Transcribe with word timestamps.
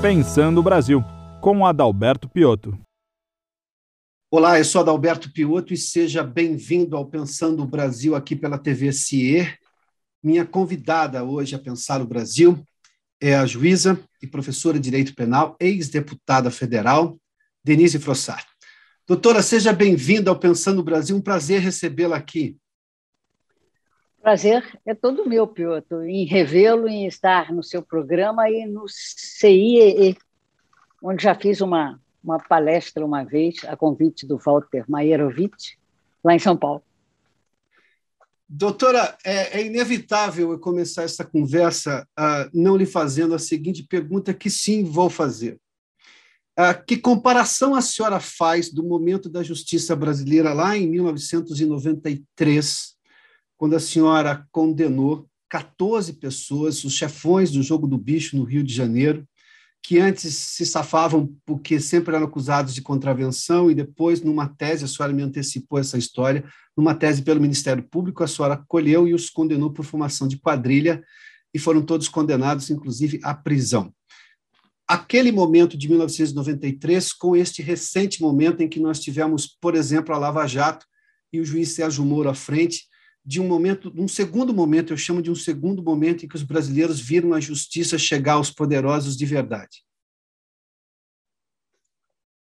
Pensando 0.00 0.60
o 0.60 0.62
Brasil, 0.62 1.02
com 1.40 1.66
Adalberto 1.66 2.28
Piotto. 2.28 2.78
Olá, 4.30 4.56
eu 4.56 4.64
sou 4.64 4.80
Adalberto 4.80 5.32
Piotto 5.32 5.74
e 5.74 5.76
seja 5.76 6.22
bem-vindo 6.22 6.96
ao 6.96 7.04
Pensando 7.04 7.64
o 7.64 7.66
Brasil 7.66 8.14
aqui 8.14 8.36
pela 8.36 8.56
TV 8.56 8.92
CIE. 8.92 9.52
Minha 10.22 10.46
convidada 10.46 11.24
hoje 11.24 11.56
a 11.56 11.58
pensar 11.58 12.00
o 12.00 12.06
Brasil 12.06 12.64
é 13.20 13.34
a 13.34 13.44
juíza 13.44 13.98
e 14.22 14.26
professora 14.28 14.78
de 14.78 14.84
Direito 14.84 15.16
Penal, 15.16 15.56
ex-deputada 15.58 16.48
federal, 16.48 17.18
Denise 17.64 17.98
Frossard. 17.98 18.46
Doutora, 19.04 19.42
seja 19.42 19.72
bem-vinda 19.72 20.30
ao 20.30 20.38
Pensando 20.38 20.78
o 20.78 20.84
Brasil, 20.84 21.16
um 21.16 21.20
prazer 21.20 21.60
recebê-la 21.60 22.16
aqui. 22.16 22.56
Prazer 24.28 24.62
é 24.84 24.94
todo 24.94 25.26
meu, 25.26 25.46
Piotr, 25.46 26.02
em 26.02 26.26
revê-lo, 26.26 26.86
em 26.86 27.06
estar 27.06 27.50
no 27.50 27.62
seu 27.62 27.80
programa 27.80 28.50
e 28.50 28.66
no 28.66 28.84
CIEE, 28.86 30.18
onde 31.02 31.22
já 31.22 31.34
fiz 31.34 31.62
uma, 31.62 31.98
uma 32.22 32.38
palestra 32.38 33.06
uma 33.06 33.24
vez, 33.24 33.64
a 33.64 33.74
convite 33.74 34.26
do 34.26 34.36
Walter 34.36 34.84
Maierovitch, 34.86 35.76
lá 36.22 36.34
em 36.34 36.38
São 36.38 36.58
Paulo. 36.58 36.82
Doutora, 38.46 39.16
é, 39.24 39.60
é 39.60 39.64
inevitável 39.64 40.52
eu 40.52 40.58
começar 40.58 41.04
essa 41.04 41.24
conversa 41.24 42.06
uh, 42.20 42.50
não 42.52 42.76
lhe 42.76 42.84
fazendo 42.84 43.34
a 43.34 43.38
seguinte 43.38 43.82
pergunta, 43.82 44.34
que 44.34 44.50
sim 44.50 44.84
vou 44.84 45.08
fazer. 45.08 45.58
Uh, 46.58 46.84
que 46.86 46.98
comparação 46.98 47.74
a 47.74 47.80
senhora 47.80 48.20
faz 48.20 48.70
do 48.70 48.84
momento 48.84 49.30
da 49.30 49.42
justiça 49.42 49.96
brasileira 49.96 50.52
lá 50.52 50.76
em 50.76 50.86
1993 50.86 52.97
quando 53.58 53.74
a 53.74 53.80
senhora 53.80 54.46
condenou 54.52 55.28
14 55.50 56.14
pessoas, 56.14 56.84
os 56.84 56.94
chefões 56.94 57.50
do 57.50 57.62
jogo 57.62 57.88
do 57.88 57.98
bicho 57.98 58.36
no 58.36 58.44
Rio 58.44 58.62
de 58.62 58.72
Janeiro, 58.72 59.26
que 59.82 59.98
antes 59.98 60.34
se 60.34 60.64
safavam 60.64 61.34
porque 61.44 61.80
sempre 61.80 62.14
eram 62.14 62.26
acusados 62.26 62.74
de 62.74 62.82
contravenção 62.82 63.70
e 63.70 63.74
depois, 63.74 64.22
numa 64.22 64.46
tese, 64.46 64.84
a 64.84 64.88
senhora 64.88 65.12
me 65.12 65.22
antecipou 65.22 65.78
essa 65.78 65.98
história, 65.98 66.44
numa 66.76 66.94
tese 66.94 67.22
pelo 67.22 67.40
Ministério 67.40 67.82
Público, 67.82 68.22
a 68.22 68.28
senhora 68.28 68.62
colheu 68.68 69.08
e 69.08 69.14
os 69.14 69.28
condenou 69.28 69.72
por 69.72 69.84
formação 69.84 70.28
de 70.28 70.38
quadrilha 70.38 71.02
e 71.52 71.58
foram 71.58 71.82
todos 71.82 72.08
condenados, 72.08 72.70
inclusive, 72.70 73.18
à 73.24 73.34
prisão. 73.34 73.92
Aquele 74.86 75.32
momento 75.32 75.76
de 75.76 75.88
1993 75.88 77.12
com 77.12 77.36
este 77.36 77.60
recente 77.60 78.20
momento 78.20 78.62
em 78.62 78.68
que 78.68 78.80
nós 78.80 79.00
tivemos, 79.00 79.46
por 79.46 79.74
exemplo, 79.74 80.14
a 80.14 80.18
Lava 80.18 80.46
Jato 80.46 80.86
e 81.32 81.40
o 81.40 81.44
juiz 81.44 81.70
Sérgio 81.70 82.04
Moro 82.04 82.28
à 82.28 82.34
frente, 82.34 82.86
de 83.28 83.42
um 83.42 83.46
momento, 83.46 83.92
um 83.94 84.08
segundo 84.08 84.54
momento, 84.54 84.90
eu 84.90 84.96
chamo 84.96 85.20
de 85.20 85.30
um 85.30 85.34
segundo 85.34 85.82
momento 85.82 86.24
em 86.24 86.28
que 86.28 86.34
os 86.34 86.42
brasileiros 86.42 86.98
viram 86.98 87.34
a 87.34 87.40
justiça 87.40 87.98
chegar 87.98 88.34
aos 88.34 88.50
poderosos 88.50 89.18
de 89.18 89.26
verdade? 89.26 89.84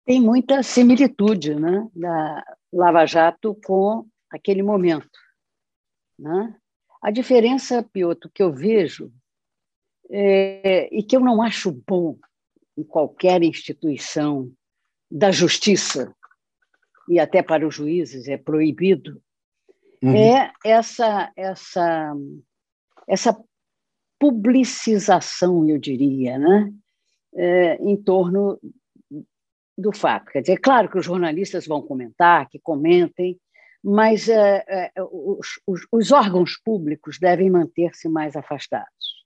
Tem 0.05 0.20
muita 0.20 0.62
similitude 0.62 1.57
né, 1.57 1.91
da 1.92 2.57
Lava 2.73 3.05
Jato 3.05 3.59
com 3.64 4.07
aquele 4.31 4.62
momento. 4.62 5.11
Né? 6.17 6.57
A 7.03 7.11
diferença, 7.11 7.83
Piotr, 7.83 8.29
que 8.33 8.41
eu 8.41 8.53
vejo, 8.53 9.12
é, 10.09 10.89
e 10.97 11.03
que 11.03 11.17
eu 11.17 11.20
não 11.20 11.42
acho 11.42 11.73
bom 11.73 12.17
em 12.79 12.84
qualquer 12.84 13.42
instituição 13.42 14.53
da 15.11 15.33
justiça, 15.33 16.14
e 17.09 17.19
até 17.19 17.42
para 17.42 17.67
os 17.67 17.75
juízes 17.75 18.29
é 18.29 18.37
proibido, 18.37 19.20
uhum. 20.09 20.17
é 20.17 20.53
essa, 20.65 21.33
essa, 21.37 22.15
essa 23.09 23.45
publicização, 24.19 25.69
eu 25.69 25.79
diria, 25.79 26.39
né? 26.39 26.73
É, 27.35 27.75
em 27.77 27.97
torno 27.97 28.59
do 29.77 29.93
fato. 29.93 30.31
Quer 30.33 30.41
dizer, 30.41 30.55
é 30.55 30.57
claro 30.59 30.89
que 30.89 30.98
os 30.98 31.05
jornalistas 31.05 31.67
vão 31.67 31.83
comentar, 31.83 32.48
que 32.48 32.59
comentem, 32.59 33.39
mas 33.85 34.29
é, 34.29 34.64
é, 34.67 34.92
os, 34.98 35.61
os, 35.67 35.86
os, 35.92 36.13
órgãos 36.13 36.57
públicos 36.64 37.19
devem 37.19 37.51
manter-se 37.51 38.09
mais 38.09 38.35
afastados. 38.35 39.25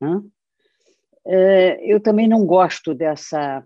Né? 0.00 0.20
É, 1.26 1.94
eu 1.94 2.00
também 2.00 2.26
não 2.26 2.44
gosto 2.44 2.92
dessa 2.94 3.64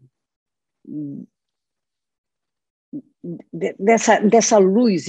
dessa, 3.79 4.21
dessa 4.21 4.59
luz 4.59 5.07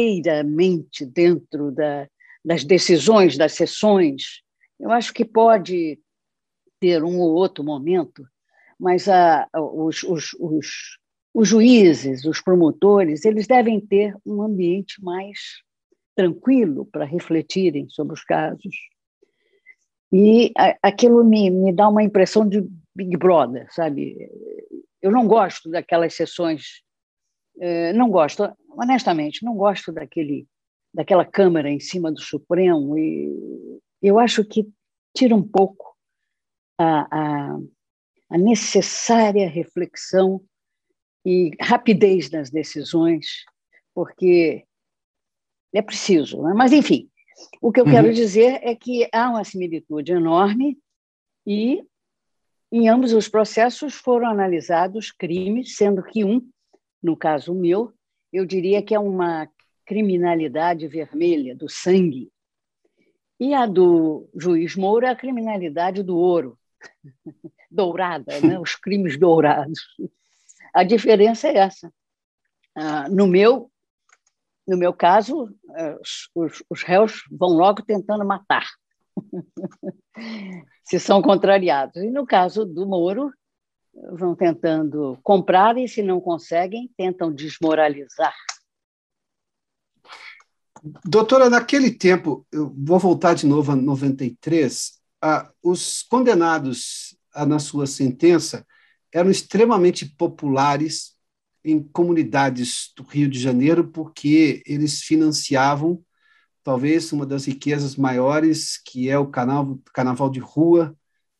inteiramente 0.00 1.04
dentro 1.04 1.70
da, 1.70 2.08
das 2.44 2.64
decisões, 2.64 3.36
das 3.36 3.52
sessões. 3.52 4.42
Eu 4.78 4.90
acho 4.90 5.12
que 5.12 5.24
pode 5.24 5.98
ter 6.80 7.02
um 7.02 7.18
ou 7.18 7.34
outro 7.34 7.64
momento, 7.64 8.26
mas 8.78 9.08
a, 9.08 9.48
os, 9.54 10.02
os, 10.02 10.32
os, 10.34 10.98
os 11.34 11.48
juízes, 11.48 12.24
os 12.24 12.40
promotores, 12.40 13.24
eles 13.24 13.46
devem 13.46 13.80
ter 13.80 14.14
um 14.24 14.42
ambiente 14.42 15.02
mais 15.02 15.38
tranquilo 16.14 16.86
para 16.86 17.04
refletirem 17.04 17.88
sobre 17.88 18.14
os 18.14 18.24
casos. 18.24 18.74
E 20.12 20.52
aquilo 20.82 21.24
me, 21.24 21.50
me 21.50 21.72
dá 21.72 21.88
uma 21.88 22.02
impressão 22.02 22.48
de 22.48 22.66
Big 22.94 23.16
Brother, 23.16 23.66
sabe? 23.70 24.30
Eu 25.02 25.10
não 25.10 25.26
gosto 25.26 25.68
daquelas 25.68 26.14
sessões, 26.14 26.82
eh, 27.60 27.92
não 27.92 28.08
gosto 28.08 28.48
honestamente, 28.76 29.44
não 29.44 29.54
gosto 29.54 29.92
daquele, 29.92 30.46
daquela 30.92 31.24
Câmara 31.24 31.70
em 31.70 31.80
cima 31.80 32.12
do 32.12 32.20
Supremo 32.20 32.96
e 32.96 33.80
eu 34.02 34.18
acho 34.18 34.44
que 34.44 34.68
tira 35.14 35.34
um 35.34 35.42
pouco 35.42 35.96
a, 36.78 37.08
a, 37.10 37.58
a 38.30 38.38
necessária 38.38 39.48
reflexão 39.48 40.42
e 41.24 41.50
rapidez 41.60 42.30
nas 42.30 42.50
decisões, 42.50 43.44
porque 43.94 44.64
é 45.74 45.82
preciso. 45.82 46.42
Né? 46.42 46.52
Mas, 46.54 46.72
enfim, 46.72 47.10
o 47.60 47.72
que 47.72 47.80
eu 47.80 47.84
uhum. 47.84 47.90
quero 47.90 48.12
dizer 48.12 48.60
é 48.62 48.74
que 48.74 49.08
há 49.12 49.30
uma 49.30 49.42
similitude 49.42 50.12
enorme 50.12 50.78
e, 51.46 51.82
em 52.70 52.88
ambos 52.88 53.12
os 53.12 53.28
processos, 53.28 53.94
foram 53.94 54.28
analisados 54.28 55.10
crimes, 55.10 55.76
sendo 55.76 56.02
que 56.02 56.24
um, 56.24 56.48
no 57.02 57.16
caso 57.16 57.54
meu, 57.54 57.92
eu 58.32 58.44
diria 58.44 58.82
que 58.82 58.94
é 58.94 58.98
uma 58.98 59.48
criminalidade 59.84 60.86
vermelha, 60.88 61.54
do 61.54 61.68
sangue. 61.68 62.30
E 63.38 63.54
a 63.54 63.66
do 63.66 64.28
juiz 64.36 64.74
Moura 64.76 65.10
a 65.10 65.16
criminalidade 65.16 66.02
do 66.02 66.16
ouro, 66.16 66.58
dourada, 67.70 68.40
né? 68.40 68.58
os 68.58 68.74
crimes 68.74 69.18
dourados. 69.18 69.80
A 70.74 70.82
diferença 70.82 71.48
é 71.48 71.58
essa. 71.58 71.92
Ah, 72.74 73.08
no 73.08 73.26
meu 73.26 73.70
no 74.66 74.76
meu 74.76 74.92
caso, 74.92 75.48
eh, 75.76 75.96
os, 76.34 76.64
os 76.68 76.82
réus 76.82 77.22
vão 77.30 77.50
logo 77.50 77.82
tentando 77.82 78.24
matar, 78.24 78.66
se 80.82 80.98
são 80.98 81.22
contrariados. 81.22 82.02
E 82.02 82.10
no 82.10 82.26
caso 82.26 82.64
do 82.64 82.84
Moro, 82.84 83.32
vão 84.12 84.34
tentando 84.34 85.18
comprar 85.22 85.76
e, 85.76 85.88
se 85.88 86.02
não 86.02 86.20
conseguem, 86.20 86.90
tentam 86.96 87.32
desmoralizar. 87.32 88.34
Doutora, 91.04 91.50
naquele 91.50 91.90
tempo, 91.90 92.46
eu 92.52 92.72
vou 92.76 92.98
voltar 92.98 93.34
de 93.34 93.46
novo 93.46 93.72
a 93.72 93.76
93, 93.76 95.00
ah, 95.22 95.50
os 95.62 96.02
condenados 96.02 97.16
ah, 97.34 97.46
na 97.46 97.58
sua 97.58 97.86
sentença 97.86 98.64
eram 99.12 99.30
extremamente 99.30 100.04
populares 100.04 101.16
em 101.64 101.82
comunidades 101.82 102.92
do 102.96 103.02
Rio 103.02 103.28
de 103.28 103.40
Janeiro, 103.40 103.88
porque 103.88 104.62
eles 104.66 105.02
financiavam 105.02 106.00
talvez 106.62 107.12
uma 107.12 107.24
das 107.24 107.46
riquezas 107.46 107.96
maiores, 107.96 108.76
que 108.76 109.08
é 109.08 109.18
o 109.18 109.26
canal, 109.26 109.78
carnaval 109.92 110.28
de 110.30 110.40
rua 110.40 110.96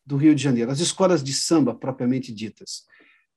do 0.07 0.15
Rio 0.15 0.33
de 0.33 0.41
Janeiro, 0.41 0.71
as 0.71 0.79
escolas 0.79 1.21
de 1.21 1.33
samba 1.33 1.75
propriamente 1.75 2.33
ditas. 2.33 2.83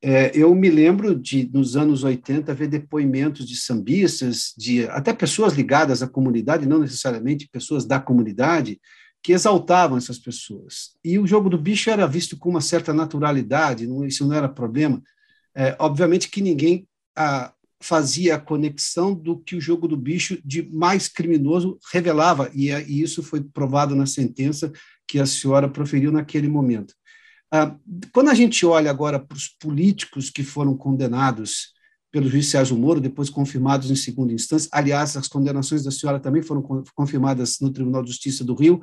É, 0.03 0.31
eu 0.35 0.55
me 0.55 0.71
lembro 0.71 1.15
de, 1.15 1.51
nos 1.53 1.77
anos 1.77 2.05
80, 2.05 2.55
ver 2.55 2.69
depoimentos 2.69 3.47
de 3.47 3.57
sambistas, 3.57 4.55
de 4.57 4.87
até 4.87 5.13
pessoas 5.13 5.53
ligadas 5.53 6.03
à 6.03 6.09
comunidade, 6.09 6.67
não 6.67 6.79
necessariamente 6.79 7.49
pessoas 7.53 7.85
da 7.85 8.01
comunidade, 8.01 8.81
que 9.23 9.33
exaltavam 9.33 9.99
essas 9.99 10.19
pessoas. 10.19 10.93
E 11.05 11.19
o 11.19 11.27
jogo 11.27 11.51
do 11.51 11.59
bicho 11.59 11.91
era 11.91 12.07
visto 12.07 12.39
com 12.39 12.49
uma 12.49 12.63
certa 12.63 12.95
naturalidade, 12.95 13.87
não, 13.87 14.07
isso 14.07 14.27
não 14.27 14.35
era 14.35 14.49
problema. 14.49 15.03
É, 15.55 15.77
obviamente 15.79 16.31
que 16.31 16.41
ninguém 16.41 16.87
a, 17.15 17.53
fazia 17.83 18.37
a 18.37 18.41
conexão 18.41 19.13
do 19.13 19.39
que 19.39 19.57
o 19.57 19.61
jogo 19.61 19.89
do 19.89 19.97
bicho 19.97 20.39
de 20.45 20.63
mais 20.71 21.09
criminoso 21.09 21.79
revelava, 21.93 22.51
e, 22.55 22.71
e 22.71 23.03
isso 23.03 23.23
foi 23.23 23.43
provado 23.43 23.95
na 23.95 24.07
sentença 24.07 24.73
que 25.11 25.19
a 25.19 25.27
senhora 25.27 25.69
proferiu 25.69 26.13
naquele 26.13 26.47
momento. 26.47 26.95
Ah, 27.53 27.75
quando 28.13 28.31
a 28.31 28.35
gente 28.35 28.65
olha 28.65 28.89
agora 28.89 29.19
para 29.19 29.37
os 29.37 29.49
políticos 29.49 30.31
que 30.31 30.45
foram 30.45 30.77
condenados 30.77 31.73
pelo 32.13 32.29
juiz 32.29 32.47
Sérgio 32.47 32.77
Moro, 32.77 33.01
depois 33.01 33.29
confirmados 33.29 33.91
em 33.91 33.97
segunda 33.97 34.33
instância, 34.33 34.69
aliás, 34.73 35.17
as 35.17 35.27
condenações 35.27 35.83
da 35.83 35.91
senhora 35.91 36.21
também 36.21 36.43
foram 36.43 36.63
confirmadas 36.95 37.59
no 37.61 37.73
Tribunal 37.73 38.03
de 38.03 38.11
Justiça 38.11 38.45
do 38.45 38.55
Rio, 38.55 38.81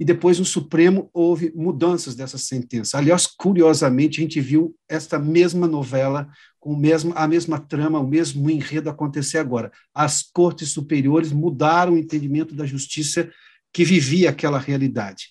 e 0.00 0.04
depois 0.04 0.38
no 0.38 0.44
Supremo 0.44 1.08
houve 1.12 1.52
mudanças 1.54 2.16
dessa 2.16 2.38
sentença. 2.38 2.98
Aliás, 2.98 3.26
curiosamente, 3.26 4.20
a 4.20 4.22
gente 4.22 4.40
viu 4.40 4.76
esta 4.88 5.18
mesma 5.18 5.66
novela 5.66 6.28
com 6.58 6.76
mesmo, 6.76 7.12
a 7.16 7.26
mesma 7.26 7.58
trama, 7.58 8.00
o 8.00 8.06
mesmo 8.06 8.50
enredo 8.50 8.90
acontecer 8.90 9.38
agora. 9.38 9.70
As 9.94 10.22
cortes 10.22 10.70
superiores 10.70 11.30
mudaram 11.32 11.94
o 11.94 11.98
entendimento 11.98 12.54
da 12.54 12.66
justiça 12.66 13.30
que 13.72 13.84
vivia 13.84 14.30
aquela 14.30 14.58
realidade. 14.58 15.28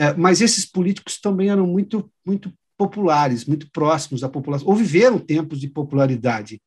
É, 0.00 0.14
mas 0.14 0.40
esses 0.40 0.64
políticos 0.64 1.20
também 1.20 1.50
eram 1.50 1.66
muito, 1.66 2.10
muito 2.24 2.50
populares, 2.78 3.44
muito 3.44 3.70
próximos 3.70 4.22
da 4.22 4.30
população, 4.30 4.66
ou 4.66 4.74
viveram 4.74 5.18
tempos 5.18 5.60
de 5.60 5.68
popularidade. 5.68 6.58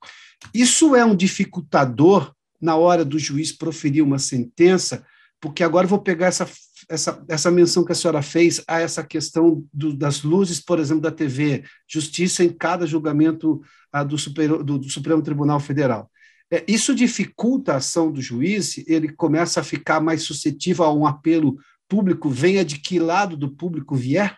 Isso 0.54 0.96
é 0.96 1.04
um 1.04 1.16
dificultador 1.16 2.32
na 2.62 2.76
hora 2.76 3.04
do 3.04 3.18
juiz 3.18 3.52
proferir 3.52 4.04
uma 4.04 4.20
sentença, 4.20 5.04
porque 5.42 5.64
agora 5.64 5.88
vou 5.88 5.98
pegar 5.98 6.28
essa, 6.28 6.48
essa, 6.88 7.26
essa 7.28 7.50
menção 7.50 7.84
que 7.84 7.92
a 7.92 7.96
senhora 7.96 8.22
fez 8.22 8.64
a 8.68 8.80
essa 8.80 9.04
questão 9.04 9.66
do, 9.74 9.94
das 9.96 10.22
luzes, 10.22 10.60
por 10.60 10.78
exemplo, 10.78 11.02
da 11.02 11.12
TV, 11.12 11.64
justiça 11.88 12.44
em 12.44 12.50
cada 12.50 12.86
julgamento 12.86 13.64
ah, 13.92 14.04
do, 14.04 14.16
Super, 14.16 14.64
do, 14.64 14.78
do 14.78 14.90
Supremo 14.92 15.24
Tribunal 15.24 15.60
Federal. 15.60 16.08
É, 16.52 16.64
isso 16.68 16.94
dificulta 16.94 17.74
a 17.74 17.78
ação 17.78 18.12
do 18.12 18.22
juiz, 18.22 18.78
ele 18.88 19.10
começa 19.10 19.60
a 19.60 19.64
ficar 19.64 20.00
mais 20.00 20.22
suscetível 20.22 20.86
a 20.86 20.94
um 20.94 21.08
apelo 21.08 21.58
público, 21.94 22.28
venha 22.28 22.66
de 22.66 22.80
que 22.80 22.98
lado 22.98 23.38
do 23.38 23.56
público 23.56 23.96
vier? 23.96 24.36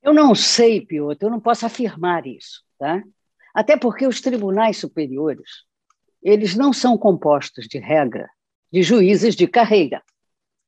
Eu 0.00 0.14
não 0.14 0.36
sei, 0.36 0.80
Piotr, 0.86 1.24
eu 1.24 1.30
não 1.30 1.40
posso 1.40 1.66
afirmar 1.66 2.28
isso, 2.28 2.62
tá? 2.78 3.02
Até 3.52 3.76
porque 3.76 4.06
os 4.06 4.20
tribunais 4.20 4.76
superiores, 4.76 5.64
eles 6.22 6.54
não 6.54 6.72
são 6.72 6.96
compostos 6.96 7.66
de 7.66 7.78
regra 7.78 8.30
de 8.72 8.84
juízes 8.84 9.34
de 9.34 9.48
carreira. 9.48 10.00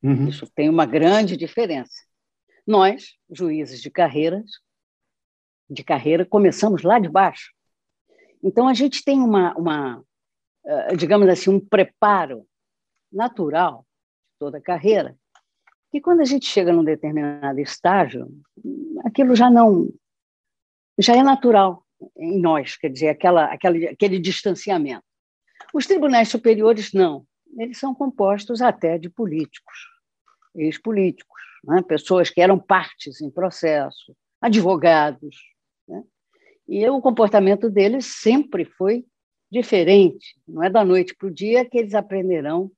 Uhum. 0.03 0.27
Isso 0.27 0.51
tem 0.57 0.69
uma 0.69 0.85
grande 0.85 1.37
diferença. 1.37 1.95
Nós, 2.67 3.15
juízes 3.31 3.81
de 3.81 3.93
carreiras, 3.93 4.51
de 5.71 5.85
carreira, 5.85 6.27
começamos 6.27 6.83
lá 6.83 6.99
de 6.99 7.09
baixo. 7.09 7.53
Então 8.43 8.67
a 8.67 8.75
gente 8.75 9.05
tem 9.05 9.21
uma, 9.21 9.55
uma 9.55 10.05
eh, 10.65 10.97
digamos 10.97 11.29
assim, 11.29 11.51
um 11.51 11.61
preparo 11.61 12.45
natural 13.13 13.87
toda 14.43 14.59
a 14.59 14.61
carreira, 14.61 15.17
que 15.89 16.01
quando 16.01 16.21
a 16.21 16.25
gente 16.25 16.47
chega 16.47 16.73
num 16.73 16.83
determinado 16.83 17.61
estágio, 17.61 18.29
aquilo 19.05 19.37
já 19.37 19.49
não 19.49 19.89
já 20.99 21.15
é 21.15 21.23
natural 21.23 21.87
em 22.17 22.41
nós, 22.41 22.77
quer 22.77 22.89
dizer, 22.89 23.09
aquela, 23.09 23.45
aquela, 23.45 23.77
aquele 23.89 24.19
distanciamento. 24.19 25.05
Os 25.73 25.87
tribunais 25.87 26.29
superiores 26.29 26.93
não, 26.93 27.25
eles 27.57 27.79
são 27.79 27.95
compostos 27.95 28.61
até 28.61 28.99
de 28.99 29.09
políticos, 29.09 29.79
ex-políticos, 30.57 31.41
né? 31.65 31.81
pessoas 31.81 32.29
que 32.29 32.41
eram 32.41 32.59
partes 32.59 33.21
em 33.21 33.31
processo, 33.31 34.13
advogados. 34.41 35.37
Né? 35.87 36.03
E 36.67 36.89
o 36.89 37.01
comportamento 37.01 37.71
deles 37.71 38.07
sempre 38.07 38.65
foi 38.65 39.07
diferente. 39.49 40.35
Não 40.49 40.65
é 40.65 40.69
da 40.69 40.85
noite 40.85 41.15
para 41.15 41.29
o 41.29 41.33
dia 41.33 41.65
que 41.65 41.79
eles 41.79 41.95
aprenderão 41.95 42.73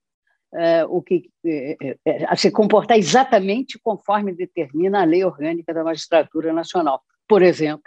é, 0.53 0.85
o 0.85 1.01
que, 1.01 1.29
é, 1.45 1.97
é, 2.05 2.25
a 2.25 2.35
se 2.35 2.51
comportar 2.51 2.97
exatamente 2.97 3.79
conforme 3.81 4.33
determina 4.33 5.01
a 5.01 5.05
lei 5.05 5.23
orgânica 5.23 5.73
da 5.73 5.83
magistratura 5.83 6.53
nacional. 6.53 7.01
Por 7.27 7.41
exemplo, 7.41 7.83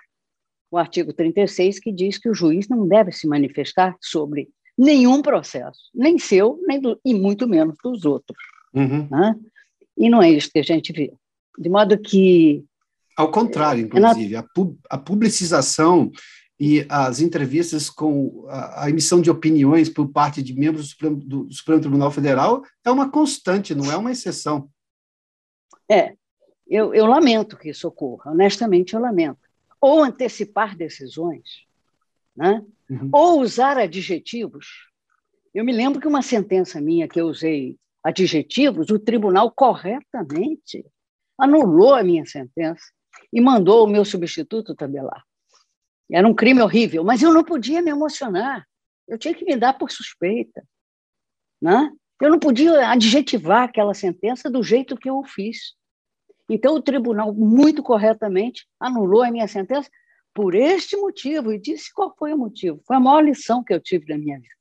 o 0.70 0.76
artigo 0.76 1.12
36, 1.12 1.80
que 1.80 1.92
diz 1.92 2.18
que 2.18 2.28
o 2.28 2.34
juiz 2.34 2.68
não 2.68 2.86
deve 2.86 3.12
se 3.12 3.26
manifestar 3.26 3.96
sobre 4.00 4.48
nenhum 4.76 5.22
processo, 5.22 5.90
nem 5.94 6.18
seu, 6.18 6.60
nem 6.66 6.80
do, 6.80 7.00
e 7.04 7.14
muito 7.14 7.48
menos 7.48 7.76
dos 7.82 8.04
outros. 8.04 8.38
Uhum. 8.74 9.08
Né? 9.10 9.34
E 9.96 10.08
não 10.08 10.22
é 10.22 10.30
isso 10.30 10.50
que 10.52 10.58
a 10.58 10.62
gente 10.62 10.92
vê. 10.92 11.12
De 11.58 11.68
modo 11.68 11.98
que. 11.98 12.64
Ao 13.16 13.30
contrário, 13.30 13.84
inclusive, 13.84 14.34
é 14.34 14.40
na... 14.40 14.46
a, 14.90 14.98
publicização 14.98 16.10
e 16.60 16.84
as 16.88 17.20
entrevistas 17.20 17.88
com 17.88 18.46
a, 18.48 18.84
a, 18.84 18.90
emissão 18.90 19.20
de 19.20 19.30
opiniões 19.30 19.88
por 19.88 20.08
parte 20.08 20.42
de 20.42 20.52
membros 20.54 20.86
do 20.86 20.88
Supremo, 20.90 21.16
do 21.16 21.52
Supremo 21.52 21.80
Tribunal 21.80 22.10
Federal 22.10 22.64
é 22.84 22.90
uma 22.90 23.10
constante, 23.10 23.74
não 23.74 23.90
é 23.92 23.96
uma 23.96 24.10
exceção. 24.10 24.68
É, 25.88 26.14
eu, 26.66 26.92
eu 26.92 27.06
lamento 27.06 27.56
que 27.56 27.70
isso 27.70 27.86
ocorra, 27.86 28.32
honestamente 28.32 28.94
eu 28.94 29.00
lamento. 29.00 29.38
Ou 29.80 30.02
antecipar 30.02 30.76
decisões, 30.76 31.64
né? 32.36 32.64
Uhum. 32.90 33.10
ou 33.12 33.40
usar 33.42 33.76
adjetivos. 33.76 34.88
Eu 35.54 35.62
me 35.62 35.72
lembro 35.72 36.00
que 36.00 36.08
uma 36.08 36.22
sentença 36.22 36.80
minha 36.80 37.06
que 37.06 37.20
eu 37.20 37.26
usei 37.26 37.76
adjetivos, 38.02 38.90
o 38.90 38.98
tribunal 38.98 39.50
corretamente 39.50 40.84
anulou 41.38 41.94
a 41.94 42.02
minha 42.02 42.24
sentença 42.24 42.84
e 43.32 43.40
mandou 43.40 43.84
o 43.84 43.90
meu 43.90 44.04
substituto 44.04 44.74
tabelar. 44.74 45.27
Era 46.10 46.26
um 46.26 46.34
crime 46.34 46.62
horrível, 46.62 47.04
mas 47.04 47.22
eu 47.22 47.32
não 47.32 47.44
podia 47.44 47.82
me 47.82 47.90
emocionar. 47.90 48.66
Eu 49.06 49.18
tinha 49.18 49.34
que 49.34 49.44
me 49.44 49.56
dar 49.56 49.74
por 49.74 49.90
suspeita. 49.90 50.64
Né? 51.60 51.90
Eu 52.20 52.30
não 52.30 52.38
podia 52.38 52.90
adjetivar 52.90 53.64
aquela 53.64 53.94
sentença 53.94 54.50
do 54.50 54.62
jeito 54.62 54.96
que 54.96 55.08
eu 55.08 55.22
fiz. 55.24 55.74
Então, 56.48 56.74
o 56.74 56.82
tribunal, 56.82 57.32
muito 57.34 57.82
corretamente, 57.82 58.66
anulou 58.80 59.22
a 59.22 59.30
minha 59.30 59.46
sentença 59.46 59.90
por 60.34 60.54
este 60.54 60.96
motivo 60.96 61.52
e 61.52 61.58
disse 61.58 61.92
qual 61.92 62.14
foi 62.16 62.32
o 62.32 62.38
motivo. 62.38 62.80
Foi 62.86 62.96
a 62.96 63.00
maior 63.00 63.22
lição 63.22 63.62
que 63.62 63.72
eu 63.72 63.80
tive 63.80 64.06
na 64.08 64.18
minha 64.18 64.38
vida. 64.38 64.54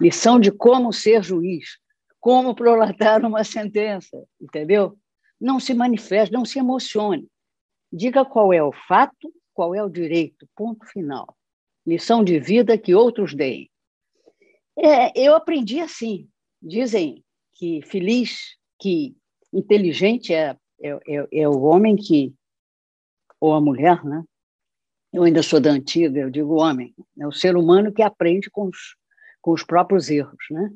Lição 0.00 0.40
de 0.40 0.50
como 0.50 0.92
ser 0.92 1.22
juiz, 1.22 1.78
como 2.18 2.54
prolatar 2.54 3.24
uma 3.24 3.44
sentença, 3.44 4.16
entendeu? 4.40 4.98
Não 5.40 5.60
se 5.60 5.74
manifeste, 5.74 6.32
não 6.32 6.44
se 6.44 6.58
emocione. 6.58 7.28
Diga 7.92 8.24
qual 8.24 8.52
é 8.52 8.62
o 8.62 8.72
fato, 8.72 9.32
qual 9.54 9.74
é 9.74 9.82
o 9.82 9.88
direito, 9.88 10.48
ponto 10.54 10.84
final. 10.86 11.36
Lição 11.86 12.24
de 12.24 12.38
vida 12.38 12.76
que 12.76 12.94
outros 12.94 13.34
deem. 13.34 13.70
É, 14.76 15.18
eu 15.18 15.34
aprendi 15.34 15.80
assim. 15.80 16.28
Dizem 16.60 17.24
que 17.54 17.80
feliz, 17.82 18.56
que 18.80 19.16
inteligente 19.52 20.34
é, 20.34 20.56
é, 20.82 20.90
é, 21.06 21.28
é 21.32 21.48
o 21.48 21.62
homem 21.62 21.94
que, 21.94 22.34
ou 23.40 23.52
a 23.54 23.60
mulher, 23.60 24.04
né? 24.04 24.24
Eu 25.12 25.22
ainda 25.22 25.42
sou 25.42 25.60
da 25.60 25.70
antiga, 25.70 26.20
eu 26.20 26.30
digo 26.30 26.60
homem. 26.60 26.92
É 27.20 27.26
o 27.26 27.32
ser 27.32 27.56
humano 27.56 27.92
que 27.92 28.02
aprende 28.02 28.50
com 28.50 28.66
os, 28.66 28.96
com 29.40 29.52
os 29.52 29.62
próprios 29.62 30.10
erros, 30.10 30.44
né? 30.50 30.72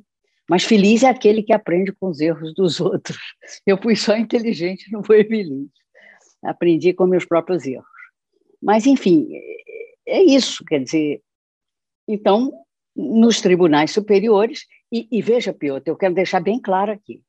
Mas 0.48 0.64
feliz 0.64 1.02
é 1.02 1.08
aquele 1.08 1.42
que 1.42 1.52
aprende 1.52 1.92
com 1.92 2.08
os 2.08 2.20
erros 2.20 2.54
dos 2.54 2.80
outros. 2.80 3.18
Eu 3.66 3.76
fui 3.76 3.96
só 3.96 4.16
inteligente, 4.16 4.90
não 4.92 5.02
fui 5.02 5.24
feliz. 5.24 5.68
Aprendi 6.42 6.92
com 6.92 7.06
meus 7.06 7.24
próprios 7.24 7.66
erros. 7.66 7.97
Mas, 8.60 8.86
enfim, 8.86 9.28
é 10.06 10.22
isso. 10.22 10.64
Quer 10.64 10.82
dizer, 10.82 11.22
então, 12.06 12.52
nos 12.94 13.40
tribunais 13.40 13.90
superiores, 13.90 14.66
e, 14.92 15.06
e 15.10 15.22
veja, 15.22 15.52
Piotr, 15.52 15.88
eu 15.88 15.96
quero 15.96 16.14
deixar 16.14 16.40
bem 16.40 16.60
claro 16.60 16.92
aqui: 16.92 17.22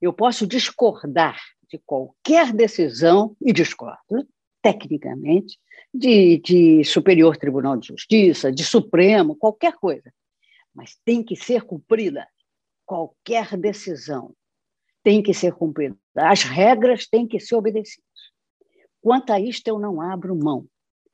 eu 0.00 0.12
posso 0.12 0.46
discordar 0.46 1.38
de 1.68 1.78
qualquer 1.84 2.52
decisão, 2.52 3.36
e 3.40 3.52
discordo, 3.52 4.26
tecnicamente, 4.62 5.58
de, 5.92 6.38
de 6.38 6.84
Superior 6.84 7.36
Tribunal 7.36 7.76
de 7.76 7.88
Justiça, 7.88 8.52
de 8.52 8.64
Supremo, 8.64 9.36
qualquer 9.36 9.74
coisa. 9.74 10.12
Mas 10.74 10.96
tem 11.04 11.22
que 11.22 11.34
ser 11.34 11.62
cumprida 11.62 12.26
qualquer 12.86 13.56
decisão 13.56 14.32
tem 15.02 15.22
que 15.22 15.32
ser 15.32 15.52
cumprida. 15.52 15.96
As 16.16 16.42
regras 16.42 17.06
têm 17.06 17.28
que 17.28 17.38
ser 17.38 17.54
obedecidas. 17.54 18.05
Quanto 19.06 19.32
a 19.32 19.38
isto, 19.38 19.68
eu 19.68 19.78
não 19.78 20.00
abro 20.00 20.34
mão. 20.34 20.66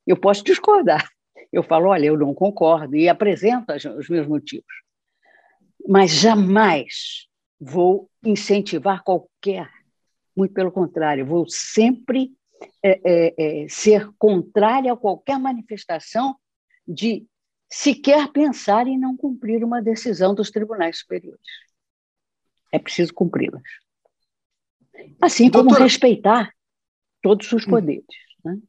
Eu 0.03 0.17
posso 0.17 0.43
discordar. 0.43 1.07
Eu 1.51 1.61
falo, 1.61 1.89
olha, 1.89 2.07
eu 2.07 2.17
não 2.17 2.33
concordo 2.33 2.95
e 2.95 3.07
apresento 3.07 3.71
os 3.71 4.09
meus 4.09 4.25
motivos. 4.25 4.73
Mas 5.87 6.09
jamais 6.09 7.27
vou 7.59 8.09
incentivar 8.25 9.03
qualquer, 9.03 9.69
muito 10.35 10.55
pelo 10.55 10.71
contrário, 10.71 11.23
vou 11.23 11.47
sempre 11.47 12.31
é, 12.81 12.99
é, 13.05 13.33
é, 13.37 13.69
ser 13.69 14.09
contrária 14.17 14.91
a 14.91 14.97
qualquer 14.97 15.37
manifestação 15.37 16.35
de 16.87 17.27
sequer 17.69 18.27
pensar 18.31 18.87
em 18.87 18.97
não 18.97 19.15
cumprir 19.15 19.63
uma 19.63 19.83
decisão 19.83 20.33
dos 20.33 20.49
tribunais 20.49 20.97
superiores. 20.97 21.47
É 22.71 22.79
preciso 22.79 23.13
cumpri-las. 23.13 23.61
Assim 25.21 25.51
como 25.51 25.65
Doutora... 25.65 25.83
respeitar 25.83 26.51
todos 27.23 27.51
os 27.51 27.65
hum. 27.65 27.71
poderes. 27.71 28.05
Né? 28.45 28.59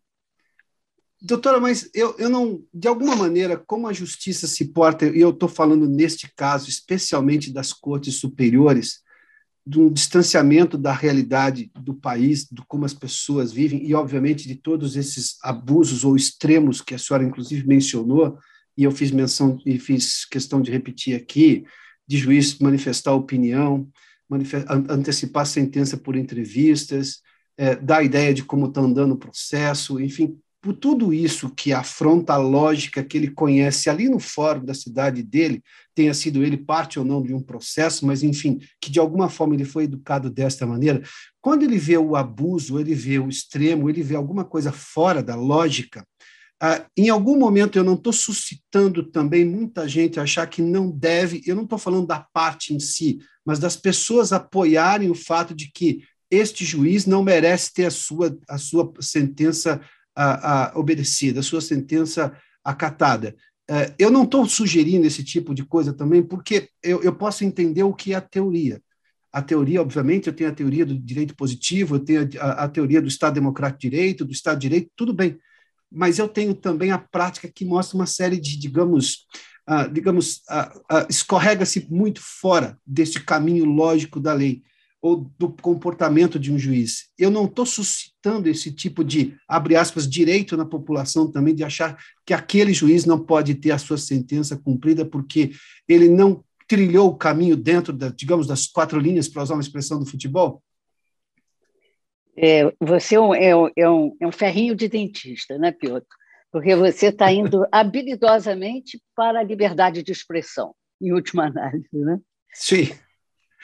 Doutora, 1.21 1.61
mas 1.61 1.91
eu, 1.93 2.15
eu 2.19 2.31
não, 2.31 2.63
de 2.73 2.87
alguma 2.89 3.17
maneira, 3.17 3.57
como 3.57 3.89
a 3.89 3.93
justiça 3.93 4.47
se 4.47 4.67
porta, 4.67 5.07
e 5.07 5.21
eu 5.21 5.31
estou 5.31 5.49
falando 5.49 5.89
neste 5.89 6.33
caso 6.35 6.69
especialmente 6.69 7.53
das 7.53 7.73
cortes 7.73 8.17
superiores, 8.17 9.03
de 9.67 9.81
um 9.81 9.91
distanciamento 9.91 10.77
da 10.77 10.93
realidade 10.93 11.71
do 11.75 11.95
país, 11.95 12.45
de 12.45 12.63
como 12.69 12.85
as 12.85 12.93
pessoas 12.93 13.51
vivem, 13.51 13.87
e, 13.87 13.95
obviamente, 13.95 14.47
de 14.47 14.55
todos 14.55 14.95
esses 14.97 15.39
abusos 15.43 16.05
ou 16.05 16.15
extremos 16.15 16.83
que 16.83 16.95
a 16.95 16.99
senhora, 16.99 17.25
inclusive, 17.25 17.67
mencionou, 17.67 18.39
e 18.77 18.85
eu 18.85 18.91
fiz 18.91 19.11
menção 19.11 19.59
e 19.65 19.79
fiz 19.79 20.27
questão 20.27 20.61
de 20.61 20.71
repetir 20.71 21.17
aqui, 21.17 21.65
de 22.07 22.19
juiz 22.19 22.59
manifestar 22.59 23.15
opinião, 23.15 23.89
antecipar 24.91 25.45
a 25.45 25.47
sentença 25.47 25.97
por 25.97 26.17
entrevistas, 26.17 27.21
é, 27.59 27.79
a 27.89 28.03
ideia 28.03 28.35
de 28.35 28.45
como 28.45 28.67
está 28.67 28.81
andando 28.81 29.13
o 29.13 29.19
processo, 29.19 30.01
enfim, 30.01 30.39
por 30.65 30.73
tudo 30.73 31.13
isso 31.13 31.51
que 31.51 31.75
afronta 31.75 32.33
a 32.33 32.39
lógica 32.39 33.05
que 33.05 33.19
ele 33.19 33.31
conhece 33.31 33.91
ali 33.91 34.09
no 34.09 34.19
fórum 34.19 34.65
da 34.65 34.73
cidade 34.73 35.23
dele, 35.23 35.63
tenha 35.95 36.15
sido 36.15 36.43
ele 36.43 36.57
parte 36.57 36.99
ou 36.99 37.05
não 37.05 37.23
de 37.23 37.35
um 37.35 37.41
processo, 37.43 38.07
mas 38.07 38.23
enfim, 38.23 38.59
que 38.81 38.91
de 38.91 38.99
alguma 38.99 39.29
forma 39.29 39.55
ele 39.55 39.67
foi 39.67 39.85
educado 39.85 40.31
desta 40.31 40.67
maneira, 40.67 41.03
quando 41.41 41.65
ele 41.65 41.77
vê 41.77 41.99
o 41.99 42.17
abuso, 42.17 42.81
ele 42.81 42.95
vê 42.95 43.19
o 43.19 43.29
extremo, 43.29 43.91
ele 43.91 44.03
vê 44.03 44.17
alguma 44.17 44.43
coisa 44.43 44.73
fora 44.73 45.23
da 45.23 45.35
lógica, 45.35 46.03
ah, 46.63 46.87
em 46.97 47.11
algum 47.11 47.39
momento 47.39 47.77
eu 47.77 47.85
não 47.85 47.93
estou 47.93 48.13
suscitando 48.13 49.03
também 49.11 49.45
muita 49.45 49.87
gente 49.87 50.19
achar 50.19 50.47
que 50.47 50.63
não 50.63 50.91
deve, 50.91 51.43
eu 51.45 51.55
não 51.55 51.65
estou 51.65 51.79
falando 51.79 52.07
da 52.07 52.21
parte 52.33 52.73
em 52.73 52.81
si, 52.81 53.19
mas 53.45 53.59
das 53.59 53.77
pessoas 53.77 54.33
apoiarem 54.33 55.11
o 55.11 55.15
fato 55.15 55.55
de 55.55 55.71
que 55.71 56.03
este 56.35 56.65
juiz 56.65 57.07
não 57.07 57.23
merece 57.23 57.73
ter 57.73 57.87
a 57.87 57.91
sua, 57.91 58.37
a 58.49 58.59
sua 58.59 58.93
sentença 59.01 59.81
a, 60.15 60.69
a 60.73 60.79
obedecida, 60.79 61.41
a 61.41 61.43
sua 61.43 61.61
sentença 61.61 62.37
acatada. 62.63 63.35
É, 63.69 63.95
eu 63.99 64.11
não 64.11 64.25
estou 64.25 64.47
sugerindo 64.47 65.07
esse 65.07 65.25
tipo 65.25 65.55
de 65.55 65.65
coisa 65.65 65.93
também, 65.93 66.23
porque 66.23 66.69
eu, 66.83 67.03
eu 67.03 67.15
posso 67.15 67.45
entender 67.45 67.83
o 67.83 67.95
que 67.95 68.13
é 68.13 68.17
a 68.17 68.21
teoria. 68.21 68.81
A 69.33 69.43
teoria, 69.43 69.81
obviamente, 69.81 70.29
eu 70.29 70.33
tenho 70.33 70.51
a 70.51 70.55
teoria 70.55 70.87
do 70.87 70.97
direito 70.97 71.35
positivo, 71.35 71.97
eu 71.97 72.01
tenho 72.01 72.29
a, 72.39 72.65
a 72.65 72.69
teoria 72.69 73.03
do 73.03 73.09
Estado 73.09 73.35
Democrático 73.35 73.81
de 73.81 73.91
Direito, 73.91 74.25
do 74.25 74.33
Estado 74.33 74.59
de 74.59 74.69
Direito, 74.69 74.91
tudo 74.95 75.13
bem. 75.13 75.39
Mas 75.91 76.19
eu 76.19 76.29
tenho 76.29 76.55
também 76.55 76.91
a 76.91 76.99
prática 76.99 77.49
que 77.49 77.65
mostra 77.65 77.97
uma 77.97 78.07
série 78.07 78.39
de, 78.39 78.57
digamos, 78.57 79.27
uh, 79.69 79.91
digamos, 79.93 80.43
uh, 80.51 80.79
uh, 80.97 81.07
escorrega-se 81.09 81.87
muito 81.91 82.21
fora 82.21 82.79
desse 82.87 83.21
caminho 83.21 83.65
lógico 83.65 84.21
da 84.21 84.33
lei 84.33 84.63
ou 85.05 85.31
do 85.39 85.51
comportamento 85.51 86.39
de 86.39 86.51
um 86.51 86.59
juiz. 86.59 87.11
Eu 87.19 87.31
não 87.31 87.45
estou 87.45 87.67
suscitando 87.67 88.49
esse 88.49 88.73
tipo 88.73 89.05
de, 89.05 89.37
abre 89.47 89.77
aspas, 89.77 90.09
direito 90.09 90.57
na 90.57 90.65
população 90.65 91.31
também 91.31 91.55
de 91.55 91.63
achar 91.63 92.03
que 92.25 92.33
aquele 92.33 92.73
juiz 92.73 93.05
não 93.05 93.23
pode 93.23 93.55
ter 93.55 93.73
a 93.73 93.77
sua 93.77 93.99
sentença 93.99 94.57
cumprida 94.57 95.05
porque 95.05 95.51
ele 95.87 96.09
não 96.09 96.43
trilhou 96.67 97.11
o 97.11 97.17
caminho 97.19 97.55
dentro, 97.55 97.93
da, 97.93 98.09
digamos, 98.09 98.47
das 98.47 98.67
quatro 98.67 98.99
linhas, 98.99 99.29
para 99.29 99.43
usar 99.43 99.53
uma 99.53 99.61
expressão 99.61 99.99
do 99.99 100.07
futebol? 100.07 100.63
É, 102.35 102.73
você 102.81 103.17
é 103.17 103.21
um, 103.21 103.35
é, 103.35 103.91
um, 103.91 104.17
é 104.19 104.27
um 104.27 104.33
ferrinho 104.33 104.75
de 104.75 104.89
dentista, 104.89 105.59
né, 105.59 105.71
Piotr? 105.71 106.09
Porque 106.51 106.75
você 106.75 107.09
está 107.09 107.31
indo 107.31 107.67
habilidosamente 107.71 108.99
para 109.15 109.41
a 109.41 109.45
liberdade 109.45 110.03
de 110.03 110.13
expressão, 110.13 110.75
em 110.99 111.13
última 111.13 111.45
análise, 111.45 111.89
né? 111.93 112.19
Sim. 112.55 112.89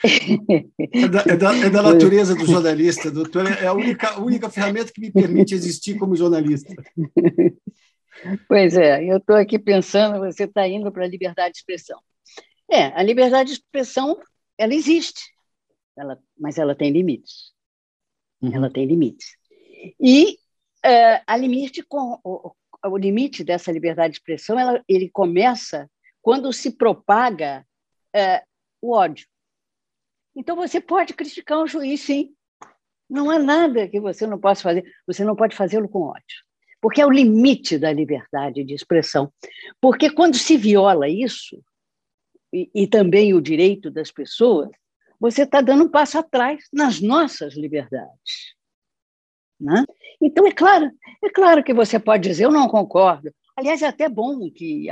É 0.03 1.07
da, 1.07 1.21
é, 1.21 1.37
da, 1.37 1.55
é 1.57 1.69
da, 1.69 1.81
natureza 1.83 2.35
do 2.35 2.45
jornalista, 2.45 3.11
doutor. 3.11 3.45
É 3.47 3.67
a 3.67 3.73
única, 3.73 4.19
única 4.19 4.49
ferramenta 4.49 4.91
que 4.91 5.01
me 5.01 5.11
permite 5.11 5.53
existir 5.53 5.97
como 5.97 6.15
jornalista. 6.15 6.73
Pois 8.47 8.75
é, 8.75 9.03
eu 9.03 9.17
estou 9.17 9.35
aqui 9.35 9.57
pensando, 9.57 10.19
você 10.19 10.43
está 10.43 10.67
indo 10.67 10.91
para 10.91 11.05
a 11.05 11.07
liberdade 11.07 11.53
de 11.53 11.59
expressão. 11.59 11.99
É, 12.69 12.85
a 12.87 13.03
liberdade 13.03 13.49
de 13.49 13.55
expressão, 13.55 14.17
ela 14.57 14.73
existe, 14.73 15.21
ela, 15.97 16.19
mas 16.37 16.57
ela 16.57 16.75
tem 16.75 16.91
limites. 16.91 17.51
Uhum. 18.41 18.53
Ela 18.53 18.69
tem 18.69 18.85
limites. 18.85 19.35
E 19.99 20.37
é, 20.83 21.21
a 21.25 21.37
limite 21.37 21.83
com, 21.83 22.19
o, 22.23 22.51
o, 22.85 22.97
limite 22.97 23.43
dessa 23.43 23.71
liberdade 23.71 24.13
de 24.13 24.19
expressão, 24.19 24.59
ela, 24.59 24.83
ele 24.87 25.09
começa 25.09 25.89
quando 26.21 26.51
se 26.53 26.71
propaga 26.71 27.65
é, 28.13 28.43
o 28.81 28.93
ódio. 28.93 29.27
Então, 30.35 30.55
você 30.55 30.79
pode 30.79 31.13
criticar 31.13 31.61
um 31.61 31.67
juiz, 31.67 32.01
sim. 32.01 32.33
Não 33.09 33.29
há 33.29 33.37
nada 33.37 33.87
que 33.87 33.99
você 33.99 34.25
não 34.25 34.39
possa 34.39 34.63
fazer. 34.63 34.83
Você 35.05 35.23
não 35.23 35.35
pode 35.35 35.55
fazê-lo 35.55 35.89
com 35.89 36.03
ódio. 36.03 36.23
Porque 36.81 37.01
é 37.01 37.05
o 37.05 37.11
limite 37.11 37.77
da 37.77 37.91
liberdade 37.91 38.63
de 38.63 38.73
expressão. 38.73 39.31
Porque 39.79 40.09
quando 40.09 40.35
se 40.35 40.57
viola 40.57 41.09
isso, 41.09 41.61
e, 42.53 42.69
e 42.73 42.87
também 42.87 43.33
o 43.33 43.41
direito 43.41 43.89
das 43.89 44.11
pessoas, 44.11 44.69
você 45.19 45.43
está 45.43 45.61
dando 45.61 45.85
um 45.85 45.89
passo 45.89 46.17
atrás 46.17 46.65
nas 46.73 46.99
nossas 46.99 47.55
liberdades. 47.55 48.55
Né? 49.59 49.85
Então, 50.19 50.47
é 50.47 50.51
claro, 50.51 50.91
é 51.23 51.29
claro 51.29 51.63
que 51.63 51.73
você 51.73 51.99
pode 51.99 52.27
dizer, 52.27 52.45
eu 52.45 52.51
não 52.51 52.67
concordo. 52.67 53.31
Aliás, 53.55 53.81
é 53.83 53.87
até 53.87 54.09
bom 54.09 54.49
que 54.49 54.87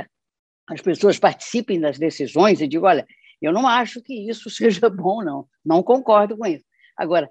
as 0.68 0.80
pessoas 0.80 1.18
participem 1.18 1.80
das 1.80 1.98
decisões 1.98 2.60
e 2.60 2.68
digam, 2.68 2.88
olha, 2.88 3.06
eu 3.40 3.52
não 3.52 3.66
acho 3.66 4.02
que 4.02 4.14
isso 4.28 4.48
seja 4.50 4.88
bom, 4.88 5.22
não. 5.22 5.48
Não 5.64 5.82
concordo 5.82 6.36
com 6.36 6.46
isso. 6.46 6.64
Agora, 6.96 7.30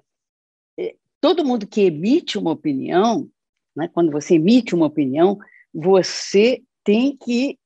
é, 0.78 0.94
todo 1.20 1.44
mundo 1.44 1.66
que 1.66 1.82
emite 1.82 2.38
uma 2.38 2.52
opinião, 2.52 3.28
né, 3.76 3.88
quando 3.88 4.10
você 4.10 4.34
emite 4.34 4.74
uma 4.74 4.86
opinião, 4.86 5.38
você 5.72 6.62
tem 6.82 7.16
que, 7.16 7.58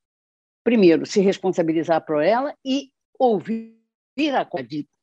primeiro, 0.62 1.06
se 1.06 1.20
responsabilizar 1.20 2.04
por 2.04 2.22
ela 2.22 2.54
e 2.64 2.90
ouvir 3.18 3.74
a 4.34 4.44
contradita 4.44 4.94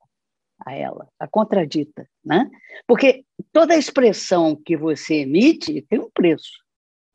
a 0.66 0.74
ela, 0.74 1.08
a 1.20 1.28
contradita, 1.28 2.08
né? 2.24 2.50
Porque 2.88 3.26
toda 3.52 3.76
expressão 3.76 4.56
que 4.56 4.78
você 4.78 5.16
emite 5.16 5.82
tem 5.84 6.00
um 6.00 6.10
preço, 6.10 6.52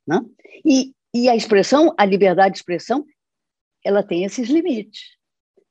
né? 0.06 0.21
E, 0.64 0.92
e 1.14 1.28
a 1.28 1.37
expressão, 1.37 1.95
a 1.97 2.04
liberdade 2.04 2.54
de 2.54 2.59
expressão, 2.59 3.04
ela 3.85 4.02
tem 4.02 4.25
esses 4.25 4.49
limites, 4.49 5.16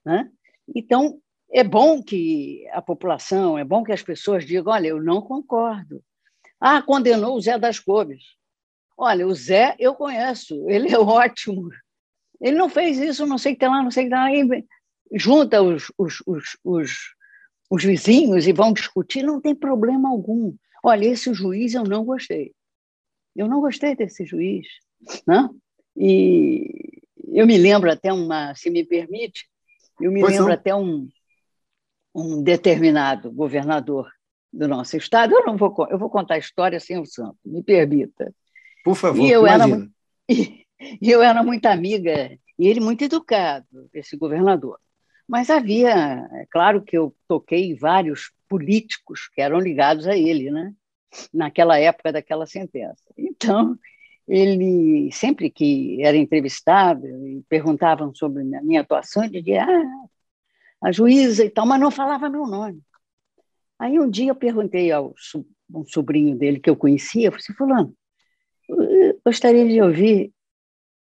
né? 0.05 0.31
Então, 0.73 1.19
é 1.51 1.63
bom 1.63 2.01
que 2.01 2.67
a 2.71 2.81
população, 2.81 3.57
é 3.57 3.63
bom 3.63 3.83
que 3.83 3.91
as 3.91 4.01
pessoas 4.01 4.45
digam: 4.45 4.73
olha, 4.73 4.87
eu 4.87 5.01
não 5.01 5.21
concordo. 5.21 6.03
Ah, 6.59 6.81
condenou 6.81 7.35
o 7.35 7.41
Zé 7.41 7.57
das 7.57 7.79
Cobres. 7.79 8.23
Olha, 8.97 9.27
o 9.27 9.33
Zé 9.33 9.75
eu 9.77 9.93
conheço, 9.93 10.69
ele 10.69 10.89
é 10.93 10.97
ótimo. 10.99 11.69
Ele 12.41 12.57
não 12.57 12.69
fez 12.69 12.97
isso, 12.97 13.25
não 13.25 13.37
sei 13.37 13.53
o 13.53 13.55
que 13.55 13.59
tem 13.59 13.69
lá, 13.69 13.83
não 13.83 13.91
sei 13.91 14.03
o 14.03 14.09
que 14.09 14.15
tem 14.15 14.19
lá. 14.19 14.25
Aí 14.25 14.65
junta 15.13 15.61
os, 15.61 15.91
os, 15.97 16.21
os, 16.25 16.57
os, 16.63 16.91
os 17.69 17.83
vizinhos 17.83 18.47
e 18.47 18.53
vão 18.53 18.73
discutir, 18.73 19.23
não 19.23 19.39
tem 19.39 19.55
problema 19.55 20.09
algum. 20.09 20.53
Olha, 20.83 21.05
esse 21.05 21.33
juiz 21.33 21.73
eu 21.73 21.83
não 21.83 22.03
gostei. 22.03 22.53
Eu 23.35 23.47
não 23.47 23.59
gostei 23.61 23.95
desse 23.95 24.25
juiz. 24.25 24.67
Né? 25.27 25.49
E 25.95 27.01
eu 27.33 27.45
me 27.45 27.57
lembro 27.57 27.91
até 27.91 28.11
uma, 28.11 28.53
se 28.55 28.69
me 28.69 28.83
permite, 28.83 29.47
eu 29.99 30.11
me 30.11 30.21
pois 30.21 30.33
lembro 30.33 30.47
não. 30.47 30.53
até 30.53 30.75
um, 30.75 31.07
um 32.13 32.43
determinado 32.43 33.31
governador 33.31 34.09
do 34.51 34.67
nosso 34.67 34.97
estado. 34.97 35.33
Eu 35.33 35.45
não 35.45 35.57
vou, 35.57 35.73
eu 35.89 35.97
vou 35.97 36.09
contar 36.09 36.35
a 36.35 36.39
história 36.39 36.79
sem 36.79 36.99
o 36.99 37.05
santo, 37.05 37.37
me 37.45 37.63
permita. 37.63 38.33
Por 38.83 38.95
favor, 38.95 39.25
e 39.25 39.31
eu 39.31 39.45
imagina. 39.45 39.75
Era, 39.75 39.89
e, 40.29 40.65
e 41.01 41.11
eu 41.11 41.21
era 41.21 41.43
muito 41.43 41.65
amiga, 41.65 42.31
e 42.57 42.67
ele 42.67 42.79
muito 42.79 43.03
educado, 43.03 43.89
esse 43.93 44.15
governador. 44.15 44.79
Mas 45.27 45.49
havia, 45.49 46.27
é 46.33 46.45
claro 46.51 46.83
que 46.83 46.97
eu 46.97 47.15
toquei 47.27 47.73
vários 47.75 48.31
políticos 48.47 49.27
que 49.33 49.41
eram 49.41 49.59
ligados 49.59 50.07
a 50.07 50.15
ele, 50.15 50.51
né? 50.51 50.73
naquela 51.33 51.79
época 51.79 52.11
daquela 52.11 52.45
sentença. 52.45 53.03
Então, 53.17 53.77
ele 54.27 55.11
sempre 55.11 55.49
que 55.49 56.01
era 56.03 56.17
entrevistado 56.17 57.05
e 57.05 57.43
perguntavam 57.47 58.13
sobre 58.13 58.41
a 58.55 58.61
minha 58.61 58.81
atuação, 58.81 59.23
ele 59.23 59.41
dizia, 59.41 59.65
ah, 59.65 60.07
a 60.83 60.91
juíza 60.91 61.43
e 61.43 61.49
tal, 61.49 61.65
mas 61.65 61.79
não 61.79 61.91
falava 61.91 62.29
meu 62.29 62.45
nome. 62.47 62.81
Aí 63.79 63.99
um 63.99 64.09
dia 64.09 64.31
eu 64.31 64.35
perguntei 64.35 64.91
ao 64.91 65.13
um 65.73 65.85
sobrinho 65.85 66.37
dele 66.37 66.59
que 66.59 66.69
eu 66.69 66.75
conhecia, 66.75 67.27
eu 67.27 67.31
falei 67.31 67.43
assim, 67.43 67.53
fulano, 67.53 67.95
gostaria 69.25 69.67
de 69.67 69.81
ouvir, 69.81 70.33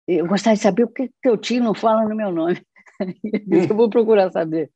eu 0.08 0.28
gostaria 0.28 0.58
de 0.58 0.64
saber 0.64 0.88
por 0.88 0.94
que 0.94 1.12
teu 1.22 1.38
tio 1.38 1.64
não 1.64 1.74
fala 1.74 2.08
no 2.08 2.16
meu 2.16 2.32
nome. 2.32 2.62
Eu 3.70 3.76
vou 3.76 3.90
procurar 3.90 4.32
saber. 4.32 4.72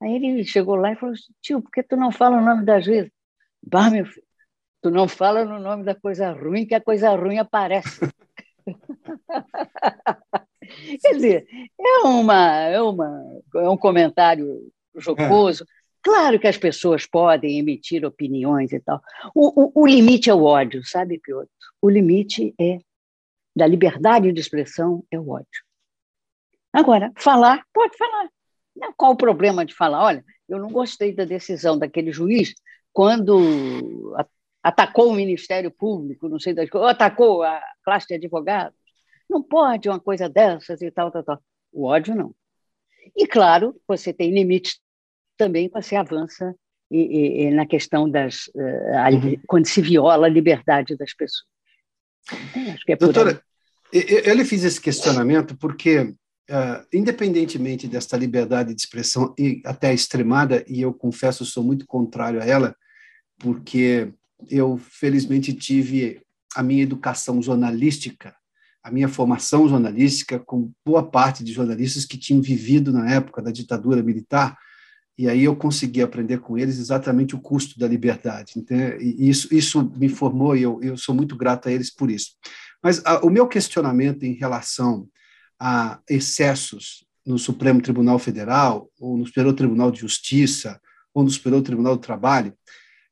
Aí 0.00 0.14
ele 0.14 0.44
chegou 0.44 0.76
lá 0.76 0.92
e 0.92 0.96
falou 0.96 1.12
assim, 1.12 1.32
tio, 1.42 1.60
por 1.60 1.70
que 1.70 1.82
tu 1.82 1.96
não 1.96 2.10
fala 2.10 2.38
o 2.38 2.44
nome 2.44 2.64
da 2.64 2.80
juíza? 2.80 3.10
Bah, 3.62 3.90
meu 3.90 4.06
filho, 4.06 4.26
Tu 4.82 4.90
não 4.90 5.06
fala 5.06 5.44
no 5.44 5.58
nome 5.58 5.84
da 5.84 5.94
coisa 5.94 6.32
ruim, 6.32 6.66
que 6.66 6.74
a 6.74 6.80
coisa 6.80 7.14
ruim 7.14 7.38
aparece. 7.38 8.00
Quer 11.00 11.14
dizer, 11.14 11.46
é, 11.78 12.06
uma, 12.06 12.60
é, 12.60 12.80
uma, 12.80 13.42
é 13.56 13.68
um 13.68 13.76
comentário 13.76 14.72
jocoso. 14.96 15.64
É. 15.64 15.66
Claro 16.02 16.38
que 16.38 16.48
as 16.48 16.56
pessoas 16.56 17.06
podem 17.06 17.58
emitir 17.58 18.06
opiniões 18.06 18.72
e 18.72 18.80
tal. 18.80 19.02
O, 19.34 19.64
o, 19.64 19.82
o 19.82 19.86
limite 19.86 20.30
é 20.30 20.34
o 20.34 20.44
ódio, 20.44 20.82
sabe, 20.84 21.18
Piotr? 21.18 21.50
O 21.82 21.90
limite 21.90 22.54
é 22.58 22.78
da 23.54 23.66
liberdade 23.66 24.32
de 24.32 24.40
expressão 24.40 25.04
é 25.10 25.18
o 25.18 25.28
ódio. 25.28 25.64
Agora, 26.72 27.12
falar, 27.16 27.64
pode 27.72 27.96
falar. 27.96 28.28
Qual 28.96 29.12
o 29.12 29.16
problema 29.16 29.64
de 29.64 29.74
falar? 29.74 30.02
Olha, 30.02 30.24
eu 30.48 30.58
não 30.58 30.68
gostei 30.68 31.14
da 31.14 31.24
decisão 31.24 31.78
daquele 31.78 32.12
juiz 32.12 32.54
quando 32.92 34.16
atacou 34.62 35.08
o 35.10 35.14
Ministério 35.14 35.70
Público, 35.70 36.28
não 36.28 36.38
sei 36.38 36.52
das 36.52 36.68
coisas, 36.68 36.90
atacou 36.90 37.42
a 37.42 37.60
classe 37.84 38.06
de 38.08 38.14
advogados. 38.14 38.78
Não 39.28 39.42
pode 39.42 39.88
uma 39.88 40.00
coisa 40.00 40.28
dessas 40.28 40.82
e 40.82 40.90
tal, 40.90 41.10
tal, 41.10 41.22
tal. 41.22 41.42
O 41.72 41.86
ódio 41.86 42.14
não. 42.14 42.34
E, 43.16 43.26
claro, 43.26 43.80
você 43.86 44.12
tem 44.12 44.32
limites 44.32 44.78
também 45.36 45.68
quando 45.68 45.84
se 45.84 45.96
avança 45.96 46.54
e, 46.90 47.44
e, 47.44 47.50
na 47.50 47.66
questão 47.66 48.10
das 48.10 48.48
uh, 48.48 49.14
uhum. 49.14 49.40
quando 49.46 49.66
se 49.66 49.80
viola 49.80 50.26
a 50.26 50.30
liberdade 50.30 50.96
das 50.96 51.14
pessoas. 51.14 51.46
Então, 52.50 52.74
acho 52.74 52.84
que 52.84 52.92
é 52.92 52.96
Doutora, 52.96 53.42
eu 53.92 54.34
lhe 54.34 54.44
fiz 54.44 54.64
esse 54.64 54.80
questionamento 54.80 55.56
porque, 55.56 56.00
uh, 56.00 56.86
independentemente 56.92 57.88
desta 57.88 58.16
liberdade 58.16 58.74
de 58.74 58.80
expressão 58.80 59.34
e 59.38 59.62
até 59.64 59.94
extremada, 59.94 60.64
e 60.68 60.80
eu 60.80 60.92
confesso 60.92 61.46
sou 61.46 61.64
muito 61.64 61.86
contrário 61.86 62.42
a 62.42 62.44
ela, 62.44 62.76
porque 63.38 64.12
eu 64.48 64.78
felizmente 64.78 65.52
tive 65.52 66.20
a 66.54 66.62
minha 66.62 66.82
educação 66.82 67.40
jornalística, 67.42 68.34
a 68.82 68.90
minha 68.90 69.08
formação 69.08 69.68
jornalística 69.68 70.38
com 70.38 70.72
boa 70.84 71.02
parte 71.02 71.44
de 71.44 71.52
jornalistas 71.52 72.04
que 72.04 72.18
tinham 72.18 72.40
vivido 72.40 72.92
na 72.92 73.10
época 73.10 73.42
da 73.42 73.50
ditadura 73.50 74.02
militar, 74.02 74.56
e 75.18 75.28
aí 75.28 75.44
eu 75.44 75.54
consegui 75.54 76.00
aprender 76.00 76.38
com 76.38 76.56
eles 76.56 76.78
exatamente 76.78 77.34
o 77.34 77.40
custo 77.40 77.78
da 77.78 77.86
liberdade. 77.86 78.54
E 79.00 79.28
isso, 79.28 79.54
isso 79.54 79.92
me 79.96 80.08
formou 80.08 80.56
e 80.56 80.62
eu, 80.62 80.80
eu 80.82 80.96
sou 80.96 81.14
muito 81.14 81.36
grato 81.36 81.68
a 81.68 81.72
eles 81.72 81.90
por 81.90 82.10
isso. 82.10 82.30
Mas 82.82 83.04
a, 83.04 83.20
o 83.20 83.28
meu 83.28 83.46
questionamento 83.46 84.22
em 84.22 84.32
relação 84.32 85.06
a 85.58 86.00
excessos 86.08 87.04
no 87.26 87.38
Supremo 87.38 87.82
Tribunal 87.82 88.18
Federal, 88.18 88.90
ou 88.98 89.18
no 89.18 89.26
Superior 89.26 89.52
Tribunal 89.52 89.90
de 89.90 90.00
Justiça, 90.00 90.80
ou 91.12 91.22
no 91.22 91.30
Superior 91.30 91.60
Tribunal 91.60 91.96
do 91.96 92.02
Trabalho, 92.02 92.54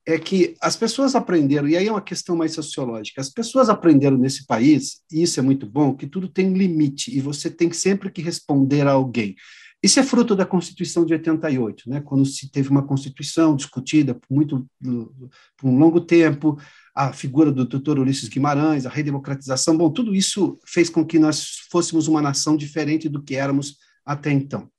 é 0.08 0.18
que 0.18 0.56
as 0.62 0.74
pessoas 0.74 1.14
aprenderam, 1.14 1.68
e 1.68 1.76
aí 1.76 1.86
é 1.86 1.92
uma 1.92 2.00
questão 2.00 2.34
mais 2.34 2.54
sociológica, 2.54 3.20
as 3.20 3.28
pessoas 3.28 3.68
aprenderam 3.68 4.16
nesse 4.16 4.46
país, 4.46 5.02
e 5.12 5.22
isso 5.22 5.38
é 5.38 5.42
muito 5.42 5.66
bom, 5.66 5.94
que 5.94 6.06
tudo 6.06 6.26
tem 6.26 6.54
limite, 6.54 7.14
e 7.14 7.20
você 7.20 7.50
tem 7.50 7.70
sempre 7.72 8.10
que 8.10 8.22
responder 8.22 8.86
a 8.86 8.92
alguém. 8.92 9.36
Isso 9.82 10.00
é 10.00 10.02
fruto 10.02 10.34
da 10.34 10.46
Constituição 10.46 11.04
de 11.04 11.12
88, 11.12 11.90
né, 11.90 12.00
quando 12.00 12.24
se 12.24 12.50
teve 12.50 12.70
uma 12.70 12.82
Constituição 12.82 13.54
discutida 13.54 14.14
por, 14.14 14.34
muito, 14.34 14.66
por 14.80 15.68
um 15.68 15.78
longo 15.78 16.00
tempo, 16.00 16.58
a 16.94 17.12
figura 17.12 17.52
do 17.52 17.66
doutor 17.66 17.98
Ulisses 17.98 18.30
Guimarães, 18.30 18.86
a 18.86 18.88
redemocratização, 18.90 19.76
bom, 19.76 19.90
tudo 19.90 20.14
isso 20.14 20.58
fez 20.64 20.88
com 20.88 21.04
que 21.04 21.18
nós 21.18 21.58
fôssemos 21.70 22.08
uma 22.08 22.22
nação 22.22 22.56
diferente 22.56 23.10
do 23.10 23.22
que 23.22 23.36
éramos 23.36 23.76
até 24.06 24.32
então. 24.32 24.70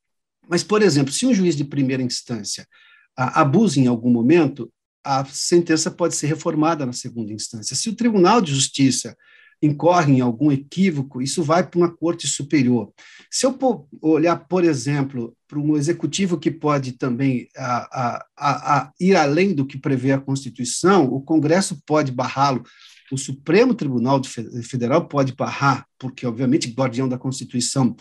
Mas, 0.49 0.63
por 0.63 0.81
exemplo, 0.81 1.13
se 1.13 1.27
um 1.27 1.35
juiz 1.35 1.55
de 1.55 1.63
primeira 1.63 2.01
instância 2.01 2.67
abusa 3.15 3.79
em 3.79 3.85
algum 3.85 4.09
momento, 4.09 4.71
a 5.03 5.25
sentença 5.25 5.89
pode 5.89 6.15
ser 6.15 6.27
reformada 6.27 6.85
na 6.85 6.93
segunda 6.93 7.31
instância. 7.31 7.75
Se 7.75 7.89
o 7.89 7.95
Tribunal 7.95 8.41
de 8.41 8.53
Justiça 8.53 9.15
incorre 9.61 10.13
em 10.13 10.21
algum 10.21 10.51
equívoco, 10.51 11.21
isso 11.21 11.43
vai 11.43 11.67
para 11.67 11.77
uma 11.77 11.93
corte 11.93 12.27
superior. 12.27 12.91
Se 13.29 13.45
eu 13.45 13.57
olhar, 14.01 14.37
por 14.47 14.63
exemplo, 14.63 15.35
para 15.47 15.59
um 15.59 15.75
executivo 15.75 16.37
que 16.37 16.49
pode 16.49 16.93
também 16.93 17.47
a, 17.57 18.25
a, 18.37 18.77
a, 18.77 18.91
ir 18.99 19.15
além 19.15 19.53
do 19.53 19.65
que 19.65 19.77
prevê 19.77 20.11
a 20.13 20.19
Constituição, 20.19 21.05
o 21.05 21.21
Congresso 21.21 21.81
pode 21.85 22.11
barrá-lo, 22.11 22.63
o 23.11 23.17
Supremo 23.17 23.73
Tribunal 23.73 24.21
Federal 24.63 25.07
pode 25.07 25.33
barrar, 25.33 25.85
porque, 25.97 26.25
obviamente, 26.25 26.71
guardião 26.71 27.09
da 27.09 27.17
Constituição. 27.17 27.95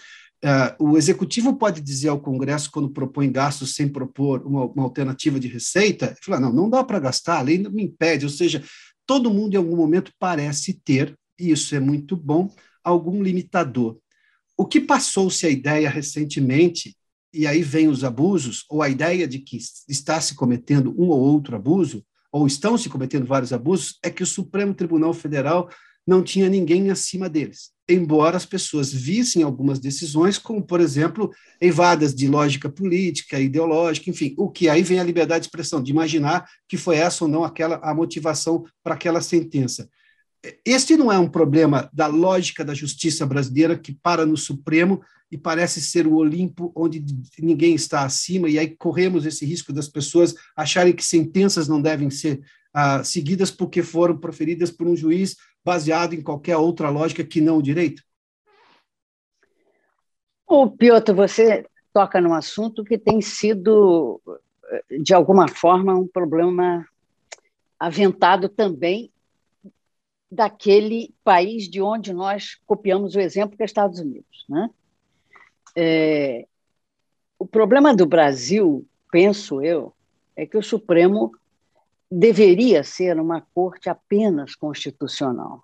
Uh, 0.44 0.90
o 0.90 0.96
executivo 0.96 1.56
pode 1.56 1.80
dizer 1.80 2.08
ao 2.08 2.20
Congresso, 2.20 2.70
quando 2.70 2.90
propõe 2.90 3.30
gastos 3.30 3.74
sem 3.74 3.88
propor 3.88 4.46
uma, 4.46 4.66
uma 4.66 4.84
alternativa 4.84 5.40
de 5.40 5.48
receita, 5.48 6.16
falar: 6.22 6.40
não, 6.40 6.52
não 6.52 6.70
dá 6.70 6.84
para 6.84 7.00
gastar, 7.00 7.38
a 7.38 7.42
lei 7.42 7.58
me 7.58 7.82
impede. 7.82 8.24
Ou 8.24 8.30
seja, 8.30 8.62
todo 9.04 9.32
mundo, 9.32 9.54
em 9.54 9.56
algum 9.56 9.76
momento, 9.76 10.12
parece 10.18 10.74
ter 10.74 11.18
e 11.38 11.50
isso 11.52 11.74
é 11.74 11.80
muito 11.80 12.16
bom, 12.16 12.52
algum 12.82 13.22
limitador. 13.22 13.98
O 14.56 14.66
que 14.66 14.80
passou-se 14.80 15.46
a 15.46 15.50
ideia 15.50 15.88
recentemente, 15.88 16.96
e 17.32 17.46
aí 17.46 17.62
vem 17.62 17.86
os 17.86 18.02
abusos, 18.02 18.64
ou 18.68 18.82
a 18.82 18.88
ideia 18.88 19.28
de 19.28 19.38
que 19.38 19.58
está 19.88 20.20
se 20.20 20.34
cometendo 20.34 20.94
um 20.98 21.08
ou 21.08 21.20
outro 21.20 21.54
abuso, 21.54 22.04
ou 22.32 22.46
estão 22.46 22.76
se 22.76 22.88
cometendo 22.88 23.26
vários 23.26 23.52
abusos, 23.52 23.98
é 24.02 24.10
que 24.10 24.22
o 24.22 24.26
Supremo 24.26 24.74
Tribunal 24.74 25.14
Federal 25.14 25.70
não 26.06 26.22
tinha 26.22 26.48
ninguém 26.48 26.90
acima 26.90 27.28
deles, 27.28 27.70
embora 27.88 28.36
as 28.36 28.44
pessoas 28.44 28.92
vissem 28.92 29.42
algumas 29.42 29.78
decisões 29.78 30.36
como, 30.36 30.62
por 30.62 30.80
exemplo, 30.80 31.30
evadas 31.60 32.14
de 32.14 32.28
lógica 32.28 32.68
política, 32.68 33.40
ideológica, 33.40 34.10
enfim, 34.10 34.34
o 34.36 34.50
que 34.50 34.68
aí 34.68 34.82
vem 34.82 35.00
a 35.00 35.04
liberdade 35.04 35.42
de 35.42 35.46
expressão, 35.46 35.82
de 35.82 35.90
imaginar 35.90 36.46
que 36.68 36.76
foi 36.76 36.96
essa 36.96 37.24
ou 37.24 37.30
não 37.30 37.44
aquela 37.44 37.80
a 37.82 37.94
motivação 37.94 38.64
para 38.82 38.94
aquela 38.94 39.22
sentença. 39.22 39.88
Este 40.64 40.96
não 40.96 41.10
é 41.10 41.18
um 41.18 41.28
problema 41.28 41.90
da 41.92 42.06
lógica 42.06 42.64
da 42.64 42.72
justiça 42.72 43.26
brasileira 43.26 43.76
que 43.76 43.92
para 43.92 44.24
no 44.24 44.36
Supremo 44.36 45.02
e 45.30 45.36
parece 45.36 45.80
ser 45.80 46.06
o 46.06 46.14
Olimpo 46.14 46.72
onde 46.74 47.04
ninguém 47.38 47.74
está 47.74 48.02
acima, 48.02 48.48
e 48.48 48.58
aí 48.58 48.74
corremos 48.76 49.26
esse 49.26 49.44
risco 49.44 49.72
das 49.72 49.88
pessoas 49.88 50.34
acharem 50.56 50.94
que 50.94 51.04
sentenças 51.04 51.68
não 51.68 51.82
devem 51.82 52.08
ser 52.08 52.40
ah, 52.72 53.02
seguidas 53.04 53.50
porque 53.50 53.82
foram 53.82 54.16
proferidas 54.16 54.70
por 54.70 54.86
um 54.86 54.96
juiz 54.96 55.36
baseado 55.64 56.14
em 56.14 56.22
qualquer 56.22 56.56
outra 56.56 56.88
lógica 56.88 57.24
que 57.24 57.40
não 57.40 57.58
o 57.58 57.62
direito? 57.62 58.02
O 60.46 60.70
Piotr, 60.70 61.12
você 61.12 61.66
toca 61.92 62.20
num 62.20 62.32
assunto 62.32 62.84
que 62.84 62.96
tem 62.96 63.20
sido, 63.20 64.20
de 65.02 65.12
alguma 65.12 65.46
forma, 65.46 65.94
um 65.94 66.06
problema 66.06 66.86
aventado 67.78 68.48
também 68.48 69.12
daquele 70.30 71.14
país 71.24 71.68
de 71.68 71.80
onde 71.80 72.12
nós 72.12 72.56
copiamos 72.66 73.14
o 73.14 73.20
exemplo, 73.20 73.56
que 73.56 73.62
é 73.62 73.66
Estados 73.66 73.98
Unidos. 73.98 74.44
Né? 74.48 74.70
É, 75.76 76.46
o 77.38 77.46
problema 77.46 77.94
do 77.94 78.06
Brasil, 78.06 78.86
penso 79.10 79.62
eu, 79.62 79.92
é 80.36 80.46
que 80.46 80.56
o 80.56 80.62
Supremo 80.62 81.32
deveria 82.10 82.82
ser 82.82 83.18
uma 83.18 83.40
corte 83.54 83.88
apenas 83.88 84.54
constitucional. 84.54 85.62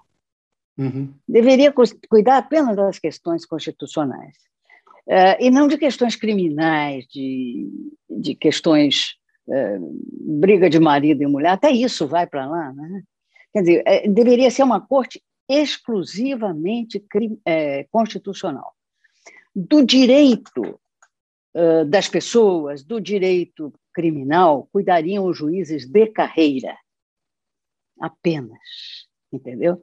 Uhum. 0.77 1.13
Deveria 1.29 1.73
cuidar 2.09 2.39
apenas 2.39 2.77
das 2.77 2.99
questões 2.99 3.47
constitucionais. 3.47 4.37
É, 5.07 5.45
e 5.45 5.51
não 5.51 5.69
de 5.69 5.77
questões 5.77 6.17
criminais, 6.17 7.07
de, 7.07 7.69
de 8.11 8.35
questões 8.35 9.17
é, 9.49 9.79
briga 9.81 10.71
de 10.71 10.81
marido 10.81 11.23
e 11.23 11.27
mulher, 11.27 11.51
até 11.51 11.71
isso 11.71 12.07
vai 12.07 12.27
para 12.27 12.47
lá, 12.47 12.73
né? 12.73 13.03
Quer 13.55 13.61
dizer, 13.61 13.83
é, 13.87 14.09
deveria 14.09 14.51
ser 14.51 14.65
uma 14.65 14.81
corte 14.81 15.23
exclusivamente 15.49 17.03
é, 17.47 17.85
constitucional. 17.85 18.75
Do 19.55 19.85
direito 19.85 20.79
das 21.89 22.09
pessoas, 22.09 22.83
do 22.83 23.01
direito 23.01 23.73
criminal, 23.93 24.69
cuidariam 24.73 25.25
os 25.25 25.39
juízes 25.39 25.87
de 25.87 26.09
carreira, 26.09 26.77
apenas, 28.01 29.07
entendeu? 29.33 29.81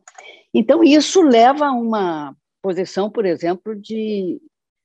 Então, 0.54 0.84
isso 0.84 1.22
leva 1.22 1.68
a 1.68 1.72
uma 1.72 2.36
posição, 2.62 3.10
por 3.10 3.26
exemplo, 3.26 3.74
de 3.74 4.42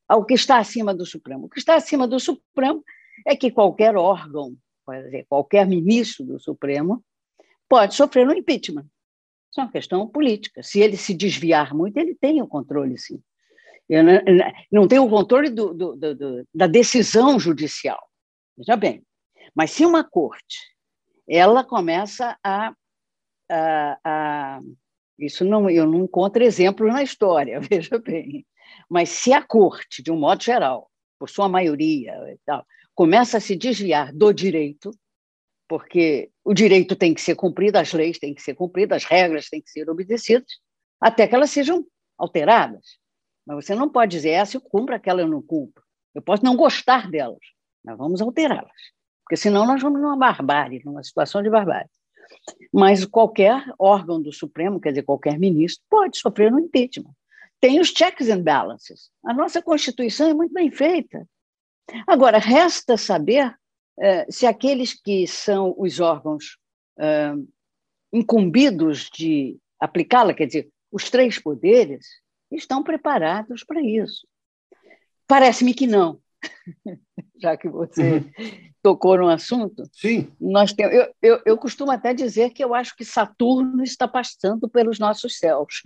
ao 0.09 0.25
que 0.25 0.35
está 0.35 0.59
acima 0.59 0.94
do 0.94 1.05
Supremo. 1.05 1.46
O 1.46 1.49
que 1.49 1.59
está 1.59 1.75
acima 1.75 2.07
do 2.07 2.20
Supremo 2.20 2.85
é 3.27 3.35
que 3.35 3.51
qualquer 3.51 3.96
órgão, 3.96 4.57
qualquer 5.29 5.66
ministro 5.66 6.25
do 6.25 6.38
Supremo, 6.38 7.03
pode 7.68 7.94
sofrer 7.94 8.26
um 8.26 8.33
impeachment. 8.33 8.87
Isso 9.50 9.61
é 9.61 9.62
uma 9.62 9.72
questão 9.72 10.07
política. 10.07 10.62
Se 10.62 10.81
ele 10.81 10.96
se 10.96 11.14
desviar 11.14 11.74
muito, 11.74 11.96
ele 11.96 12.14
tem 12.14 12.42
o 12.42 12.46
controle, 12.46 12.98
sim. 12.98 13.22
Não, 13.88 14.02
não 14.70 14.88
tem 14.88 14.98
o 14.98 15.09
controle 15.09 15.48
do, 15.48 15.72
do, 15.72 15.96
do, 15.96 16.48
da 16.52 16.66
decisão 16.66 17.38
judicial. 17.38 18.00
Veja 18.57 18.76
bem. 18.76 19.05
Mas 19.55 19.70
se 19.70 19.85
uma 19.85 20.02
corte 20.02 20.76
ela 21.29 21.64
começa 21.64 22.38
a, 22.42 22.72
a, 23.50 23.98
a 24.05 24.61
isso 25.18 25.44
não 25.44 25.68
eu 25.68 25.87
não 25.87 26.05
encontro 26.05 26.42
exemplo 26.42 26.87
na 26.87 27.02
história, 27.02 27.61
veja 27.61 27.98
bem. 27.98 28.46
Mas 28.88 29.09
se 29.09 29.33
a 29.33 29.42
corte, 29.42 30.02
de 30.02 30.11
um 30.11 30.18
modo 30.18 30.42
geral, 30.42 30.90
por 31.18 31.29
sua 31.31 31.48
maioria, 31.48 32.14
tal, 32.44 32.66
começa 32.94 33.38
a 33.38 33.40
se 33.40 33.57
desviar 33.57 34.12
do 34.12 34.33
direito, 34.33 34.90
porque 35.68 36.31
o 36.46 36.54
direito 36.54 36.94
tem 36.94 37.12
que 37.12 37.20
ser 37.20 37.35
cumprido, 37.35 37.76
as 37.76 37.92
leis 37.92 38.20
têm 38.20 38.32
que 38.32 38.40
ser 38.40 38.54
cumpridas, 38.54 39.02
as 39.02 39.04
regras 39.04 39.48
têm 39.48 39.61
que 39.61 39.68
ser 39.68 39.90
obedecidas, 39.90 40.46
até 41.00 41.26
que 41.26 41.35
elas 41.35 41.50
sejam 41.50 41.85
alteradas. 42.16 42.98
Mas 43.44 43.64
você 43.64 43.74
não 43.74 43.88
pode 43.88 44.12
dizer, 44.12 44.30
essa 44.30 44.56
eu 44.56 44.61
cumpro, 44.61 44.94
aquela 44.94 45.20
eu 45.20 45.26
não 45.26 45.42
cumpro. 45.42 45.82
Eu 46.14 46.22
posso 46.22 46.44
não 46.44 46.54
gostar 46.54 47.11
delas, 47.11 47.40
mas 47.85 47.98
vamos 47.98 48.22
alterá-las. 48.22 48.70
Porque 49.24 49.37
senão 49.37 49.66
nós 49.66 49.82
vamos 49.82 50.00
numa 50.00 50.16
barbárie, 50.16 50.80
numa 50.85 51.02
situação 51.02 51.42
de 51.42 51.50
barbárie. 51.50 51.90
Mas 52.72 53.04
qualquer 53.04 53.64
órgão 53.76 54.22
do 54.22 54.32
Supremo, 54.32 54.80
quer 54.80 54.90
dizer, 54.90 55.02
qualquer 55.02 55.40
ministro, 55.40 55.85
pode 55.90 56.16
sofrer 56.16 56.54
um 56.54 56.61
impeachment. 56.61 57.11
Tem 57.61 57.80
os 57.80 57.88
checks 57.88 58.28
and 58.28 58.42
balances. 58.42 59.11
A 59.24 59.35
nossa 59.35 59.61
Constituição 59.61 60.28
é 60.28 60.35
muito 60.35 60.54
bem 60.54 60.70
feita. 60.70 61.28
Agora, 62.06 62.38
resta 62.38 62.96
saber 62.96 63.52
se 64.28 64.46
aqueles 64.46 64.92
que 64.92 65.26
são 65.26 65.74
os 65.78 66.00
órgãos 66.00 66.59
eh, 66.98 67.35
incumbidos 68.12 69.11
de 69.11 69.59
aplicá-la, 69.78 70.35
quer 70.35 70.46
dizer, 70.46 70.70
os 70.90 71.11
três 71.11 71.38
poderes, 71.38 72.06
estão 72.50 72.82
preparados 72.82 73.64
para 73.64 73.80
isso. 73.80 74.26
Parece-me 75.26 75.74
que 75.74 75.87
não. 75.87 76.20
já 77.40 77.56
que 77.56 77.68
você 77.68 78.18
uhum. 78.18 78.30
tocou 78.82 79.18
no 79.18 79.28
assunto. 79.28 79.82
Sim. 79.92 80.30
Nós 80.40 80.72
temos, 80.72 80.94
eu, 80.94 81.14
eu, 81.20 81.42
eu 81.44 81.59
costumo 81.59 81.90
até 81.90 82.14
dizer 82.14 82.50
que 82.50 82.64
eu 82.64 82.74
acho 82.74 82.96
que 82.96 83.04
Saturno 83.04 83.82
está 83.82 84.06
passando 84.06 84.68
pelos 84.68 84.98
nossos 84.98 85.38
céus, 85.38 85.82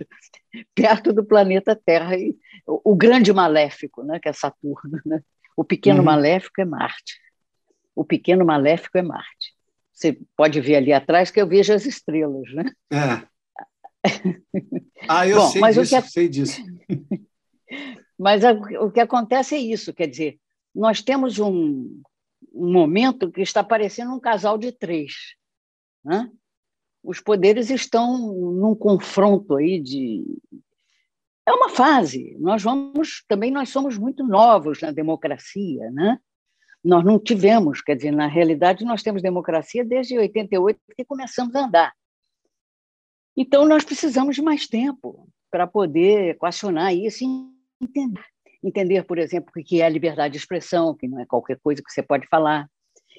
perto 0.75 1.11
do 1.11 1.25
planeta 1.25 1.75
Terra, 1.75 2.15
e, 2.15 2.35
o, 2.65 2.91
o 2.91 2.95
grande 2.95 3.33
maléfico, 3.33 4.03
né, 4.03 4.19
que 4.19 4.29
é 4.29 4.33
Saturno. 4.33 5.01
Né? 5.05 5.21
O 5.57 5.63
pequeno 5.63 5.99
uhum. 5.99 6.05
maléfico 6.05 6.61
é 6.61 6.65
Marte. 6.65 7.19
O 7.95 8.05
pequeno 8.05 8.45
maléfico 8.45 8.97
é 8.97 9.01
Marte. 9.01 9.53
Você 9.91 10.17
pode 10.35 10.59
ver 10.59 10.77
ali 10.77 10.93
atrás 10.93 11.29
que 11.29 11.39
eu 11.41 11.47
vejo 11.47 11.73
as 11.73 11.85
estrelas, 11.85 12.51
né? 12.53 12.65
É. 12.91 13.31
Ah, 15.09 15.27
eu 15.27 15.37
Bom, 15.37 15.47
sei 15.49 15.61
mas 15.61 15.75
disso, 15.75 15.97
o 15.97 16.01
que, 16.01 16.09
sei 16.09 16.29
disso. 16.29 16.61
Mas 18.17 18.43
o 18.79 18.91
que 18.91 18.99
acontece 18.99 19.55
é 19.55 19.57
isso, 19.57 19.91
quer 19.95 20.05
dizer, 20.05 20.39
nós 20.75 21.01
temos 21.01 21.39
um, 21.39 22.01
um 22.53 22.71
momento 22.71 23.31
que 23.31 23.41
está 23.41 23.63
parecendo 23.63 24.13
um 24.13 24.19
casal 24.19 24.59
de 24.59 24.71
três. 24.71 25.13
Né? 26.05 26.29
Os 27.03 27.19
poderes 27.19 27.71
estão 27.71 28.15
num 28.35 28.75
confronto 28.75 29.55
aí 29.55 29.79
de. 29.81 30.23
É 31.47 31.51
uma 31.51 31.69
fase. 31.69 32.37
Nós 32.39 32.61
vamos 32.61 33.23
também 33.27 33.49
nós 33.49 33.69
somos 33.69 33.97
muito 33.97 34.23
novos 34.23 34.81
na 34.81 34.91
democracia, 34.91 35.89
né? 35.89 36.19
Nós 36.83 37.03
não 37.05 37.19
tivemos, 37.19 37.81
quer 37.81 37.95
dizer, 37.95 38.11
na 38.11 38.27
realidade 38.27 38.83
nós 38.83 39.03
temos 39.03 39.21
democracia 39.21 39.85
desde 39.85 40.17
88 40.17 40.79
que 40.95 41.05
começamos 41.05 41.55
a 41.55 41.65
andar. 41.65 41.93
Então 43.37 43.65
nós 43.65 43.83
precisamos 43.83 44.35
de 44.35 44.41
mais 44.41 44.67
tempo 44.67 45.27
para 45.49 45.67
poder 45.67 46.31
equacionar 46.31 46.93
isso 46.93 47.23
entender. 47.79 48.23
Entender, 48.63 49.03
por 49.03 49.17
exemplo, 49.17 49.51
o 49.55 49.63
que 49.63 49.81
é 49.81 49.89
liberdade 49.89 50.33
de 50.33 50.37
expressão, 50.37 50.95
que 50.95 51.07
não 51.07 51.19
é 51.19 51.25
qualquer 51.25 51.59
coisa 51.61 51.81
que 51.81 51.91
você 51.91 52.03
pode 52.03 52.27
falar, 52.27 52.69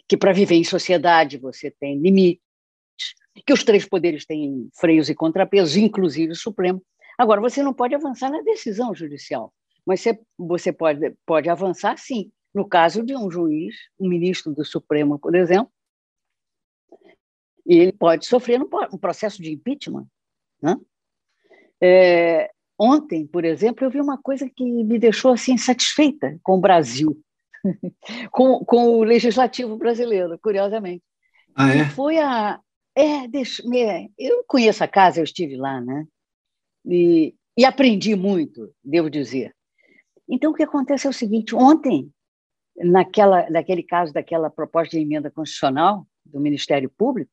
que 0.08 0.16
para 0.16 0.32
viver 0.32 0.54
em 0.54 0.64
sociedade 0.64 1.38
você 1.38 1.70
tem 1.70 1.98
limites, 1.98 2.42
que 3.46 3.52
os 3.52 3.64
três 3.64 3.84
poderes 3.84 4.24
têm 4.24 4.68
freios 4.78 5.08
e 5.08 5.14
contrapesos, 5.14 5.76
inclusive 5.76 6.32
o 6.32 6.36
Supremo. 6.36 6.82
Agora, 7.18 7.40
você 7.40 7.62
não 7.62 7.74
pode 7.74 7.94
avançar 7.94 8.30
na 8.30 8.40
decisão 8.42 8.94
judicial, 8.94 9.52
mas 9.86 10.00
você, 10.00 10.20
você 10.38 10.72
pode, 10.72 11.14
pode 11.26 11.48
avançar, 11.48 11.98
sim, 11.98 12.30
no 12.54 12.68
caso 12.68 13.02
de 13.02 13.16
um 13.16 13.30
juiz, 13.30 13.74
um 13.98 14.08
ministro 14.08 14.54
do 14.54 14.64
Supremo, 14.64 15.18
por 15.18 15.34
exemplo, 15.34 15.72
e 17.64 17.76
ele 17.78 17.92
pode 17.92 18.26
sofrer 18.26 18.60
um 18.60 18.98
processo 18.98 19.40
de 19.40 19.52
impeachment. 19.52 20.06
Né? 20.60 20.76
É, 21.80 22.50
Ontem, 22.84 23.24
por 23.24 23.44
exemplo, 23.44 23.84
eu 23.84 23.90
vi 23.90 24.00
uma 24.00 24.18
coisa 24.18 24.50
que 24.50 24.64
me 24.64 24.98
deixou 24.98 25.32
assim 25.32 25.56
satisfeita 25.56 26.36
com 26.42 26.54
o 26.54 26.60
Brasil, 26.60 27.16
com, 28.32 28.64
com 28.64 28.98
o 28.98 29.04
legislativo 29.04 29.76
brasileiro, 29.76 30.36
curiosamente. 30.42 31.04
Ah, 31.54 31.72
é? 31.72 31.82
E 31.82 31.84
foi 31.90 32.18
a. 32.18 32.58
É, 32.92 33.28
deixa, 33.28 33.62
eu 34.18 34.44
conheço 34.48 34.82
a 34.82 34.88
casa, 34.88 35.20
eu 35.20 35.24
estive 35.24 35.56
lá, 35.56 35.80
né? 35.80 36.04
E, 36.84 37.36
e 37.56 37.64
aprendi 37.64 38.16
muito, 38.16 38.74
devo 38.82 39.08
dizer. 39.08 39.54
Então, 40.28 40.50
o 40.50 40.54
que 40.54 40.64
acontece 40.64 41.06
é 41.06 41.10
o 41.10 41.12
seguinte: 41.12 41.54
ontem, 41.54 42.10
naquela, 42.76 43.48
naquele 43.50 43.82
caso 43.82 44.12
daquela 44.12 44.50
proposta 44.50 44.96
de 44.96 45.02
emenda 45.02 45.30
constitucional 45.30 46.06
do 46.24 46.40
Ministério 46.40 46.90
Público, 46.90 47.30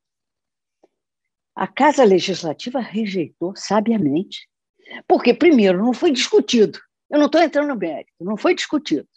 a 1.55 1.67
Casa 1.67 2.03
Legislativa 2.03 2.79
rejeitou 2.79 3.53
sabiamente 3.55 4.47
porque, 5.07 5.33
primeiro, 5.33 5.77
não 5.77 5.93
foi 5.93 6.11
discutido. 6.11 6.79
Eu 7.09 7.19
não 7.19 7.25
estou 7.25 7.41
entrando 7.41 7.67
no 7.67 7.75
mérito, 7.75 8.11
não 8.21 8.37
foi 8.37 8.55
discutido. 8.55 9.07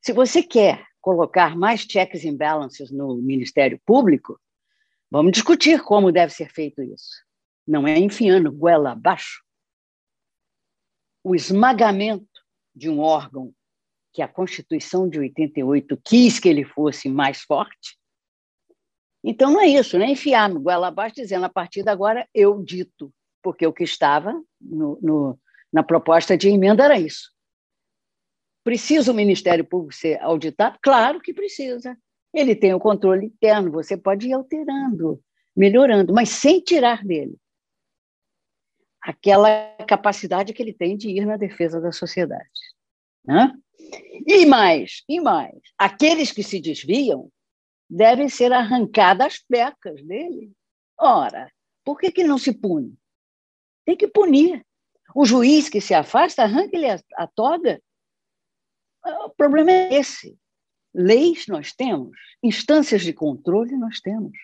Se 0.00 0.12
você 0.12 0.42
quer 0.42 0.84
colocar 1.00 1.56
mais 1.56 1.80
checks 1.80 2.24
and 2.24 2.36
balances 2.36 2.90
no 2.90 3.16
Ministério 3.16 3.80
Público, 3.84 4.40
vamos 5.10 5.32
discutir 5.32 5.82
como 5.82 6.12
deve 6.12 6.32
ser 6.32 6.50
feito 6.50 6.82
isso. 6.82 7.24
Não 7.66 7.86
é 7.86 7.98
enfiando 7.98 8.52
goela 8.52 8.92
abaixo. 8.92 9.42
O 11.24 11.34
esmagamento 11.34 12.40
de 12.74 12.88
um 12.88 13.00
órgão 13.00 13.52
que 14.16 14.22
a 14.22 14.28
Constituição 14.28 15.06
de 15.06 15.18
88 15.18 16.00
quis 16.02 16.40
que 16.40 16.48
ele 16.48 16.64
fosse 16.64 17.06
mais 17.06 17.42
forte. 17.42 17.98
Então, 19.22 19.52
não 19.52 19.60
é 19.60 19.66
isso, 19.66 19.98
não 19.98 20.06
é 20.06 20.10
enfiar 20.10 20.48
no 20.48 20.58
goela 20.58 20.88
abaixo 20.88 21.16
dizendo 21.16 21.44
a 21.44 21.50
partir 21.50 21.82
de 21.82 21.90
agora 21.90 22.26
eu 22.32 22.62
dito 22.62 23.12
porque 23.42 23.66
o 23.66 23.74
que 23.74 23.84
estava 23.84 24.32
no, 24.58 24.98
no, 25.02 25.38
na 25.70 25.82
proposta 25.82 26.34
de 26.34 26.48
emenda 26.48 26.82
era 26.82 26.98
isso. 26.98 27.30
Precisa 28.64 29.12
o 29.12 29.14
Ministério 29.14 29.66
Público 29.66 29.94
ser 29.94 30.18
auditado? 30.22 30.78
Claro 30.80 31.20
que 31.20 31.34
precisa. 31.34 31.94
Ele 32.32 32.56
tem 32.56 32.72
o 32.72 32.80
controle 32.80 33.26
interno, 33.26 33.70
você 33.70 33.98
pode 33.98 34.28
ir 34.28 34.32
alterando, 34.32 35.22
melhorando, 35.54 36.14
mas 36.14 36.30
sem 36.30 36.58
tirar 36.58 37.04
dele 37.04 37.36
aquela 39.02 39.76
capacidade 39.86 40.54
que 40.54 40.62
ele 40.62 40.72
tem 40.72 40.96
de 40.96 41.10
ir 41.10 41.26
na 41.26 41.36
defesa 41.36 41.78
da 41.78 41.92
sociedade. 41.92 42.48
Né? 43.22 43.52
E 44.26 44.44
mais, 44.44 45.02
e 45.08 45.20
mais, 45.20 45.56
aqueles 45.78 46.32
que 46.32 46.42
se 46.42 46.60
desviam 46.60 47.30
devem 47.88 48.28
ser 48.28 48.52
arrancadas 48.52 49.26
as 49.26 49.38
pecas 49.38 50.02
dele. 50.04 50.52
Ora, 50.98 51.50
por 51.84 51.98
que, 51.98 52.10
que 52.10 52.24
não 52.24 52.38
se 52.38 52.52
pune? 52.52 52.96
Tem 53.84 53.96
que 53.96 54.08
punir. 54.08 54.64
O 55.14 55.24
juiz 55.24 55.68
que 55.68 55.80
se 55.80 55.94
afasta, 55.94 56.42
arranca-lhe 56.42 56.90
a, 56.90 57.26
toga. 57.28 57.80
O 59.04 59.30
problema 59.30 59.70
é 59.70 59.94
esse. 59.94 60.36
Leis 60.92 61.46
nós 61.46 61.72
temos, 61.72 62.18
instâncias 62.42 63.02
de 63.02 63.12
controle 63.12 63.76
nós 63.76 64.00
temos. 64.00 64.36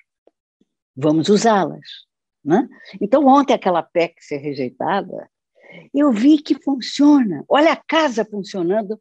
Vamos 0.94 1.28
usá-las. 1.28 2.06
Né? 2.44 2.68
Então, 3.00 3.26
ontem, 3.26 3.54
aquela 3.54 3.82
PEC 3.82 4.22
ser 4.22 4.38
rejeitada, 4.38 5.30
eu 5.94 6.12
vi 6.12 6.38
que 6.38 6.60
funciona. 6.62 7.44
Olha 7.48 7.72
a 7.72 7.82
casa 7.84 8.24
funcionando 8.24 9.00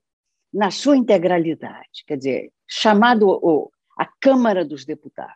na 0.53 0.71
sua 0.71 0.97
integralidade. 0.97 2.03
Quer 2.05 2.17
dizer, 2.17 2.53
chamado 2.67 3.27
o, 3.27 3.71
a 3.97 4.05
Câmara 4.05 4.65
dos 4.65 4.85
Deputados, 4.85 5.35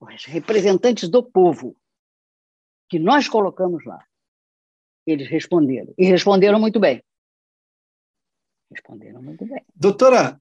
os 0.00 0.24
representantes 0.24 1.08
do 1.08 1.22
povo, 1.22 1.76
que 2.88 2.98
nós 2.98 3.28
colocamos 3.28 3.84
lá. 3.84 4.04
Eles 5.06 5.28
responderam. 5.28 5.92
E 5.96 6.06
responderam 6.06 6.60
muito 6.60 6.78
bem. 6.78 7.02
Responderam 8.70 9.22
muito 9.22 9.46
bem. 9.46 9.64
Doutora, 9.74 10.38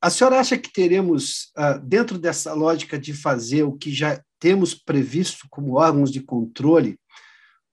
a 0.00 0.10
senhora 0.10 0.40
acha 0.40 0.56
que 0.56 0.72
teremos, 0.72 1.52
dentro 1.82 2.18
dessa 2.18 2.54
lógica 2.54 2.98
de 2.98 3.12
fazer 3.12 3.62
o 3.64 3.76
que 3.76 3.92
já 3.92 4.22
temos 4.38 4.74
previsto 4.74 5.46
como 5.50 5.74
órgãos 5.74 6.10
de 6.10 6.22
controle, 6.22 6.98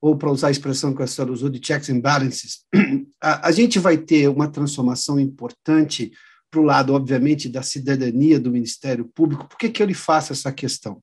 ou 0.04 0.18
para 0.18 0.30
usar 0.30 0.50
a 0.50 0.52
expressão 0.52 0.94
que 0.94 1.02
a 1.02 1.08
senhora 1.08 1.32
usou 1.32 1.48
de 1.50 1.66
checks 1.66 1.90
and 1.90 2.02
balances, 2.02 2.66
a, 3.24 3.50
gente 3.54 3.80
vai 3.80 3.98
ter 3.98 4.28
uma 4.28 4.50
transformação 4.50 5.18
importante 5.18 6.12
para 6.52 6.60
o 6.60 6.64
lado, 6.64 6.94
obviamente, 6.94 7.48
da 7.48 7.64
cidadania 7.64 8.38
do 8.38 8.52
Ministério 8.52 9.06
Público. 9.16 9.48
Por 9.48 9.58
que, 9.58 9.70
que 9.70 9.82
eu 9.82 9.88
lhe 9.88 9.94
faço 9.94 10.34
essa 10.34 10.52
questão? 10.52 11.02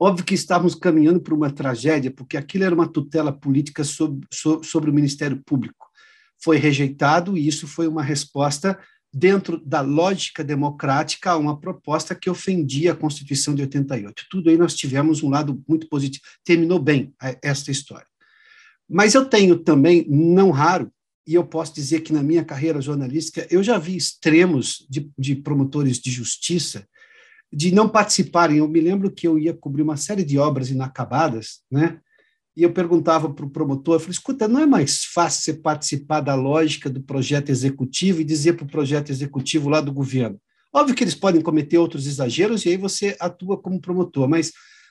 Óbvio 0.00 0.24
que 0.24 0.34
estávamos 0.34 0.74
caminhando 0.74 1.20
para 1.20 1.34
uma 1.34 1.50
tragédia, 1.50 2.10
porque 2.10 2.38
aquilo 2.38 2.64
era 2.64 2.74
uma 2.74 2.88
tutela 2.88 3.30
política 3.30 3.84
sobre, 3.84 4.26
sobre 4.64 4.88
o 4.88 4.94
Ministério 4.94 5.42
Público. 5.44 5.86
Foi 6.42 6.56
rejeitado 6.56 7.36
e 7.36 7.46
isso 7.46 7.68
foi 7.68 7.86
uma 7.86 8.02
resposta 8.02 8.78
dentro 9.12 9.58
da 9.64 9.80
lógica 9.80 10.44
democrática 10.44 11.36
uma 11.36 11.58
proposta 11.58 12.14
que 12.14 12.28
ofendia 12.28 12.92
a 12.92 12.96
Constituição 12.96 13.54
de 13.54 13.62
88. 13.62 14.26
Tudo 14.30 14.50
aí 14.50 14.56
nós 14.56 14.74
tivemos 14.74 15.22
um 15.22 15.30
lado 15.30 15.62
muito 15.68 15.88
positivo. 15.88 16.24
Terminou 16.44 16.78
bem 16.78 17.14
esta 17.42 17.70
história. 17.70 18.06
Mas 18.88 19.14
eu 19.14 19.24
tenho 19.26 19.58
também, 19.58 20.06
não 20.08 20.50
raro, 20.50 20.90
e 21.26 21.34
eu 21.34 21.44
posso 21.44 21.74
dizer 21.74 22.00
que 22.00 22.12
na 22.12 22.22
minha 22.22 22.42
carreira 22.42 22.80
jornalística, 22.80 23.46
eu 23.50 23.62
já 23.62 23.76
vi 23.76 23.96
extremos 23.96 24.86
de, 24.88 25.10
de 25.18 25.34
promotores 25.34 25.98
de 25.98 26.10
justiça 26.10 26.86
de 27.52 27.72
não 27.72 27.88
participarem. 27.88 28.58
Eu 28.58 28.68
me 28.68 28.80
lembro 28.80 29.10
que 29.10 29.26
eu 29.26 29.38
ia 29.38 29.54
cobrir 29.54 29.82
uma 29.82 29.96
série 29.96 30.24
de 30.24 30.38
obras 30.38 30.70
inacabadas, 30.70 31.60
né? 31.70 32.00
E 32.58 32.64
eu 32.64 32.72
perguntava 32.72 33.32
para 33.32 33.46
o 33.46 33.50
promotor, 33.50 33.94
eu 33.94 34.00
falei, 34.00 34.10
escuta, 34.10 34.48
não 34.48 34.58
é 34.58 34.66
mais 34.66 35.04
fácil 35.04 35.42
você 35.44 35.54
participar 35.54 36.20
da 36.20 36.34
lógica 36.34 36.90
do 36.90 37.00
projeto 37.00 37.50
executivo 37.50 38.20
e 38.20 38.24
dizer 38.24 38.54
para 38.54 38.64
o 38.64 38.68
projeto 38.68 39.10
executivo 39.10 39.68
lá 39.68 39.80
do 39.80 39.92
governo? 39.92 40.40
Óbvio 40.74 40.96
que 40.96 41.04
eles 41.04 41.14
podem 41.14 41.40
cometer 41.40 41.78
outros 41.78 42.04
exageros 42.08 42.66
e 42.66 42.70
aí 42.70 42.76
você 42.76 43.16
atua 43.20 43.56
como 43.56 43.80
promotor, 43.80 44.28
mas 44.28 44.50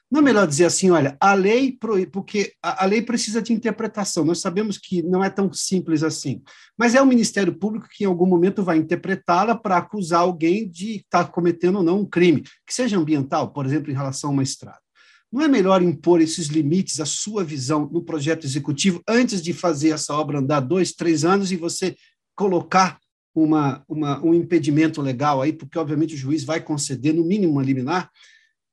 não 0.10 0.22
é 0.22 0.24
melhor 0.24 0.48
dizer 0.48 0.64
assim, 0.64 0.92
olha, 0.92 1.18
a 1.20 1.34
lei, 1.34 1.78
porque 2.10 2.54
a, 2.64 2.86
lei 2.86 3.02
precisa 3.02 3.42
de 3.42 3.52
interpretação, 3.52 4.24
nós 4.24 4.40
sabemos 4.40 4.78
que 4.78 5.04
não 5.04 5.22
é 5.22 5.30
tão 5.30 5.52
simples 5.52 6.04
assim, 6.04 6.42
mas 6.78 6.96
é 6.96 7.02
o 7.02 7.06
Ministério 7.06 7.54
Público 7.54 7.90
que 7.92 8.06
em 8.06 8.08
algum 8.08 8.26
momento 8.26 8.64
vai 8.64 8.78
interpretá-la 8.78 9.56
para 9.56 9.76
acusar 9.76 10.22
alguém 10.22 10.70
de 10.70 11.00
estar 11.00 11.26
tá 11.26 11.30
cometendo 11.30 11.80
ou 11.80 11.84
não 11.84 12.00
um 12.00 12.06
crime, 12.06 12.44
que 12.66 12.74
seja 12.74 12.98
ambiental, 12.98 13.52
por 13.52 13.66
exemplo, 13.66 13.92
em 13.92 13.94
relação 13.94 14.30
a 14.30 14.34
uma 14.34 14.44
estrada. 14.44 14.87
Não 15.32 15.42
é 15.42 15.48
melhor 15.48 15.82
impor 15.82 16.22
esses 16.22 16.48
limites, 16.48 17.00
a 17.00 17.06
sua 17.06 17.44
visão 17.44 17.90
no 17.92 18.02
projeto 18.02 18.46
executivo, 18.46 19.02
antes 19.08 19.42
de 19.42 19.54
fazer 19.54 19.90
essa 19.90 20.14
obra 20.14 20.40
andar 20.40 20.62
dois, 20.62 20.94
três 20.94 21.26
anos 21.26 21.52
e 21.52 21.56
você 21.56 21.96
colocar 22.36 22.98
uma, 23.36 23.84
uma, 23.88 24.24
um 24.24 24.34
impedimento 24.34 25.02
legal 25.02 25.42
aí, 25.42 25.54
porque 25.54 25.78
obviamente 25.78 26.16
o 26.16 26.18
juiz 26.18 26.44
vai 26.44 26.62
conceder 26.62 27.14
no 27.14 27.24
mínimo 27.24 27.54
uma 27.54 27.64
liminar. 27.64 28.10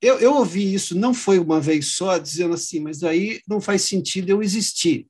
Eu, 0.00 0.18
eu 0.18 0.34
ouvi 0.34 0.74
isso, 0.74 0.96
não 0.96 1.12
foi 1.12 1.38
uma 1.38 1.60
vez 1.60 1.88
só, 1.94 2.18
dizendo 2.18 2.54
assim, 2.54 2.78
mas 2.78 3.02
aí 3.02 3.40
não 3.48 3.60
faz 3.60 3.82
sentido 3.82 4.30
eu 4.30 4.42
existir. 4.42 5.06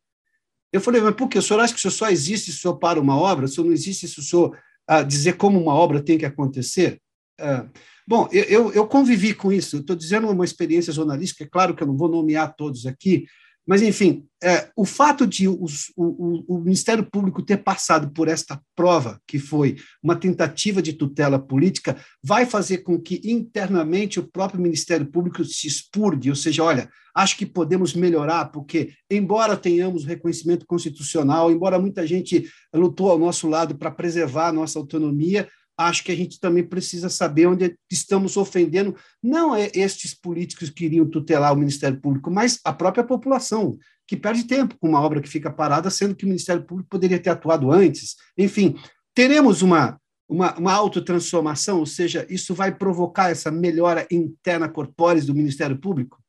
Eu 0.73 0.81
falei, 0.81 1.01
mas 1.01 1.15
por 1.15 1.29
que? 1.29 1.39
O 1.39 1.43
senhor 1.43 1.61
acha 1.61 1.73
que 1.73 1.79
o 1.79 1.83
senhor 1.83 1.93
só 1.93 2.11
existe 2.11 2.51
se 2.51 2.59
o 2.59 2.61
senhor 2.61 2.79
para 2.79 3.01
uma 3.01 3.17
obra? 3.17 3.45
O 3.45 3.49
senhor 3.49 3.67
não 3.67 3.73
existe 3.73 4.09
se 4.09 4.19
o 4.19 4.23
senhor 4.23 4.59
ah, 4.87 5.03
dizer 5.03 5.37
como 5.37 5.61
uma 5.61 5.75
obra 5.75 6.03
tem 6.03 6.19
que 6.19 6.27
acontecer? 6.27 7.01
Ah, 7.39 7.69
bom, 8.07 8.29
eu, 8.33 8.73
eu 8.73 8.87
convivi 8.87 9.35
com 9.35 9.53
isso, 9.53 9.79
estou 9.79 9.97
dizendo 9.97 10.29
uma 10.29 10.45
experiência 10.45 10.93
jornalística, 10.93 11.45
é 11.45 11.49
claro 11.49 11.75
que 11.75 11.83
eu 11.83 11.87
não 11.87 11.97
vou 11.97 12.09
nomear 12.09 12.55
todos 12.57 12.87
aqui, 12.87 13.27
mas, 13.67 13.81
enfim, 13.81 14.27
é, 14.43 14.69
o 14.77 14.85
fato 14.85 15.27
de 15.27 15.49
os, 15.49 15.91
o, 15.97 16.55
o, 16.55 16.61
Ministério 16.61 17.03
Público 17.03 17.43
ter 17.43 17.57
passado 17.59 18.11
por 18.11 18.29
esta 18.29 18.61
prova, 18.77 19.19
que 19.27 19.39
foi 19.39 19.77
uma 20.03 20.15
tentativa 20.15 20.83
de 20.83 20.93
tutela 20.93 21.39
política, 21.39 21.97
vai 22.23 22.45
fazer 22.45 22.79
com 22.79 23.01
que 23.01 23.23
internamente 23.25 24.21
o 24.21 24.29
próprio 24.31 24.61
Ministério 24.61 25.07
Público 25.07 25.43
se 25.45 25.67
expurgue, 25.67 26.29
ou 26.29 26.37
seja, 26.37 26.63
olha, 26.63 26.91
acho 27.15 27.39
que 27.39 27.47
podemos 27.47 27.95
melhorar, 27.95 28.47
porque, 28.47 28.93
embora 29.11 29.57
tenhamos 29.57 30.05
reconhecimento 30.05 30.67
constitucional, 30.67 31.51
embora 31.51 31.79
muita 31.79 32.07
gente 32.07 32.47
lutou 32.75 33.11
ao 33.11 33.19
nosso 33.19 33.49
lado 33.49 33.79
para 33.79 33.91
preservar 33.91 34.49
a 34.49 34.53
nossa 34.53 34.79
autonomia, 34.79 35.49
acho 35.77 36.05
que 36.05 36.13
a 36.13 36.17
gente 36.17 36.39
também 36.39 36.63
precisa 36.63 37.09
saber 37.09 37.47
onde 37.47 37.77
estamos 37.91 38.37
ofendendo 38.37 38.97
não 39.23 39.55
é 39.55 39.71
estes 39.75 40.15
políticos 40.15 40.69
que 40.69 40.77
queriam 40.77 41.09
tutelar 41.09 41.53
o 41.53 41.57
Ministério 41.57 42.01
Público, 42.01 42.31
mas 42.31 42.61
a 42.65 42.73
própria 42.73 43.05
população, 43.05 43.77
que 44.07 44.17
perde 44.17 44.45
tempo 44.45 44.77
com 44.79 44.89
uma 44.89 45.01
obra 45.01 45.21
que 45.21 45.29
fica 45.29 45.51
parada, 45.51 45.91
sendo 45.91 46.15
que 46.15 46.25
o 46.25 46.29
Ministério 46.29 46.65
Público 46.65 46.89
poderia 46.89 47.19
ter 47.19 47.31
atuado 47.31 47.73
antes. 47.73 48.17
Enfim, 48.37 48.77
teremos 49.15 49.63
uma, 49.63 50.01
uma, 50.29 50.55
uma 50.57 50.73
autotransformação, 50.73 51.79
ou 51.79 51.87
seja, 51.87 52.27
isso 52.29 52.55
vai 52.55 52.75
provocar 52.75 53.31
essa 53.31 53.51
melhora 53.51 54.07
interna 54.11 54.69
corpórea 54.69 55.23
do 55.23 55.35
Ministério 55.35 55.79
Público? 55.79 56.23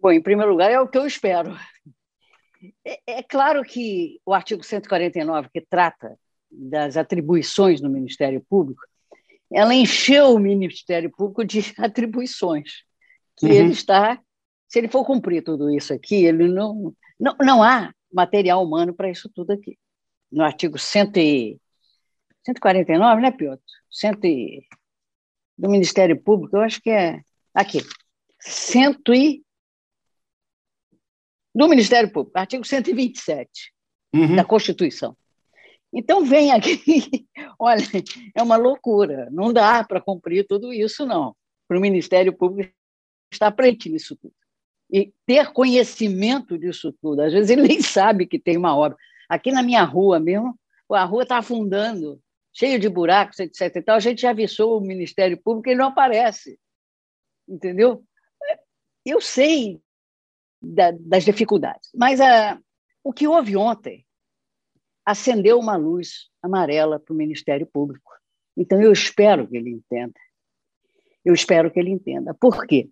Bom, 0.00 0.10
em 0.10 0.20
primeiro 0.20 0.50
lugar, 0.50 0.70
é 0.70 0.78
o 0.78 0.88
que 0.88 0.98
eu 0.98 1.06
espero. 1.06 1.56
É, 2.84 3.18
é 3.18 3.22
claro 3.22 3.62
que 3.62 4.20
o 4.26 4.34
artigo 4.34 4.62
149, 4.62 5.48
que 5.52 5.60
trata 5.60 6.18
das 6.56 6.96
atribuições 6.96 7.80
no 7.80 7.90
Ministério 7.90 8.44
Público, 8.48 8.82
ela 9.52 9.74
encheu 9.74 10.34
o 10.34 10.38
Ministério 10.38 11.10
Público 11.10 11.44
de 11.44 11.60
atribuições, 11.78 12.82
que 13.36 13.46
uhum. 13.46 13.52
ele 13.52 13.72
está, 13.72 14.20
se 14.68 14.78
ele 14.78 14.88
for 14.88 15.04
cumprir 15.04 15.42
tudo 15.42 15.70
isso 15.70 15.92
aqui, 15.92 16.24
ele 16.24 16.48
não, 16.48 16.94
não, 17.18 17.36
não 17.40 17.62
há 17.62 17.92
material 18.12 18.64
humano 18.64 18.94
para 18.94 19.10
isso 19.10 19.30
tudo 19.34 19.52
aqui. 19.52 19.78
No 20.30 20.42
artigo 20.42 20.78
100 20.78 21.12
e, 21.16 21.60
149, 22.44 23.22
né, 23.22 23.30
Piotr? 23.30 23.62
100 23.90 24.12
e, 24.24 24.66
do 25.56 25.70
Ministério 25.70 26.20
Público, 26.20 26.56
eu 26.56 26.62
acho 26.62 26.80
que 26.80 26.90
é 26.90 27.20
aqui, 27.54 27.78
100 28.40 28.96
e, 29.10 29.44
do 31.54 31.68
Ministério 31.68 32.10
Público, 32.10 32.36
artigo 32.36 32.64
127 32.64 33.72
uhum. 34.12 34.34
da 34.34 34.44
Constituição. 34.44 35.16
Então, 35.94 36.24
vem 36.24 36.50
aqui, 36.50 36.82
olha, 37.58 37.84
é 38.34 38.42
uma 38.42 38.56
loucura, 38.56 39.28
não 39.30 39.52
dá 39.52 39.84
para 39.84 40.00
cumprir 40.00 40.44
tudo 40.44 40.72
isso, 40.72 41.06
não. 41.06 41.36
Para 41.68 41.78
o 41.78 41.80
Ministério 41.80 42.32
Público 42.36 42.74
estar 43.32 43.54
frente 43.54 43.88
nisso 43.88 44.16
tudo. 44.16 44.34
E 44.90 45.12
ter 45.24 45.52
conhecimento 45.52 46.58
disso 46.58 46.92
tudo. 47.00 47.20
Às 47.20 47.32
vezes 47.32 47.50
ele 47.50 47.62
nem 47.68 47.80
sabe 47.80 48.26
que 48.26 48.38
tem 48.38 48.56
uma 48.56 48.76
obra. 48.76 48.98
Aqui 49.28 49.52
na 49.52 49.62
minha 49.62 49.84
rua 49.84 50.18
mesmo, 50.18 50.58
a 50.90 51.04
rua 51.04 51.22
está 51.22 51.38
afundando, 51.38 52.20
cheio 52.52 52.78
de 52.78 52.88
buracos, 52.88 53.38
etc. 53.38 53.88
A 53.88 54.00
gente 54.00 54.22
já 54.22 54.30
avisou 54.30 54.78
o 54.78 54.84
Ministério 54.84 55.40
Público 55.40 55.68
e 55.68 55.72
ele 55.72 55.80
não 55.80 55.88
aparece. 55.88 56.58
Entendeu? 57.48 58.04
Eu 59.04 59.20
sei 59.20 59.80
da, 60.60 60.90
das 60.92 61.24
dificuldades, 61.24 61.90
mas 61.94 62.20
a, 62.20 62.58
o 63.02 63.12
que 63.12 63.28
houve 63.28 63.56
ontem 63.56 64.04
acendeu 65.04 65.58
uma 65.58 65.76
luz 65.76 66.30
amarela 66.42 66.98
para 66.98 67.12
o 67.12 67.16
Ministério 67.16 67.66
Público. 67.66 68.12
Então, 68.56 68.80
eu 68.80 68.92
espero 68.92 69.46
que 69.46 69.56
ele 69.56 69.70
entenda. 69.70 70.18
Eu 71.24 71.34
espero 71.34 71.70
que 71.70 71.78
ele 71.78 71.90
entenda. 71.90 72.34
Por 72.34 72.66
quê? 72.66 72.88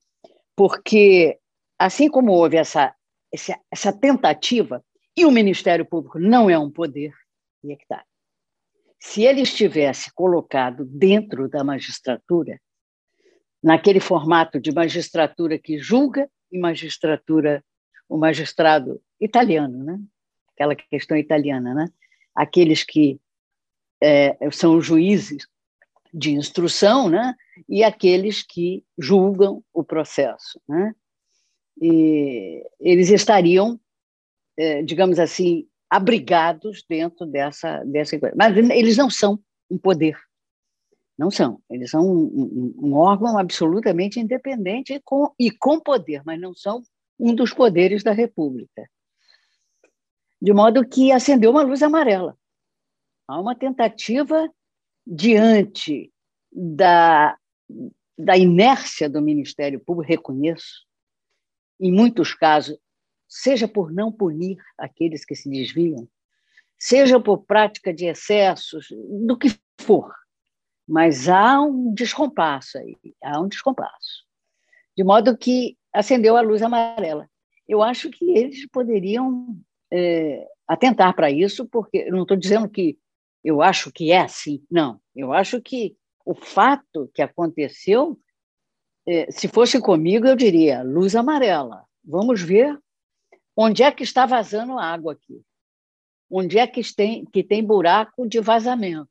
Porque, 0.56 1.38
assim 1.78 2.08
como 2.08 2.32
houve 2.32 2.56
essa, 2.56 2.94
essa, 3.32 3.58
essa 3.70 3.92
tentativa, 3.92 4.84
e 5.16 5.24
o 5.24 5.30
Ministério 5.30 5.84
Público 5.84 6.18
não 6.18 6.48
é 6.48 6.58
um 6.58 6.70
poder, 6.70 7.12
e 7.62 7.72
é 7.72 7.76
que 7.76 7.86
tá. 7.86 8.04
Se 8.98 9.24
ele 9.24 9.42
estivesse 9.42 10.12
colocado 10.14 10.84
dentro 10.84 11.48
da 11.48 11.62
magistratura, 11.64 12.60
naquele 13.62 14.00
formato 14.00 14.60
de 14.60 14.72
magistratura 14.72 15.58
que 15.58 15.78
julga 15.78 16.28
e 16.50 16.58
magistratura, 16.58 17.64
o 18.08 18.16
magistrado 18.16 19.00
italiano, 19.20 19.84
né? 19.84 19.98
aquela 20.54 20.74
questão 20.74 21.16
italiana, 21.16 21.74
né? 21.74 21.86
Aqueles 22.34 22.84
que 22.84 23.20
é, 24.02 24.36
são 24.50 24.80
juízes 24.80 25.46
de 26.12 26.32
instrução, 26.32 27.08
né? 27.08 27.34
e 27.68 27.82
aqueles 27.82 28.42
que 28.42 28.84
julgam 28.98 29.62
o 29.72 29.82
processo. 29.82 30.60
Né? 30.68 30.94
E 31.80 32.64
eles 32.80 33.10
estariam, 33.10 33.80
é, 34.56 34.82
digamos 34.82 35.18
assim, 35.18 35.66
abrigados 35.88 36.84
dentro 36.88 37.24
dessa, 37.26 37.82
dessa 37.84 38.18
coisa. 38.18 38.34
Mas 38.36 38.56
eles 38.56 38.96
não 38.96 39.08
são 39.08 39.38
um 39.70 39.78
poder. 39.78 40.18
Não 41.16 41.30
são. 41.30 41.60
Eles 41.70 41.90
são 41.90 42.02
um, 42.02 42.24
um, 42.24 42.88
um 42.88 42.94
órgão 42.94 43.38
absolutamente 43.38 44.18
independente 44.18 44.94
e 44.94 45.00
com, 45.00 45.32
e 45.38 45.50
com 45.50 45.78
poder, 45.78 46.22
mas 46.24 46.40
não 46.40 46.54
são 46.54 46.82
um 47.18 47.34
dos 47.34 47.52
poderes 47.52 48.02
da 48.02 48.12
República 48.12 48.88
de 50.42 50.52
modo 50.52 50.84
que 50.84 51.12
acendeu 51.12 51.52
uma 51.52 51.62
luz 51.62 51.84
amarela. 51.84 52.36
Há 53.28 53.40
uma 53.40 53.54
tentativa 53.54 54.52
diante 55.06 56.12
da, 56.50 57.38
da 58.18 58.36
inércia 58.36 59.08
do 59.08 59.22
Ministério 59.22 59.78
Público, 59.78 60.10
reconheço, 60.10 60.84
em 61.78 61.92
muitos 61.92 62.34
casos, 62.34 62.76
seja 63.28 63.68
por 63.68 63.92
não 63.92 64.10
punir 64.10 64.58
aqueles 64.76 65.24
que 65.24 65.36
se 65.36 65.48
desviam, 65.48 66.08
seja 66.76 67.20
por 67.20 67.44
prática 67.44 67.94
de 67.94 68.06
excessos, 68.06 68.88
do 69.24 69.38
que 69.38 69.56
for, 69.80 70.12
mas 70.88 71.28
há 71.28 71.60
um 71.60 71.94
descompasso 71.94 72.78
aí, 72.78 72.96
há 73.22 73.40
um 73.40 73.46
descompasso. 73.46 74.24
De 74.96 75.04
modo 75.04 75.38
que 75.38 75.78
acendeu 75.92 76.36
a 76.36 76.40
luz 76.40 76.62
amarela. 76.62 77.30
Eu 77.68 77.80
acho 77.80 78.10
que 78.10 78.36
eles 78.36 78.66
poderiam 78.66 79.56
é, 79.92 80.48
atentar 80.66 81.14
para 81.14 81.30
isso, 81.30 81.68
porque 81.68 82.10
não 82.10 82.22
estou 82.22 82.36
dizendo 82.36 82.68
que 82.68 82.98
eu 83.44 83.60
acho 83.60 83.92
que 83.92 84.10
é 84.10 84.20
assim, 84.20 84.64
não. 84.70 84.98
Eu 85.14 85.32
acho 85.32 85.60
que 85.60 85.94
o 86.24 86.34
fato 86.34 87.10
que 87.12 87.20
aconteceu, 87.20 88.18
é, 89.06 89.30
se 89.30 89.48
fosse 89.48 89.80
comigo, 89.80 90.26
eu 90.26 90.34
diria 90.34 90.82
luz 90.82 91.14
amarela. 91.14 91.84
Vamos 92.02 92.40
ver 92.40 92.78
onde 93.54 93.82
é 93.82 93.92
que 93.92 94.02
está 94.02 94.24
vazando 94.24 94.78
água 94.78 95.12
aqui. 95.12 95.42
Onde 96.30 96.58
é 96.58 96.66
que 96.66 96.80
tem, 96.94 97.26
que 97.26 97.44
tem 97.44 97.62
buraco 97.62 98.26
de 98.26 98.40
vazamento. 98.40 99.10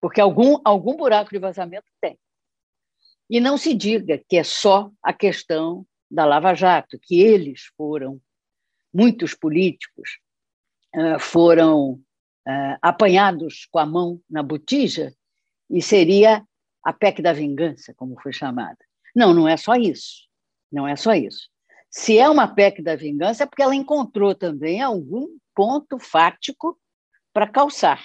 Porque 0.00 0.20
algum, 0.20 0.60
algum 0.64 0.96
buraco 0.96 1.30
de 1.30 1.38
vazamento 1.38 1.86
tem. 2.00 2.16
E 3.28 3.40
não 3.40 3.58
se 3.58 3.74
diga 3.74 4.22
que 4.28 4.36
é 4.36 4.44
só 4.44 4.92
a 5.02 5.12
questão 5.12 5.84
da 6.08 6.24
Lava 6.24 6.54
Jato, 6.54 6.98
que 7.02 7.20
eles 7.20 7.64
foram 7.76 8.20
muitos 8.92 9.34
políticos 9.34 10.18
uh, 10.94 11.18
foram 11.18 11.92
uh, 11.92 12.78
apanhados 12.80 13.66
com 13.70 13.78
a 13.78 13.86
mão 13.86 14.20
na 14.28 14.42
botija 14.42 15.14
e 15.70 15.82
seria 15.82 16.44
a 16.82 16.92
PEC 16.92 17.20
da 17.20 17.32
vingança, 17.32 17.92
como 17.94 18.20
foi 18.20 18.32
chamada. 18.32 18.78
Não, 19.14 19.34
não 19.34 19.48
é 19.48 19.56
só 19.56 19.74
isso. 19.74 20.28
Não 20.70 20.86
é 20.86 20.96
só 20.96 21.14
isso. 21.14 21.48
Se 21.90 22.18
é 22.18 22.28
uma 22.28 22.46
PEC 22.46 22.82
da 22.82 22.96
vingança, 22.96 23.42
é 23.42 23.46
porque 23.46 23.62
ela 23.62 23.74
encontrou 23.74 24.34
também 24.34 24.80
algum 24.80 25.38
ponto 25.54 25.98
fático 25.98 26.78
para 27.32 27.48
calçar. 27.48 28.02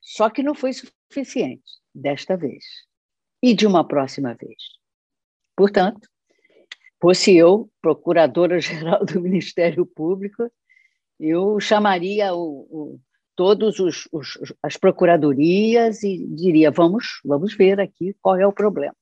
Só 0.00 0.28
que 0.28 0.42
não 0.42 0.54
foi 0.54 0.72
suficiente 0.72 1.70
desta 1.94 2.36
vez 2.36 2.64
e 3.42 3.54
de 3.54 3.66
uma 3.66 3.86
próxima 3.86 4.34
vez. 4.34 4.56
Portanto, 5.56 6.08
fosse 7.04 7.36
eu, 7.36 7.70
procuradora-geral 7.82 9.04
do 9.04 9.20
Ministério 9.20 9.84
Público, 9.84 10.50
eu 11.20 11.60
chamaria 11.60 12.34
o, 12.34 12.66
o, 12.70 13.00
todos 13.36 13.78
os, 13.78 14.08
os, 14.10 14.38
as 14.62 14.78
procuradorias 14.78 16.02
e 16.02 16.26
diria 16.26 16.70
vamos 16.70 17.20
vamos 17.22 17.54
ver 17.54 17.78
aqui 17.78 18.16
qual 18.22 18.36
é 18.36 18.46
o 18.46 18.52
problema 18.52 18.96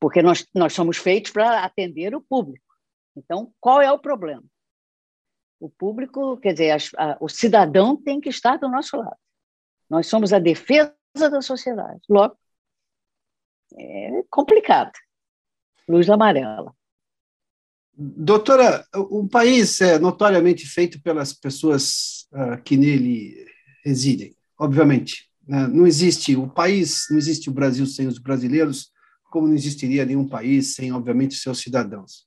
porque 0.00 0.22
nós 0.22 0.46
nós 0.54 0.72
somos 0.72 0.96
feitos 0.96 1.30
para 1.30 1.64
atender 1.64 2.14
o 2.14 2.20
público 2.20 2.74
então 3.16 3.52
qual 3.60 3.80
é 3.82 3.92
o 3.92 3.98
problema 3.98 4.42
o 5.60 5.68
público 5.68 6.38
quer 6.38 6.54
dizer 6.54 6.76
a, 6.96 7.16
o 7.20 7.28
cidadão 7.28 7.94
tem 7.94 8.20
que 8.20 8.30
estar 8.30 8.56
do 8.56 8.68
nosso 8.68 8.96
lado 8.96 9.18
Nós 9.88 10.06
somos 10.08 10.32
a 10.32 10.38
defesa 10.38 10.94
da 11.14 11.40
sociedade. 11.40 12.00
Logo, 12.08 12.36
é 13.78 14.22
complicado. 14.28 14.92
Luz 15.88 16.10
amarela. 16.10 16.74
Doutora, 17.98 18.84
um 19.10 19.26
país 19.26 19.80
é 19.80 19.98
notoriamente 19.98 20.66
feito 20.66 21.00
pelas 21.00 21.32
pessoas 21.32 22.26
uh, 22.30 22.62
que 22.62 22.76
nele 22.76 23.46
residem, 23.82 24.34
obviamente. 24.58 25.30
Né? 25.48 25.66
Não 25.68 25.86
existe 25.86 26.36
o 26.36 26.46
país, 26.46 27.06
não 27.10 27.16
existe 27.16 27.48
o 27.48 27.52
Brasil 27.52 27.86
sem 27.86 28.06
os 28.06 28.18
brasileiros, 28.18 28.90
como 29.30 29.48
não 29.48 29.54
existiria 29.54 30.04
nenhum 30.04 30.28
país 30.28 30.74
sem, 30.74 30.92
obviamente, 30.92 31.36
seus 31.36 31.58
cidadãos. 31.60 32.26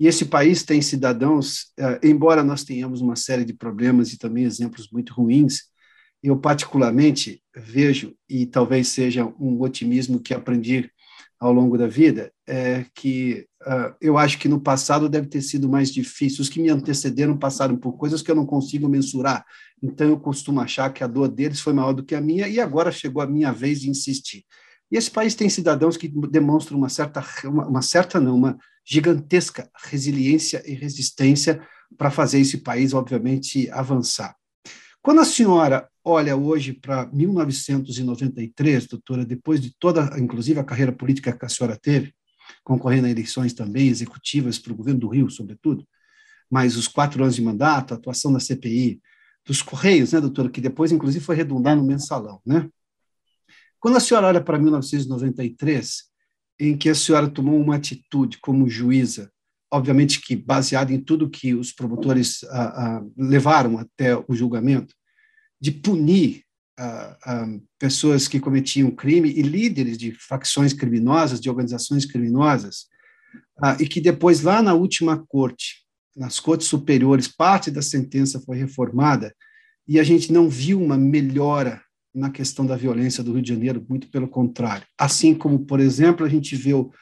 E 0.00 0.08
esse 0.08 0.24
país 0.24 0.64
tem 0.64 0.82
cidadãos, 0.82 1.72
uh, 1.78 1.98
embora 2.02 2.42
nós 2.42 2.64
tenhamos 2.64 3.00
uma 3.00 3.14
série 3.14 3.44
de 3.44 3.54
problemas 3.54 4.12
e 4.12 4.18
também 4.18 4.42
exemplos 4.42 4.90
muito 4.90 5.12
ruins, 5.14 5.72
eu 6.24 6.36
particularmente 6.36 7.40
vejo, 7.54 8.16
e 8.28 8.46
talvez 8.46 8.88
seja 8.88 9.26
um 9.38 9.60
otimismo 9.60 10.18
que 10.18 10.34
aprendi 10.34 10.90
ao 11.44 11.52
longo 11.52 11.76
da 11.76 11.86
vida, 11.86 12.32
é 12.46 12.86
que 12.94 13.46
uh, 13.66 13.94
eu 14.00 14.16
acho 14.16 14.38
que 14.38 14.48
no 14.48 14.58
passado 14.58 15.10
deve 15.10 15.26
ter 15.26 15.42
sido 15.42 15.68
mais 15.68 15.92
difícil. 15.92 16.40
Os 16.40 16.48
que 16.48 16.58
me 16.58 16.70
antecederam 16.70 17.36
passaram 17.36 17.76
por 17.76 17.98
coisas 17.98 18.22
que 18.22 18.30
eu 18.30 18.34
não 18.34 18.46
consigo 18.46 18.88
mensurar. 18.88 19.44
Então 19.82 20.08
eu 20.08 20.18
costumo 20.18 20.58
achar 20.62 20.90
que 20.90 21.04
a 21.04 21.06
dor 21.06 21.28
deles 21.28 21.60
foi 21.60 21.74
maior 21.74 21.92
do 21.92 22.02
que 22.02 22.14
a 22.14 22.20
minha 22.20 22.48
e 22.48 22.58
agora 22.58 22.90
chegou 22.90 23.22
a 23.22 23.26
minha 23.26 23.52
vez 23.52 23.82
de 23.82 23.90
insistir. 23.90 24.42
E 24.90 24.96
esse 24.96 25.10
país 25.10 25.34
tem 25.34 25.50
cidadãos 25.50 25.98
que 25.98 26.08
demonstram 26.08 26.78
uma 26.78 26.88
certa, 26.88 27.22
uma, 27.44 27.68
uma 27.68 27.82
certa 27.82 28.18
não, 28.18 28.36
uma 28.36 28.56
gigantesca 28.82 29.68
resiliência 29.84 30.62
e 30.64 30.72
resistência 30.72 31.60
para 31.98 32.10
fazer 32.10 32.40
esse 32.40 32.58
país, 32.58 32.94
obviamente, 32.94 33.70
avançar. 33.70 34.34
Quando 35.02 35.20
a 35.20 35.26
senhora 35.26 35.86
olha 36.04 36.36
hoje 36.36 36.72
para 36.72 37.06
1993, 37.06 38.86
doutora, 38.86 39.24
depois 39.24 39.60
de 39.60 39.74
toda, 39.78 40.18
inclusive 40.18 40.60
a 40.60 40.64
carreira 40.64 40.92
política 40.92 41.32
que 41.32 41.44
a 41.44 41.48
senhora 41.48 41.78
teve, 41.80 42.14
concorrendo 42.62 43.06
a 43.06 43.10
eleições 43.10 43.54
também 43.54 43.88
executivas 43.88 44.58
para 44.58 44.72
o 44.72 44.76
governo 44.76 45.00
do 45.00 45.08
Rio, 45.08 45.30
sobretudo, 45.30 45.86
mas 46.50 46.76
os 46.76 46.86
quatro 46.86 47.22
anos 47.22 47.34
de 47.34 47.42
mandato, 47.42 47.94
a 47.94 47.96
atuação 47.96 48.32
da 48.32 48.40
CPI, 48.40 49.00
dos 49.46 49.62
Correios, 49.62 50.12
né, 50.12 50.20
doutora, 50.20 50.50
que 50.50 50.60
depois, 50.60 50.92
inclusive, 50.92 51.24
foi 51.24 51.36
redundar 51.36 51.76
no 51.76 51.84
mensalão, 51.84 52.40
né? 52.46 52.68
Quando 53.80 53.96
a 53.96 54.00
senhora 54.00 54.28
olha 54.28 54.40
para 54.40 54.58
1993, 54.58 56.04
em 56.58 56.76
que 56.76 56.88
a 56.88 56.94
senhora 56.94 57.28
tomou 57.28 57.60
uma 57.60 57.76
atitude 57.76 58.38
como 58.38 58.68
juíza 58.68 59.30
obviamente 59.74 60.20
que 60.20 60.36
baseado 60.36 60.92
em 60.92 61.00
tudo 61.00 61.28
que 61.28 61.52
os 61.52 61.72
promotores 61.72 62.44
ah, 62.44 62.98
ah, 62.98 63.04
levaram 63.16 63.76
até 63.76 64.16
o 64.16 64.34
julgamento, 64.34 64.94
de 65.64 65.72
punir 65.72 66.42
ah, 66.78 67.48
pessoas 67.78 68.28
que 68.28 68.38
cometiam 68.38 68.90
crime 68.90 69.30
e 69.30 69.40
líderes 69.40 69.96
de 69.96 70.12
facções 70.12 70.74
criminosas, 70.74 71.40
de 71.40 71.48
organizações 71.48 72.04
criminosas, 72.04 72.86
e 73.80 73.86
que 73.86 73.98
depois, 73.98 74.42
lá 74.42 74.60
na 74.60 74.74
última 74.74 75.24
corte, 75.26 75.86
nas 76.14 76.38
cortes 76.38 76.66
superiores, 76.66 77.28
parte 77.28 77.70
da 77.70 77.80
sentença 77.80 78.38
foi 78.44 78.58
reformada, 78.58 79.34
e 79.88 79.98
a 79.98 80.02
gente 80.02 80.30
não 80.30 80.50
viu 80.50 80.82
uma 80.82 80.98
melhora 80.98 81.80
na 82.14 82.28
questão 82.28 82.66
da 82.66 82.76
violência 82.76 83.24
do 83.24 83.32
Rio 83.32 83.42
de 83.42 83.48
Janeiro, 83.48 83.86
muito 83.88 84.10
pelo 84.10 84.28
contrário. 84.28 84.86
Assim 84.98 85.34
como, 85.34 85.60
por 85.60 85.80
exemplo, 85.80 86.26
a 86.26 86.28
gente 86.28 86.54
viu 86.54 86.92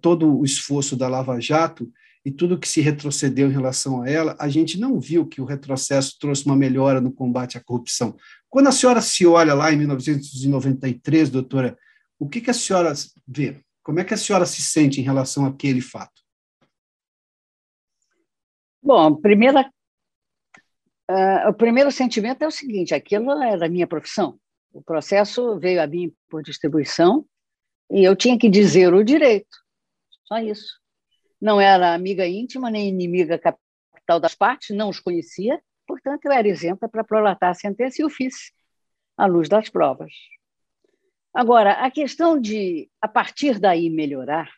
todo 0.00 0.38
o 0.38 0.46
esforço 0.46 0.96
da 0.96 1.08
Lava 1.08 1.38
Jato 1.38 1.86
e 2.28 2.30
tudo 2.30 2.58
que 2.58 2.68
se 2.68 2.82
retrocedeu 2.82 3.48
em 3.48 3.54
relação 3.54 4.02
a 4.02 4.10
ela, 4.10 4.36
a 4.38 4.50
gente 4.50 4.78
não 4.78 5.00
viu 5.00 5.26
que 5.26 5.40
o 5.40 5.46
retrocesso 5.46 6.18
trouxe 6.20 6.44
uma 6.44 6.54
melhora 6.54 7.00
no 7.00 7.10
combate 7.10 7.56
à 7.56 7.60
corrupção. 7.64 8.14
Quando 8.50 8.66
a 8.66 8.72
senhora 8.72 9.00
se 9.00 9.26
olha 9.26 9.54
lá 9.54 9.72
em 9.72 9.78
1993, 9.78 11.30
doutora, 11.30 11.74
o 12.18 12.28
que, 12.28 12.42
que 12.42 12.50
a 12.50 12.54
senhora 12.54 12.92
vê? 13.26 13.62
Como 13.82 13.98
é 13.98 14.04
que 14.04 14.12
a 14.12 14.16
senhora 14.18 14.44
se 14.44 14.60
sente 14.60 15.00
em 15.00 15.04
relação 15.04 15.46
àquele 15.46 15.80
fato? 15.80 16.20
Bom, 18.82 19.16
primeira, 19.16 19.62
uh, 21.10 21.48
o 21.48 21.54
primeiro 21.54 21.90
sentimento 21.90 22.42
é 22.42 22.46
o 22.46 22.50
seguinte: 22.50 22.94
aquilo 22.94 23.42
era 23.42 23.64
a 23.64 23.70
minha 23.70 23.86
profissão. 23.86 24.38
O 24.70 24.82
processo 24.82 25.58
veio 25.58 25.82
a 25.82 25.86
mim 25.86 26.12
por 26.28 26.42
distribuição 26.42 27.24
e 27.90 28.04
eu 28.04 28.14
tinha 28.14 28.38
que 28.38 28.50
dizer 28.50 28.92
o 28.92 29.02
direito. 29.02 29.56
Só 30.26 30.36
isso 30.40 30.78
não 31.40 31.60
era 31.60 31.94
amiga 31.94 32.26
íntima 32.26 32.70
nem 32.70 32.88
inimiga 32.88 33.38
capital 33.38 34.20
das 34.20 34.34
partes, 34.34 34.76
não 34.76 34.88
os 34.88 35.00
conhecia, 35.00 35.60
portanto, 35.86 36.24
eu 36.24 36.32
era 36.32 36.48
isenta 36.48 36.88
para 36.88 37.04
prolatar 37.04 37.50
a 37.50 37.54
sentença 37.54 38.02
e 38.02 38.04
o 38.04 38.10
fiz, 38.10 38.52
à 39.16 39.26
luz 39.26 39.48
das 39.48 39.68
provas. 39.68 40.12
Agora, 41.34 41.72
a 41.72 41.90
questão 41.90 42.40
de, 42.40 42.90
a 43.00 43.08
partir 43.08 43.58
daí, 43.58 43.90
melhorar, 43.90 44.50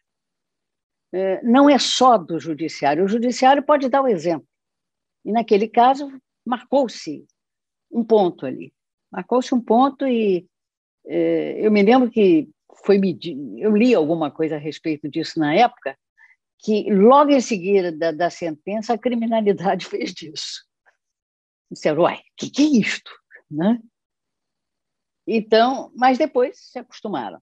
é, 1.13 1.43
não 1.43 1.69
é 1.69 1.79
só 1.79 2.17
do 2.17 2.39
judiciário. 2.39 3.05
O 3.05 3.09
judiciário 3.09 3.63
pode 3.63 3.89
dar 3.89 4.03
o 4.03 4.09
exemplo. 4.09 4.47
E, 5.25 5.33
naquele 5.33 5.69
caso, 5.69 6.11
marcou-se 6.45 7.27
um 7.91 8.05
ponto 8.05 8.47
ali. 8.47 8.73
Marcou-se 9.11 9.55
um 9.55 9.61
ponto 9.61 10.07
e 10.07 10.47
é, 11.07 11.67
eu 11.67 11.71
me 11.71 11.83
lembro 11.83 12.11
que 12.11 12.49
foi 12.85 13.01
eu 13.59 13.77
li 13.77 13.95
alguma 13.95 14.31
coisa 14.31 14.57
a 14.57 14.59
respeito 14.59 15.09
disso 15.09 15.39
na 15.39 15.55
época, 15.55 15.99
que 16.63 16.93
logo 16.93 17.31
em 17.31 17.41
seguida 17.41 17.91
da, 17.91 18.13
da 18.13 18.31
sentença 18.31 18.95
a 18.95 18.99
criminalidade 18.99 19.87
fez 19.87 20.13
disso. 20.13 20.65
Disseram, 21.71 22.03
uai, 22.03 22.17
o 22.17 22.23
que, 22.37 22.51
que 22.51 22.63
é 22.63 22.81
isto? 22.81 23.11
Né? 23.51 23.81
Então, 25.27 25.93
mas 25.95 26.19
depois 26.19 26.59
se 26.59 26.79
acostumaram. 26.79 27.41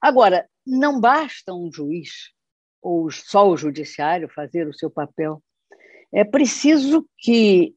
Agora, 0.00 0.48
não 0.66 1.00
basta 1.00 1.52
um 1.52 1.72
juiz 1.72 2.32
ou 2.80 3.10
só 3.10 3.48
o 3.48 3.56
judiciário 3.56 4.28
fazer 4.28 4.68
o 4.68 4.74
seu 4.74 4.90
papel. 4.90 5.42
É 6.12 6.22
preciso 6.22 7.08
que 7.18 7.74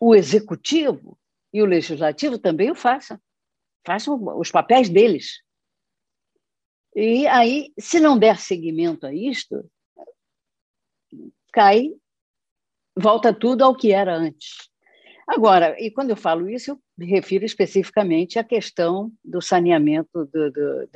o 0.00 0.14
executivo 0.14 1.18
e 1.52 1.62
o 1.62 1.66
legislativo 1.66 2.38
também 2.38 2.70
o 2.70 2.74
façam. 2.74 3.20
Façam 3.86 4.18
os 4.38 4.50
papéis 4.50 4.88
deles. 4.88 5.42
E 6.94 7.26
aí, 7.26 7.72
se 7.78 8.00
não 8.00 8.18
der 8.18 8.38
seguimento 8.38 9.06
a 9.06 9.14
isto, 9.14 9.70
cai, 11.56 11.90
volta 12.94 13.32
tudo 13.32 13.64
ao 13.64 13.74
que 13.74 13.90
era 13.90 14.14
antes. 14.14 14.68
Agora, 15.26 15.74
e 15.82 15.90
quando 15.90 16.10
eu 16.10 16.16
falo 16.16 16.50
isso, 16.50 16.72
eu 16.72 16.80
me 16.98 17.06
refiro 17.06 17.46
especificamente 17.46 18.38
à 18.38 18.44
questão 18.44 19.10
do 19.24 19.40
saneamento 19.40 20.26
do, 20.26 20.52
do, 20.52 20.88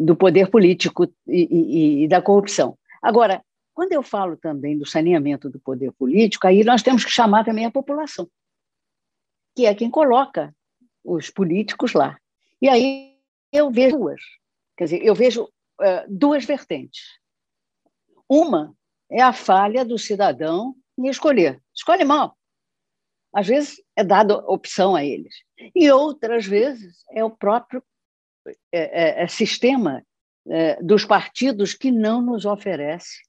do, 0.00 0.16
poder 0.16 0.50
político 0.50 1.04
e, 1.28 1.48
e, 1.50 2.04
e 2.04 2.08
da 2.08 2.20
corrupção. 2.20 2.76
Agora, 3.00 3.40
quando 3.72 3.92
eu 3.92 4.02
falo 4.02 4.36
também 4.36 4.76
do 4.76 4.84
saneamento 4.84 5.48
do 5.48 5.60
poder 5.60 5.92
político, 5.92 6.48
aí 6.48 6.64
nós 6.64 6.82
temos 6.82 7.04
que 7.04 7.12
chamar 7.12 7.44
também 7.44 7.66
a 7.66 7.70
população, 7.70 8.28
que 9.56 9.64
é 9.64 9.74
quem 9.76 9.88
coloca 9.88 10.52
os 11.04 11.30
políticos 11.30 11.92
lá. 11.92 12.18
E 12.60 12.68
aí 12.68 13.16
eu 13.52 13.70
vejo 13.70 13.96
duas, 13.96 14.20
quer 14.76 14.84
dizer, 14.84 15.04
eu 15.04 15.14
vejo 15.14 15.44
uh, 15.44 16.04
duas 16.08 16.44
vertentes. 16.44 17.17
Uma 18.28 18.74
é 19.10 19.22
a 19.22 19.32
falha 19.32 19.84
do 19.84 19.98
cidadão 19.98 20.74
em 20.98 21.08
escolher. 21.08 21.62
Escolhe 21.74 22.04
mal. 22.04 22.36
Às 23.32 23.46
vezes 23.46 23.82
é 23.96 24.04
dada 24.04 24.36
opção 24.50 24.94
a 24.94 25.04
eles. 25.04 25.34
E 25.74 25.90
outras 25.90 26.46
vezes 26.46 27.04
é 27.12 27.24
o 27.24 27.30
próprio 27.30 27.82
é, 28.72 29.20
é, 29.20 29.22
é 29.22 29.28
sistema 29.28 30.04
é, 30.46 30.82
dos 30.82 31.04
partidos 31.04 31.74
que 31.74 31.90
não 31.90 32.22
nos 32.22 32.44
oferece, 32.44 33.22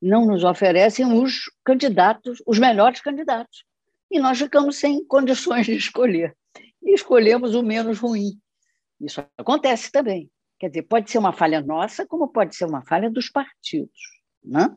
não 0.00 0.26
nos 0.26 0.44
oferecem 0.44 1.06
os 1.12 1.50
candidatos, 1.64 2.42
os 2.46 2.58
melhores 2.58 3.00
candidatos. 3.00 3.64
E 4.10 4.18
nós 4.18 4.38
ficamos 4.38 4.76
sem 4.76 5.04
condições 5.04 5.66
de 5.66 5.74
escolher. 5.76 6.34
E 6.82 6.94
escolhemos 6.94 7.54
o 7.54 7.62
menos 7.62 7.98
ruim. 7.98 8.40
Isso 9.00 9.22
acontece 9.36 9.92
também. 9.92 10.30
Quer 10.58 10.68
dizer, 10.68 10.82
pode 10.82 11.10
ser 11.10 11.18
uma 11.18 11.32
falha 11.32 11.60
nossa, 11.60 12.06
como 12.06 12.28
pode 12.28 12.56
ser 12.56 12.64
uma 12.64 12.84
falha 12.84 13.10
dos 13.10 13.28
partidos. 13.28 14.17
Né? 14.48 14.74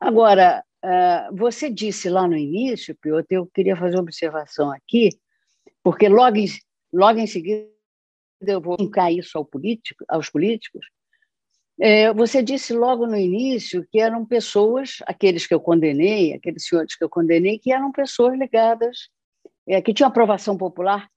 Agora, 0.00 0.64
uh, 0.84 1.36
você 1.36 1.70
disse 1.70 2.08
lá 2.08 2.26
no 2.26 2.36
início, 2.36 2.96
Piotr, 2.96 3.34
eu 3.34 3.46
queria 3.46 3.76
fazer 3.76 3.96
uma 3.96 4.02
observação 4.02 4.72
aqui, 4.72 5.10
porque 5.82 6.08
logo 6.08 6.36
em, 6.36 6.46
logo 6.92 7.20
em 7.20 7.26
seguida 7.26 7.70
eu 8.40 8.60
vou 8.60 8.76
linkar 8.78 9.12
isso 9.12 9.38
ao 9.38 9.44
político, 9.44 10.04
aos 10.08 10.28
políticos. 10.28 10.84
É, 11.78 12.12
você 12.12 12.42
disse 12.42 12.74
logo 12.74 13.06
no 13.06 13.16
início 13.16 13.86
que 13.90 14.00
eram 14.00 14.26
pessoas, 14.26 14.96
aqueles 15.06 15.46
que 15.46 15.54
eu 15.54 15.60
condenei, 15.60 16.34
aqueles 16.34 16.66
senhores 16.66 16.94
que 16.94 17.04
eu 17.04 17.08
condenei, 17.08 17.58
que 17.58 17.72
eram 17.72 17.92
pessoas 17.92 18.38
ligadas, 18.38 19.08
é, 19.66 19.80
que 19.80 19.94
tinham 19.94 20.08
aprovação 20.08 20.58
popular, 20.58 21.08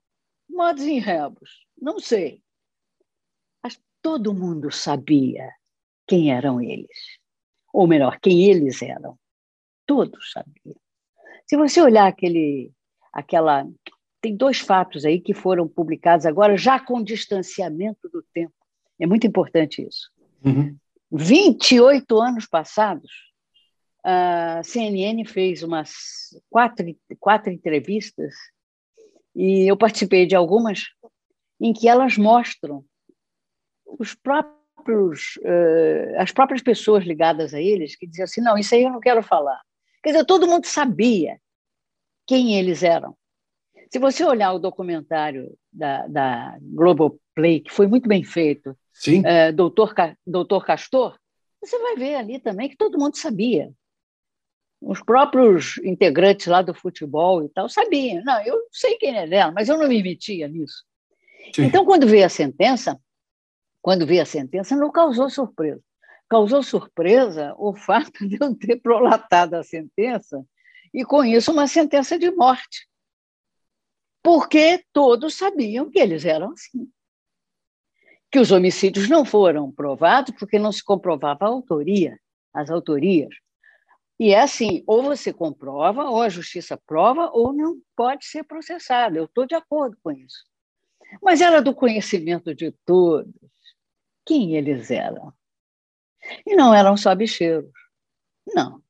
modos 0.50 0.84
em 0.84 1.00
rebos, 1.00 1.66
não 1.78 2.00
sei. 2.00 2.42
Mas 3.62 3.78
todo 4.02 4.34
mundo 4.34 4.72
sabia 4.72 5.50
quem 6.08 6.32
eram 6.32 6.62
eles 6.62 7.23
ou 7.74 7.88
melhor, 7.88 8.20
quem 8.20 8.50
eles 8.50 8.82
eram. 8.82 9.18
Todos 9.86 10.32
sabiam. 10.32 10.76
Se 11.46 11.58
você 11.58 11.82
olhar 11.82 12.08
aquele, 12.08 12.72
aquela 13.12 13.68
tem 14.22 14.38
dois 14.38 14.60
fatos 14.60 15.04
aí 15.04 15.20
que 15.20 15.34
foram 15.34 15.68
publicados 15.68 16.26
agora, 16.26 16.56
já 16.56 16.80
com 16.80 17.04
distanciamento 17.04 18.08
do 18.08 18.24
tempo. 18.34 18.54
É 18.98 19.06
muito 19.06 19.28
importante 19.28 19.86
isso. 19.86 20.10
Uhum. 20.46 20.78
28 21.12 22.22
anos 22.22 22.46
passados, 22.46 23.12
a 24.04 24.62
CNN 24.64 25.26
fez 25.26 25.62
umas 25.62 25.92
quatro, 26.50 26.86
quatro 27.20 27.52
entrevistas, 27.52 28.34
e 29.36 29.70
eu 29.70 29.76
participei 29.76 30.26
de 30.26 30.36
algumas, 30.36 30.84
em 31.60 31.74
que 31.74 31.88
elas 31.88 32.18
mostram 32.18 32.84
os 33.86 34.16
próprios, 34.16 34.63
uh, 34.92 36.20
as 36.20 36.32
próprias 36.32 36.62
pessoas 36.62 37.04
ligadas 37.06 37.54
a 37.54 37.62
eles 37.62 37.96
que 37.96 38.08
diziam 38.08 38.26
assim: 38.26 38.42
não, 38.42 38.58
isso 38.58 38.76
aí 38.76 38.84
eu 38.84 38.92
não 38.92 39.00
quero 39.00 39.24
falar. 39.24 39.62
Quer 40.04 40.12
dizer, 40.12 40.26
todo 40.26 40.48
mundo 40.48 40.66
sabia 40.66 41.40
quem 42.28 42.58
eles 42.58 42.84
eram. 42.84 43.16
Se 43.90 44.00
você 44.00 44.26
olhar 44.26 44.54
o 44.54 44.60
documentário 44.60 45.56
da, 45.72 46.08
da 46.08 46.58
Globoplay, 46.62 47.60
que 47.60 47.72
foi 47.72 47.88
muito 47.88 48.08
bem 48.08 48.24
feito, 48.24 48.76
Sim. 48.94 49.24
É, 49.26 49.52
Doutor, 49.52 49.94
Doutor 50.26 50.66
Castor, 50.66 51.18
você 51.62 51.78
vai 51.80 51.96
ver 51.96 52.16
ali 52.16 52.40
também 52.40 52.70
que 52.70 52.78
todo 52.78 53.00
mundo 53.00 53.18
sabia. 53.18 53.72
Os 54.82 55.02
próprios 55.02 55.78
integrantes 55.78 56.48
lá 56.48 56.62
do 56.62 56.74
futebol 56.74 57.44
e 57.44 57.50
tal 57.50 57.70
sabiam. 57.70 58.22
Não, 58.24 58.42
eu 58.44 58.58
sei 58.72 58.98
quem 58.98 59.18
é 59.18 59.26
dela, 59.26 59.52
mas 59.52 59.70
eu 59.70 59.78
não 59.78 59.88
me 59.88 60.04
metia 60.04 60.48
nisso. 60.48 60.84
Sim. 61.56 61.64
Então, 61.64 61.86
quando 61.86 62.08
veio 62.08 62.26
a 62.26 62.30
sentença, 62.30 63.00
quando 63.84 64.08
veio 64.08 64.24
a 64.24 64.26
sentença, 64.26 64.76
não 64.76 64.92
causou 64.92 65.30
surpresa. 65.30 65.84
Causou 66.28 66.64
surpresa 66.64 67.54
o 67.60 67.76
fato 67.76 68.28
de 68.28 68.40
eu 68.42 68.56
ter 68.56 68.78
prolatado 68.78 69.54
a 69.54 69.64
sentença 69.64 70.44
e, 70.92 71.06
com 71.06 71.24
isso, 71.24 71.52
uma 71.52 71.68
sentença 71.68 72.18
de 72.18 72.32
morte 72.32 72.88
porque 74.24 74.86
todos 74.94 75.36
sabiam 75.36 75.92
que 75.92 76.00
eles 76.00 76.24
eram 76.24 76.54
assim. 76.54 76.90
Que 78.32 78.40
os 78.40 78.52
homicídios 78.52 79.10
não 79.10 79.26
foram 79.26 79.70
provados 79.70 80.34
porque 80.40 80.58
não 80.58 80.72
se 80.72 80.84
comprovava 80.84 81.46
a 81.46 81.50
autoria, 81.50 82.18
as 82.54 82.70
autorias. 82.72 83.36
E 84.18 84.32
é 84.34 84.40
assim, 84.40 84.82
ou 84.88 85.04
você 85.04 85.34
comprova, 85.34 86.06
ou 86.06 86.22
a 86.22 86.30
justiça 86.30 86.80
prova, 86.88 87.30
ou 87.34 87.52
não 87.52 87.80
pode 87.96 88.26
ser 88.26 88.44
processado. 88.44 89.18
Eu 89.18 89.26
estou 89.26 89.46
de 89.46 89.54
acordo 89.54 89.98
com 90.02 90.12
isso. 90.12 90.46
Mas 91.22 91.42
era 91.42 91.62
do 91.62 91.76
conhecimento 91.76 92.56
de 92.56 92.72
todos 92.86 93.34
quem 94.26 94.56
eles 94.56 94.92
eram. 94.92 95.34
E 96.46 96.56
não 96.56 96.74
eram 96.74 96.96
só 96.96 97.14
bicheiros. 97.14 97.72
Não. 98.48 98.82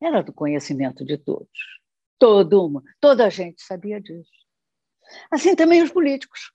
Era 0.00 0.22
do 0.22 0.32
conhecimento 0.32 1.04
de 1.04 1.16
todos. 1.18 1.48
Todo 2.18 2.64
uma, 2.64 2.82
toda 3.00 3.26
a 3.26 3.30
gente 3.30 3.62
sabia 3.62 4.00
disso. 4.00 4.30
Assim 5.30 5.54
também 5.54 5.82
os 5.82 5.90
políticos. 5.90 6.50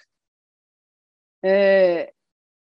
É, 1.43 2.13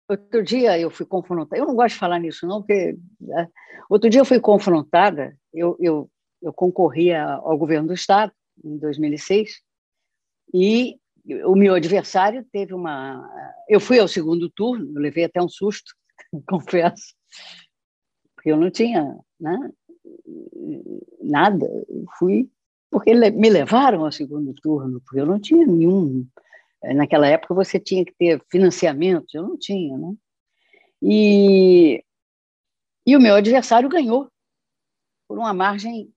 outro 0.09 0.43
dia 0.43 0.78
eu 0.78 0.91
fui 0.91 1.05
confrontada, 1.05 1.61
eu 1.61 1.66
não 1.66 1.74
gosto 1.74 1.95
de 1.95 2.01
falar 2.01 2.18
nisso 2.18 2.47
não, 2.47 2.62
porque 2.62 2.97
né, 3.20 3.49
outro 3.89 4.09
dia 4.09 4.20
eu 4.20 4.24
fui 4.24 4.41
confrontada, 4.41 5.37
eu, 5.53 5.76
eu, 5.78 6.11
eu 6.41 6.53
concorria 6.53 7.24
ao 7.24 7.57
governo 7.59 7.89
do 7.89 7.95
Estado 7.95 8.33
em 8.64 8.78
2006 8.78 9.62
e 10.55 10.99
o 11.44 11.54
meu 11.54 11.74
adversário 11.74 12.44
teve 12.52 12.74
uma... 12.74 13.28
Eu 13.68 13.80
fui 13.80 13.98
ao 13.98 14.08
segundo 14.08 14.50
turno, 14.50 14.92
eu 14.94 15.00
levei 15.00 15.24
até 15.24 15.40
um 15.40 15.48
susto, 15.48 15.92
confesso, 16.48 17.14
porque 18.34 18.50
eu 18.50 18.56
não 18.56 18.70
tinha 18.70 19.18
né, 19.40 19.56
nada, 21.20 21.66
fui 22.18 22.50
porque 22.92 23.14
me 23.14 23.48
levaram 23.48 24.04
ao 24.04 24.12
segundo 24.12 24.52
turno, 24.52 25.00
porque 25.00 25.18
eu 25.18 25.24
não 25.24 25.40
tinha 25.40 25.66
nenhum. 25.66 26.26
Eh, 26.84 26.92
naquela 26.92 27.26
época 27.26 27.54
você 27.54 27.80
tinha 27.80 28.04
que 28.04 28.12
ter 28.12 28.44
financiamento, 28.50 29.34
eu 29.34 29.42
não 29.44 29.56
tinha, 29.56 29.96
né? 29.96 30.14
E, 31.00 32.04
e 33.06 33.16
o 33.16 33.20
meu 33.20 33.34
adversário 33.34 33.88
ganhou 33.88 34.30
por 35.26 35.38
uma 35.38 35.54
margem 35.54 36.12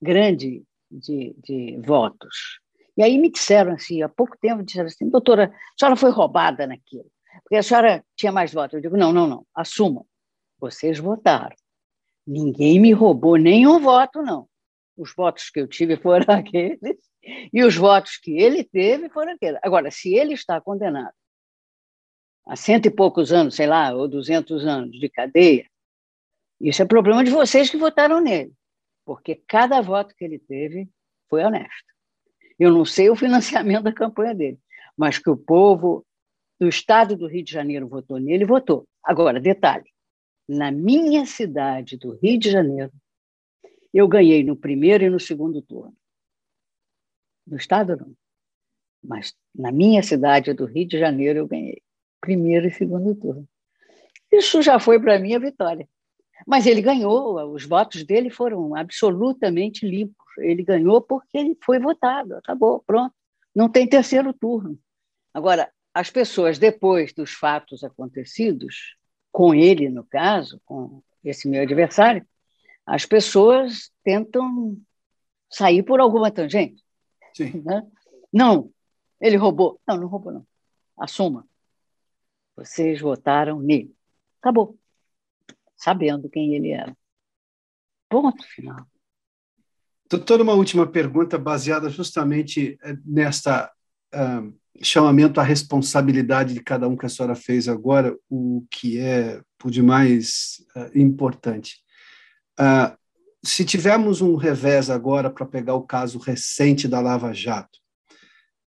grande 0.00 0.62
de, 0.88 1.34
de 1.42 1.80
votos. 1.84 2.60
E 2.96 3.02
aí 3.02 3.18
me 3.18 3.30
disseram 3.30 3.72
assim, 3.72 4.02
há 4.02 4.08
pouco 4.08 4.36
tempo, 4.40 4.62
disseram 4.62 4.86
assim, 4.86 5.08
doutora, 5.08 5.46
a 5.46 5.78
senhora 5.78 5.96
foi 5.96 6.10
roubada 6.10 6.66
naquilo, 6.66 7.10
porque 7.42 7.56
a 7.56 7.62
senhora 7.62 8.04
tinha 8.16 8.30
mais 8.30 8.52
votos. 8.52 8.74
Eu 8.74 8.80
digo, 8.80 8.96
não, 8.96 9.12
não, 9.12 9.26
não, 9.26 9.46
assuma, 9.54 10.04
vocês 10.58 10.98
votaram. 10.98 11.56
Ninguém 12.26 12.80
me 12.80 12.92
roubou 12.92 13.36
nenhum 13.36 13.80
voto, 13.80 14.22
não 14.22 14.48
os 14.96 15.14
votos 15.14 15.50
que 15.50 15.60
eu 15.60 15.66
tive 15.66 15.96
foram 15.96 16.26
aqueles, 16.34 16.98
e 17.52 17.64
os 17.64 17.76
votos 17.76 18.16
que 18.16 18.38
ele 18.38 18.64
teve 18.64 19.08
foram 19.08 19.32
aqueles. 19.32 19.58
Agora, 19.62 19.90
se 19.90 20.14
ele 20.14 20.34
está 20.34 20.60
condenado 20.60 21.14
a 22.46 22.56
cento 22.56 22.86
e 22.86 22.90
poucos 22.90 23.32
anos, 23.32 23.54
sei 23.54 23.66
lá, 23.66 23.94
ou 23.94 24.06
duzentos 24.06 24.66
anos 24.66 24.98
de 24.98 25.08
cadeia, 25.08 25.66
isso 26.60 26.82
é 26.82 26.84
problema 26.84 27.24
de 27.24 27.30
vocês 27.30 27.70
que 27.70 27.76
votaram 27.76 28.20
nele, 28.20 28.52
porque 29.04 29.34
cada 29.34 29.80
voto 29.80 30.14
que 30.14 30.24
ele 30.24 30.38
teve 30.38 30.88
foi 31.28 31.42
honesto. 31.42 31.93
Eu 32.58 32.72
não 32.72 32.84
sei 32.84 33.10
o 33.10 33.16
financiamento 33.16 33.84
da 33.84 33.92
campanha 33.92 34.34
dele, 34.34 34.58
mas 34.96 35.18
que 35.18 35.30
o 35.30 35.36
povo 35.36 36.04
do 36.60 36.68
estado 36.68 37.16
do 37.16 37.26
Rio 37.26 37.44
de 37.44 37.52
Janeiro 37.52 37.88
votou 37.88 38.18
nele, 38.18 38.44
votou. 38.44 38.86
Agora, 39.02 39.40
detalhe: 39.40 39.90
na 40.48 40.70
minha 40.70 41.26
cidade 41.26 41.96
do 41.96 42.16
Rio 42.16 42.38
de 42.38 42.50
Janeiro, 42.50 42.92
eu 43.92 44.08
ganhei 44.08 44.42
no 44.42 44.56
primeiro 44.56 45.04
e 45.04 45.10
no 45.10 45.20
segundo 45.20 45.62
turno. 45.62 45.94
No 47.46 47.56
Estado, 47.56 47.96
não. 47.96 48.12
Mas 49.02 49.34
na 49.54 49.70
minha 49.70 50.02
cidade 50.02 50.52
do 50.52 50.64
Rio 50.64 50.88
de 50.88 50.98
Janeiro, 50.98 51.40
eu 51.40 51.46
ganhei 51.46 51.80
primeiro 52.20 52.66
e 52.66 52.72
segundo 52.72 53.14
turno. 53.14 53.46
Isso 54.32 54.62
já 54.62 54.80
foi 54.80 54.98
para 54.98 55.18
mim 55.18 55.34
a 55.34 55.38
vitória. 55.38 55.88
Mas 56.46 56.66
ele 56.66 56.82
ganhou, 56.82 57.38
os 57.52 57.64
votos 57.64 58.02
dele 58.02 58.30
foram 58.30 58.74
absolutamente 58.74 59.86
limpos. 59.86 60.23
Ele 60.38 60.62
ganhou 60.62 61.00
porque 61.00 61.38
ele 61.38 61.58
foi 61.64 61.78
votado, 61.78 62.36
acabou, 62.36 62.82
pronto. 62.86 63.14
Não 63.54 63.68
tem 63.68 63.88
terceiro 63.88 64.32
turno. 64.32 64.78
Agora, 65.32 65.70
as 65.92 66.10
pessoas, 66.10 66.58
depois 66.58 67.12
dos 67.12 67.32
fatos 67.32 67.84
acontecidos, 67.84 68.96
com 69.30 69.54
ele, 69.54 69.88
no 69.88 70.04
caso, 70.04 70.60
com 70.64 71.02
esse 71.22 71.48
meu 71.48 71.62
adversário, 71.62 72.26
as 72.86 73.06
pessoas 73.06 73.90
tentam 74.02 74.76
sair 75.50 75.82
por 75.82 76.00
alguma 76.00 76.30
tangente. 76.30 76.82
Sim. 77.34 77.62
Né? 77.64 77.86
Não, 78.32 78.70
ele 79.20 79.36
roubou. 79.36 79.80
Não, 79.86 79.96
não 79.96 80.08
roubou, 80.08 80.32
não. 80.32 80.46
Assuma. 80.96 81.46
Vocês 82.56 83.00
votaram 83.00 83.60
nele. 83.60 83.94
Acabou. 84.40 84.78
Sabendo 85.76 86.28
quem 86.28 86.54
ele 86.54 86.70
era. 86.70 86.96
Ponto 88.08 88.46
final. 88.46 88.86
Doutor, 90.16 90.40
uma 90.40 90.52
última 90.52 90.86
pergunta 90.86 91.36
baseada 91.36 91.88
justamente 91.90 92.78
eh, 92.84 92.96
nesta 93.04 93.68
uh, 94.14 94.54
chamamento 94.80 95.40
à 95.40 95.42
responsabilidade 95.42 96.54
de 96.54 96.60
cada 96.60 96.86
um 96.86 96.96
que 96.96 97.04
a 97.04 97.08
senhora 97.08 97.34
fez 97.34 97.66
agora, 97.66 98.16
o 98.30 98.64
que 98.70 98.96
é 98.96 99.40
por 99.58 99.72
demais 99.72 100.64
uh, 100.76 100.96
importante. 100.96 101.78
Uh, 102.60 102.96
se 103.42 103.64
tivermos 103.64 104.20
um 104.20 104.36
revés 104.36 104.88
agora 104.88 105.28
para 105.28 105.44
pegar 105.44 105.74
o 105.74 105.82
caso 105.82 106.20
recente 106.20 106.86
da 106.86 107.00
Lava 107.00 107.32
Jato, 107.32 107.80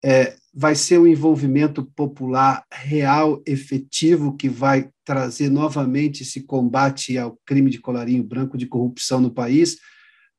é, 0.06 0.36
vai 0.54 0.76
ser 0.76 1.00
um 1.00 1.08
envolvimento 1.08 1.84
popular 1.96 2.64
real, 2.72 3.42
efetivo, 3.48 4.38
que 4.38 4.48
vai 4.48 4.92
trazer 5.04 5.50
novamente 5.50 6.22
esse 6.22 6.44
combate 6.44 7.18
ao 7.18 7.36
crime 7.44 7.72
de 7.72 7.80
colarinho 7.80 8.24
branco 8.24 8.60
de 8.60 8.68
corrupção 8.68 9.20
no 9.20 9.32
país, 9.32 9.78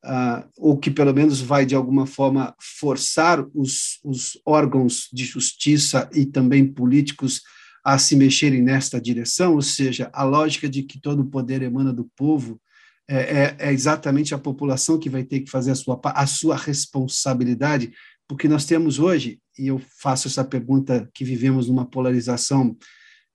uh, 0.05 0.49
ou 0.57 0.77
que 0.77 0.91
pelo 0.91 1.15
menos 1.15 1.41
vai, 1.41 1.65
de 1.65 1.75
alguma 1.75 2.07
forma, 2.07 2.55
forçar 2.59 3.45
os, 3.55 3.99
os 4.05 4.41
órgãos 4.45 5.09
de 5.13 5.25
justiça 5.25 6.09
e 6.13 6.27
também 6.27 6.67
políticos 6.67 7.43
a 7.85 7.99
se 7.99 8.15
mexerem 8.15 8.63
nesta 8.63 9.01
direção, 9.01 9.55
ou 9.55 9.63
seja, 9.63 10.09
a 10.13 10.23
lógica 10.23 10.69
de 10.69 10.83
que 10.85 11.01
todo 11.01 11.21
o 11.21 11.27
poder 11.27 11.63
emana 11.63 11.93
do 11.93 12.09
povo 12.17 12.61
é, 13.09 13.17
é, 13.17 13.57
é, 13.59 13.73
exatamente 13.73 14.35
a 14.35 14.39
população 14.39 14.99
que 14.99 15.11
vai 15.11 15.25
ter 15.25 15.41
que 15.41 15.51
fazer 15.51 15.73
a 15.73 15.75
sua, 15.75 16.01
a 16.05 16.27
sua 16.27 16.57
responsabilidade, 16.57 17.93
porque 18.29 18.47
nós 18.47 18.65
temos 18.65 19.01
hoje, 19.01 19.41
e 19.59 19.67
eu 19.67 19.81
faço 20.01 20.29
essa 20.29 20.45
pergunta 20.45 21.11
que 21.13 21.25
vivemos 21.25 21.69
numa 21.69 21.85
polarização, 21.85 22.77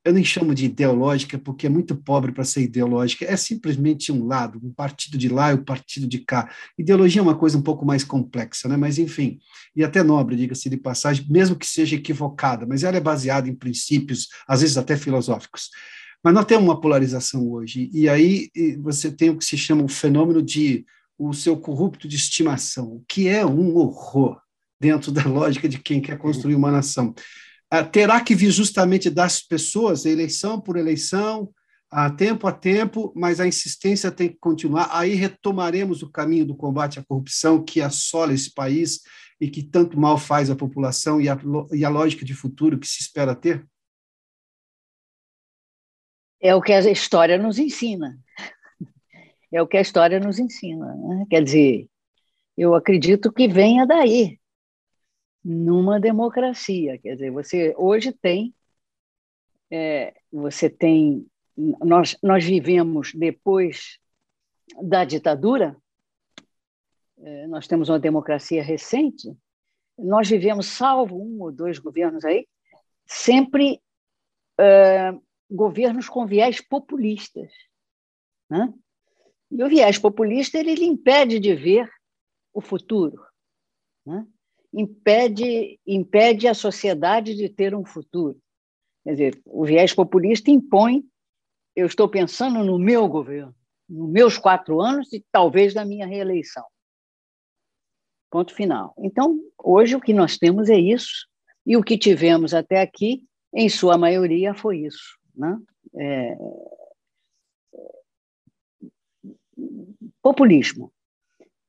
eu 0.05 0.13
nem 0.13 0.23
chamo 0.23 0.55
de 0.55 0.65
ideológica, 0.65 1.37
porque 1.37 1.67
é 1.67 1.69
muito 1.69 1.95
pobre 1.95 2.31
para 2.31 2.45
ser 2.45 2.61
ideológica, 2.61 3.25
é 3.25 3.35
simplesmente 3.35 4.11
um 4.11 4.25
lado, 4.25 4.59
um 4.63 4.71
partido 4.71 5.17
de 5.17 5.27
lá 5.27 5.51
e 5.51 5.55
o 5.55 5.65
partido 5.65 6.07
de 6.07 6.19
cá. 6.19 6.49
Ideologia 6.77 7.19
é 7.19 7.23
uma 7.23 7.37
coisa 7.37 7.57
um 7.57 7.61
pouco 7.61 7.85
mais 7.85 8.03
complexa, 8.03 8.69
né? 8.69 8.77
mas 8.77 8.97
enfim, 8.97 9.39
e 9.75 9.83
até 9.83 10.01
nobre, 10.03 10.35
diga-se 10.35 10.69
de 10.69 10.77
passagem, 10.77 11.25
mesmo 11.29 11.55
que 11.55 11.65
seja 11.65 11.95
equivocada, 11.95 12.65
mas 12.65 12.83
ela 12.83 12.97
é 12.97 13.01
baseada 13.01 13.49
em 13.49 13.55
princípios, 13.55 14.29
às 14.47 14.61
vezes 14.61 14.77
até 14.77 14.95
filosóficos. 14.95 15.69
Mas 16.23 16.33
nós 16.33 16.45
temos 16.45 16.63
uma 16.63 16.79
polarização 16.79 17.49
hoje, 17.51 17.89
e 17.93 18.07
aí 18.07 18.49
você 18.81 19.11
tem 19.11 19.29
o 19.29 19.37
que 19.37 19.45
se 19.45 19.57
chama 19.57 19.83
o 19.83 19.89
fenômeno 19.89 20.41
de 20.41 20.85
o 21.17 21.33
seu 21.33 21.57
corrupto 21.57 22.07
de 22.07 22.15
estimação, 22.15 23.03
que 23.07 23.27
é 23.27 23.45
um 23.45 23.75
horror. 23.75 24.39
dentro 24.79 25.11
da 25.11 25.23
lógica 25.25 25.67
de 25.67 25.79
quem 25.79 25.99
quer 25.99 26.17
construir 26.17 26.55
uma 26.55 26.71
nação. 26.71 27.13
Ah, 27.69 27.83
terá 27.83 28.21
que 28.21 28.33
vir 28.33 28.51
justamente 28.51 29.09
das 29.09 29.41
pessoas, 29.41 30.05
eleição 30.05 30.59
por 30.59 30.77
eleição, 30.77 31.53
a 31.89 32.09
tempo 32.09 32.47
a 32.47 32.51
tempo, 32.51 33.13
mas 33.15 33.39
a 33.39 33.47
insistência 33.47 34.11
tem 34.11 34.29
que 34.29 34.37
continuar. 34.39 34.89
Aí 34.91 35.13
retomaremos 35.15 36.01
o 36.01 36.11
caminho 36.11 36.45
do 36.45 36.55
combate 36.55 36.99
à 36.99 37.03
corrupção 37.03 37.63
que 37.63 37.81
assola 37.81 38.33
esse 38.33 38.53
país 38.53 39.01
e 39.39 39.49
que 39.49 39.63
tanto 39.63 39.99
mal 39.99 40.17
faz 40.17 40.49
à 40.49 40.55
população 40.55 41.21
e 41.21 41.29
a, 41.29 41.37
e 41.71 41.85
a 41.85 41.89
lógica 41.89 42.25
de 42.25 42.33
futuro 42.33 42.79
que 42.79 42.87
se 42.87 43.01
espera 43.01 43.35
ter? 43.35 43.65
É 46.39 46.53
o 46.55 46.61
que 46.61 46.71
a 46.71 46.91
história 46.91 47.37
nos 47.37 47.57
ensina. 47.57 48.17
É 49.51 49.61
o 49.61 49.67
que 49.67 49.77
a 49.77 49.81
história 49.81 50.19
nos 50.19 50.39
ensina. 50.39 50.93
Né? 50.95 51.25
Quer 51.29 51.43
dizer, 51.43 51.87
eu 52.57 52.75
acredito 52.75 53.31
que 53.31 53.47
venha 53.47 53.85
daí, 53.85 54.39
numa 55.49 55.97
democracia. 55.97 56.97
Quer 56.97 57.13
dizer, 57.13 57.31
você 57.31 57.73
hoje 57.77 58.11
tem, 58.11 58.53
é, 59.71 60.13
você 60.29 60.69
tem, 60.69 61.25
nós, 61.55 62.17
nós 62.21 62.43
vivemos 62.43 63.13
depois 63.13 63.97
da 64.83 65.05
ditadura, 65.05 65.77
é, 67.19 67.47
nós 67.47 67.65
temos 67.65 67.87
uma 67.87 67.97
democracia 67.97 68.61
recente, 68.61 69.33
nós 69.97 70.29
vivemos, 70.29 70.65
salvo 70.65 71.15
um 71.15 71.41
ou 71.41 71.49
dois 71.49 71.79
governos 71.79 72.25
aí, 72.25 72.45
sempre 73.05 73.81
é, 74.59 75.17
governos 75.49 76.09
com 76.09 76.27
viés 76.27 76.59
populistas. 76.59 77.53
Né? 78.49 78.73
E 79.49 79.63
o 79.63 79.69
viés 79.69 79.97
populista 79.97 80.57
ele, 80.57 80.71
ele 80.71 80.85
impede 80.85 81.39
de 81.39 81.55
ver 81.55 81.89
o 82.53 82.59
futuro, 82.59 83.25
né? 84.05 84.27
Impede, 84.77 85.79
impede 85.87 86.47
a 86.47 86.53
sociedade 86.53 87.35
de 87.35 87.49
ter 87.49 87.73
um 87.73 87.83
futuro. 87.83 88.39
Quer 89.03 89.11
dizer, 89.11 89.41
o 89.43 89.65
viés 89.65 89.91
populista 89.91 90.51
impõe, 90.51 91.03
eu 91.75 91.87
estou 91.87 92.07
pensando 92.07 92.63
no 92.63 92.77
meu 92.77 93.07
governo, 93.07 93.55
nos 93.89 94.09
meus 94.09 94.37
quatro 94.37 94.79
anos 94.79 95.11
e 95.11 95.25
talvez 95.31 95.73
na 95.73 95.83
minha 95.83 96.05
reeleição. 96.05 96.63
Ponto 98.29 98.53
final. 98.53 98.93
Então, 98.99 99.39
hoje 99.57 99.95
o 99.95 100.01
que 100.01 100.13
nós 100.13 100.37
temos 100.37 100.69
é 100.69 100.77
isso, 100.77 101.27
e 101.65 101.75
o 101.75 101.83
que 101.83 101.97
tivemos 101.97 102.53
até 102.53 102.79
aqui, 102.81 103.25
em 103.53 103.69
sua 103.69 103.97
maioria, 103.97 104.53
foi 104.53 104.79
isso. 104.85 105.17
Né? 105.35 105.57
É... 105.95 106.37
Populismo. 110.21 110.91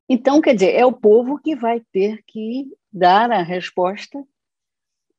Então, 0.09 0.40
quer 0.40 0.54
dizer, 0.54 0.74
é 0.74 0.84
o 0.84 0.92
povo 0.92 1.38
que 1.38 1.54
vai 1.54 1.80
ter 1.92 2.22
que 2.26 2.70
dar 2.93 3.30
a 3.30 3.43
resposta 3.43 4.24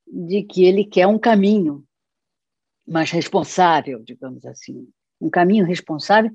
de 0.06 0.42
que 0.42 0.64
ele 0.64 0.84
quer 0.84 1.06
um 1.06 1.18
caminho 1.18 1.84
mais 2.86 3.10
responsável, 3.10 4.02
digamos 4.02 4.44
assim, 4.44 4.88
um 5.20 5.30
caminho 5.30 5.64
responsável 5.64 6.30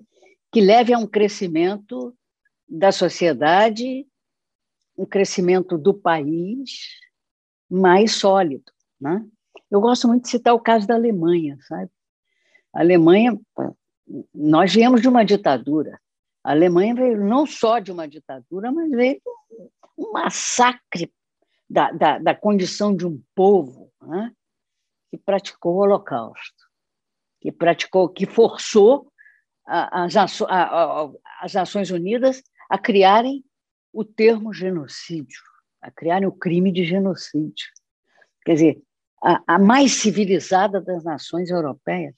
que 0.52 0.62
leve 0.62 0.94
a 0.94 0.98
um 0.98 1.08
crescimento 1.08 2.16
da 2.68 2.92
sociedade 2.92 4.08
um 4.98 5.06
crescimento 5.06 5.78
do 5.78 5.94
país 5.94 7.00
mais 7.70 8.14
sólido. 8.14 8.72
Né? 9.00 9.26
Eu 9.70 9.82
gosto 9.82 10.08
muito 10.08 10.24
de 10.24 10.30
citar 10.30 10.54
o 10.54 10.60
caso 10.60 10.88
da 10.88 10.96
Alemanha, 10.96 11.58
sabe? 11.68 11.92
A 12.74 12.80
Alemanha, 12.80 13.40
nós 14.34 14.74
viemos 14.74 15.02
de 15.02 15.08
uma 15.08 15.24
ditadura. 15.24 16.00
A 16.44 16.52
Alemanha 16.52 16.96
veio 16.96 17.26
não 17.26 17.46
só 17.46 17.80
de 17.80 17.92
uma 17.92 18.08
ditadura, 18.08 18.72
mas 18.72 18.90
veio 18.92 19.22
um 19.98 20.12
massacre 20.12 21.12
da, 21.70 21.92
da, 21.92 22.20
da 22.20 22.36
condição 22.36 22.96
de 22.96 23.06
um 23.06 23.22
povo 23.34 23.92
né? 24.02 24.32
que 25.10 25.18
praticou 25.18 25.76
o 25.76 25.80
Holocausto, 25.80 26.66
que 27.42 27.52
praticou, 27.52 28.10
que 28.10 28.26
forçou 28.26 29.12
as, 29.66 30.16
as 31.42 31.54
Nações 31.54 31.90
Unidas 31.90 32.44
a 32.70 32.78
criarem 32.78 33.44
o 33.92 34.04
termo 34.04 34.54
genocídio, 34.54 35.42
a 35.82 35.90
criarem 35.90 36.28
o 36.28 36.32
crime 36.32 36.72
de 36.72 36.84
genocídio. 36.84 37.68
Quer 38.44 38.54
dizer, 38.54 38.82
a, 39.24 39.42
a 39.56 39.60
mais 39.60 39.94
civilizada 39.94 40.82
das 40.82 41.04
nações 41.04 41.50
europeias, 41.50 42.16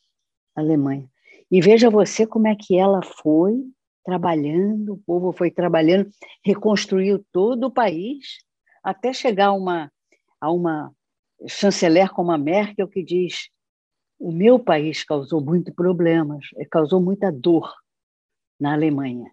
a 0.55 0.61
Alemanha. 0.61 1.09
E 1.49 1.61
veja 1.61 1.89
você 1.89 2.27
como 2.27 2.47
é 2.47 2.55
que 2.55 2.77
ela 2.77 3.01
foi 3.01 3.63
trabalhando, 4.03 4.93
o 4.93 4.97
povo 4.97 5.31
foi 5.31 5.51
trabalhando, 5.51 6.09
reconstruiu 6.43 7.25
todo 7.31 7.65
o 7.65 7.71
país, 7.71 8.39
até 8.87 9.11
chegar 9.11 9.47
a 9.47 9.51
uma, 9.51 9.91
a 10.39 10.49
uma 10.49 10.95
chanceler 11.45 12.09
como 12.13 12.31
a 12.31 12.37
Merkel 12.37 12.87
que 12.87 13.03
diz 13.03 13.49
o 14.17 14.31
meu 14.31 14.57
país 14.57 15.03
causou 15.03 15.41
muito 15.41 15.73
problemas, 15.73 16.45
causou 16.71 17.01
muita 17.01 17.29
dor 17.29 17.69
na 18.57 18.71
Alemanha. 18.71 19.29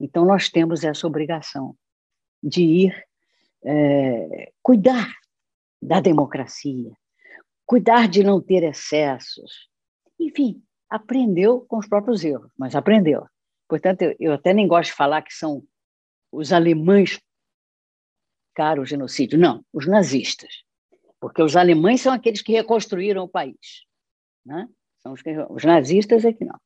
Então, 0.00 0.24
nós 0.24 0.50
temos 0.50 0.82
essa 0.82 1.06
obrigação 1.06 1.76
de 2.42 2.62
ir 2.62 3.06
é, 3.64 4.52
cuidar 4.60 5.08
da 5.80 6.00
democracia, 6.00 6.92
cuidar 7.64 8.08
de 8.08 8.24
não 8.24 8.40
ter 8.40 8.64
excessos. 8.64 9.68
Enfim, 10.18 10.60
aprendeu 10.90 11.60
com 11.60 11.78
os 11.78 11.86
próprios 11.86 12.24
erros, 12.24 12.50
mas 12.58 12.74
aprendeu. 12.74 13.24
Portanto, 13.68 14.02
eu, 14.02 14.16
eu 14.18 14.32
até 14.32 14.52
nem 14.52 14.66
gosto 14.66 14.90
de 14.90 14.96
falar 14.96 15.22
que 15.22 15.32
são 15.32 15.62
os 16.32 16.52
alemães 16.52 17.20
cara 18.56 18.80
o 18.80 18.86
genocídio. 18.86 19.38
Não, 19.38 19.62
os 19.72 19.86
nazistas. 19.86 20.64
Porque 21.20 21.42
os 21.42 21.54
alemães 21.54 22.00
são 22.00 22.12
aqueles 22.12 22.40
que 22.40 22.52
reconstruíram 22.52 23.24
o 23.24 23.28
país. 23.28 23.84
Né? 24.44 24.66
São 25.02 25.12
os, 25.12 25.22
que, 25.22 25.30
os 25.50 25.64
nazistas 25.64 26.24
é 26.24 26.32
que 26.32 26.44
não. 26.44 26.58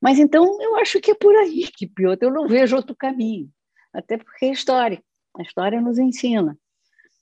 Mas 0.00 0.18
então 0.18 0.60
eu 0.62 0.76
acho 0.76 1.00
que 1.00 1.10
é 1.10 1.14
por 1.14 1.34
aí 1.36 1.68
que 1.76 1.86
Piotr, 1.86 2.24
eu 2.24 2.32
não 2.32 2.48
vejo 2.48 2.76
outro 2.76 2.96
caminho 2.96 3.50
até 3.92 4.16
porque 4.16 4.46
é 4.46 4.52
história. 4.52 5.02
A 5.36 5.42
história 5.42 5.80
nos 5.80 5.98
ensina. 5.98 6.58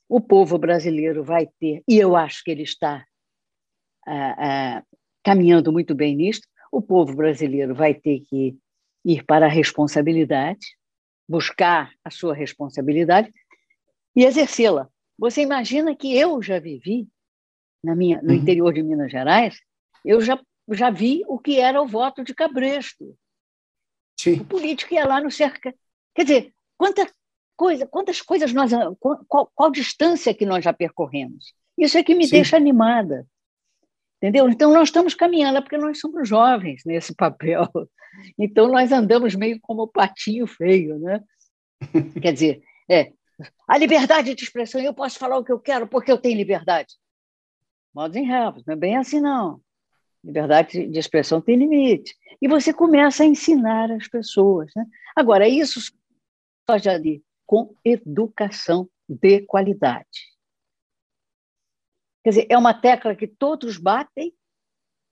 O 0.09 0.21
povo 0.21 0.59
brasileiro 0.59 1.25
vai 1.25 1.49
ter, 1.59 1.83
e 1.89 1.99
eu 1.99 2.15
acho 2.15 2.45
que 2.45 2.51
ele 2.51 2.63
está 2.63 3.05
ah, 4.07 4.37
ah, 4.39 4.85
caminhando 5.25 5.73
muito 5.73 5.95
bem 5.95 6.15
nisto, 6.15 6.47
o 6.71 6.81
povo 6.81 7.15
brasileiro 7.17 7.75
vai 7.75 7.95
ter 7.95 8.21
que 8.21 8.57
ir 9.05 9.25
para 9.25 9.47
a 9.47 9.49
responsabilidade, 9.49 10.77
buscar 11.29 11.91
a 12.05 12.11
sua 12.11 12.35
responsabilidade 12.35 13.33
e 14.17 14.25
exercê-la. 14.25 14.89
Você 15.19 15.43
imagina 15.43 15.95
que 15.95 16.17
eu 16.17 16.43
já 16.43 16.59
vivi 16.59 17.07
na 17.85 17.95
minha, 17.95 18.21
no 18.23 18.31
uhum. 18.31 18.37
interior 18.37 18.73
de 18.73 18.83
Minas 18.83 19.13
Gerais, 19.13 19.61
eu 20.05 20.21
já, 20.21 20.41
já 20.71 20.91
vi 20.91 21.23
o 21.29 21.39
que 21.39 21.61
era 21.61 21.81
o 21.81 21.87
voto 21.87 22.25
de 22.25 22.35
Cabresto. 22.35 23.17
Sim. 24.19 24.41
O 24.41 24.45
político 24.45 24.95
ia 24.95 25.07
lá 25.07 25.21
no 25.21 25.31
cerca. 25.31 25.75
Quer 26.15 26.25
dizer, 26.25 26.55
Quanta 26.77 27.09
coisa, 27.57 27.87
quantas 27.87 28.21
coisas 28.21 28.53
nós. 28.53 28.71
Qual, 28.99 29.51
qual 29.55 29.71
distância 29.71 30.35
que 30.35 30.47
nós 30.47 30.65
já 30.65 30.73
percorremos? 30.73 31.53
Isso 31.77 31.97
é 31.99 32.05
que 32.05 32.15
me 32.15 32.25
Sim. 32.25 32.33
deixa 32.33 32.57
animada. 32.57 33.27
Entendeu? 34.19 34.49
Então, 34.49 34.73
nós 34.73 34.89
estamos 34.89 35.15
caminhando, 35.15 35.61
porque 35.63 35.77
nós 35.77 36.01
somos 36.01 36.29
jovens 36.29 36.83
nesse 36.85 37.15
papel. 37.15 37.69
Então, 38.39 38.69
nós 38.69 38.93
andamos 38.93 39.35
meio 39.35 39.59
como 39.61 39.83
o 39.83 39.89
patinho 39.89 40.47
feio, 40.47 40.99
né? 40.99 41.23
Quer 42.23 42.33
dizer, 42.33 42.63
é, 42.89 43.13
a 43.69 43.79
liberdade 43.79 44.35
de 44.35 44.45
expressão, 44.45 44.81
eu 44.81 44.95
posso 44.95 45.19
falar 45.19 45.39
o 45.39 45.45
que 45.45 45.53
eu 45.53 45.61
quero 45.61 45.87
porque 45.87 46.11
eu 46.11 46.19
tenho 46.19 46.37
liberdade. 46.37 46.95
Modos 47.95 48.17
em 48.17 48.27
réus, 48.27 48.65
não 48.67 48.75
é 48.75 48.77
bem 48.77 48.97
assim, 48.97 49.21
não. 49.21 49.61
Liberdade 50.23 50.87
de 50.87 50.99
expressão 50.99 51.41
tem 51.41 51.57
limite. 51.57 52.15
E 52.41 52.49
você 52.49 52.73
começa 52.73 53.23
a 53.23 53.27
ensinar 53.27 53.91
as 53.91 54.09
pessoas. 54.09 54.71
Né? 54.75 54.85
Agora, 55.15 55.49
isso 55.49 55.81
já 56.83 56.93
ali, 56.93 57.23
com 57.47 57.75
educação 57.85 58.89
de 59.09 59.43
qualidade. 59.43 60.35
Quer 62.25 62.31
dizer, 62.31 62.47
é 62.51 62.59
uma 62.59 62.75
tecla 62.75 63.15
que 63.15 63.29
todos 63.29 63.79
batem 63.79 64.35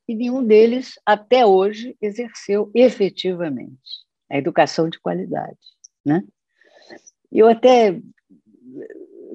e 0.07 0.15
nenhum 0.15 0.45
deles, 0.45 0.99
até 1.07 1.47
hoje, 1.47 1.97
exerceu 2.01 2.71
efetivamente 2.75 4.05
a 4.31 4.37
educação 4.37 4.89
de 4.89 4.99
qualidade. 4.99 5.59
Né? 6.05 6.23
Eu 7.33 7.49
até. 7.49 8.01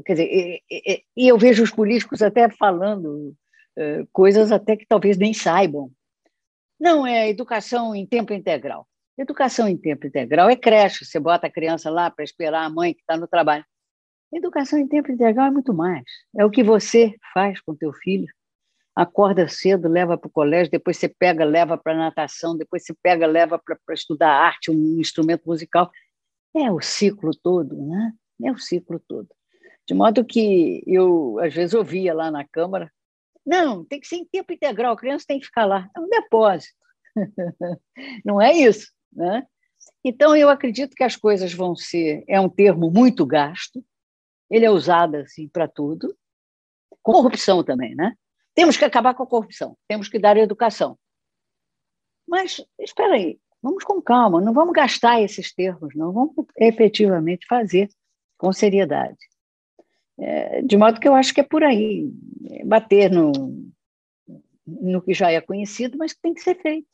Quer 0.06 0.14
dizer, 0.14 0.62
e, 0.70 1.04
e, 1.16 1.28
eu 1.28 1.38
vejo 1.38 1.64
os 1.64 1.72
políticos 1.72 2.22
até 2.22 2.50
falando 2.50 3.36
uh, 3.78 4.08
coisas 4.12 4.52
até 4.52 4.78
que 4.78 4.86
talvez 4.86 5.18
nem 5.18 5.34
saibam. 5.34 5.92
Não 6.80 7.06
é 7.06 7.30
educação 7.30 7.94
em 7.94 8.06
tempo 8.06 8.34
integral. 8.34 8.88
Educação 9.18 9.68
em 9.68 9.78
tempo 9.78 10.08
integral 10.08 10.50
é 10.50 10.56
creche, 10.56 11.04
você 11.04 11.20
bota 11.20 11.48
a 11.48 11.52
criança 11.52 11.90
lá 11.90 12.10
para 12.10 12.24
esperar 12.24 12.64
a 12.64 12.70
mãe 12.70 12.94
que 12.94 13.02
está 13.02 13.18
no 13.18 13.28
trabalho. 13.28 13.66
Educação 14.32 14.80
em 14.80 14.88
tempo 14.88 15.12
integral 15.12 15.48
é 15.48 15.52
muito 15.52 15.74
mais. 15.74 16.04
É 16.38 16.46
o 16.46 16.50
que 16.50 16.64
você 16.64 17.16
faz 17.34 17.60
com 17.60 17.76
teu 17.76 17.92
filho. 17.92 18.28
Acorda 18.96 19.48
cedo, 19.48 19.88
leva 19.88 20.18
para 20.18 20.28
o 20.28 20.32
colégio, 20.32 20.72
depois 20.72 20.98
você 20.98 21.10
pega, 21.10 21.44
leva 21.44 21.78
para 21.78 21.96
natação, 21.96 22.56
depois 22.56 22.86
você 22.86 22.94
pega, 23.02 23.26
leva 23.26 23.60
para 23.60 23.78
estudar 23.94 24.30
arte, 24.30 24.72
um 24.72 25.00
instrumento 25.00 25.44
musical. 25.46 25.92
É 26.56 26.72
o 26.72 26.80
ciclo 26.80 27.32
todo, 27.44 27.76
né? 27.88 28.14
É 28.44 28.52
o 28.52 28.58
ciclo 28.58 29.00
todo. 29.08 29.28
De 29.86 29.94
modo 29.94 30.24
que 30.24 30.84
eu, 30.86 31.40
às 31.40 31.54
vezes, 31.54 31.74
ouvia 31.74 32.14
lá 32.14 32.30
na 32.30 32.48
Câmara: 32.48 32.92
não, 33.46 33.84
tem 33.84 34.00
que 34.00 34.08
ser 34.08 34.18
em 34.18 34.26
tempo 34.26 34.54
integral, 34.54 34.94
a 34.94 34.98
criança 34.98 35.26
tem 35.28 35.40
que 35.40 35.48
ficar 35.48 35.66
lá. 35.66 35.90
É 35.96 36.00
um 36.00 36.08
depósito. 36.08 36.76
Não 38.24 38.40
é 38.40 38.54
isso. 38.54 38.92
Né? 39.12 39.46
Então, 40.04 40.36
eu 40.36 40.50
acredito 40.50 40.96
que 40.96 41.04
as 41.04 41.16
coisas 41.16 41.54
vão 41.54 41.76
ser. 41.76 42.24
É 42.28 42.40
um 42.40 42.48
termo 42.48 42.92
muito 42.92 43.26
gasto, 43.26 43.84
ele 44.50 44.66
é 44.66 44.70
usado 44.72 45.16
assim 45.16 45.48
para 45.48 45.68
tudo. 45.68 46.16
Corrupção 47.02 47.64
também, 47.64 47.96
né? 47.96 48.14
Temos 48.54 48.78
que 48.78 48.86
acabar 48.86 49.14
com 49.14 49.24
a 49.24 49.28
corrupção, 49.28 49.78
temos 49.88 50.10
que 50.10 50.20
dar 50.20 50.38
educação. 50.38 50.98
Mas, 52.28 52.64
espera 52.80 53.16
aí, 53.16 53.40
vamos 53.62 53.84
com 53.84 54.02
calma, 54.02 54.42
não 54.42 54.54
vamos 54.54 54.74
gastar 54.74 55.22
esses 55.22 55.54
termos, 55.54 55.96
não, 55.96 56.12
vamos 56.12 56.36
efetivamente 56.58 57.48
fazer 57.48 57.90
com 58.40 58.52
seriedade. 58.54 59.18
É, 60.18 60.62
de 60.64 60.76
modo 60.76 61.00
que 61.00 61.08
eu 61.08 61.14
acho 61.14 61.34
que 61.34 61.42
é 61.42 61.44
por 61.44 61.64
aí, 61.64 62.12
é 62.50 62.66
bater 62.66 63.12
no, 63.12 63.32
no 64.66 65.02
que 65.02 65.14
já 65.14 65.30
é 65.32 65.40
conhecido, 65.40 65.98
mas 65.98 66.16
tem 66.16 66.34
que 66.34 66.42
ser 66.42 66.56
feito. 66.56 66.88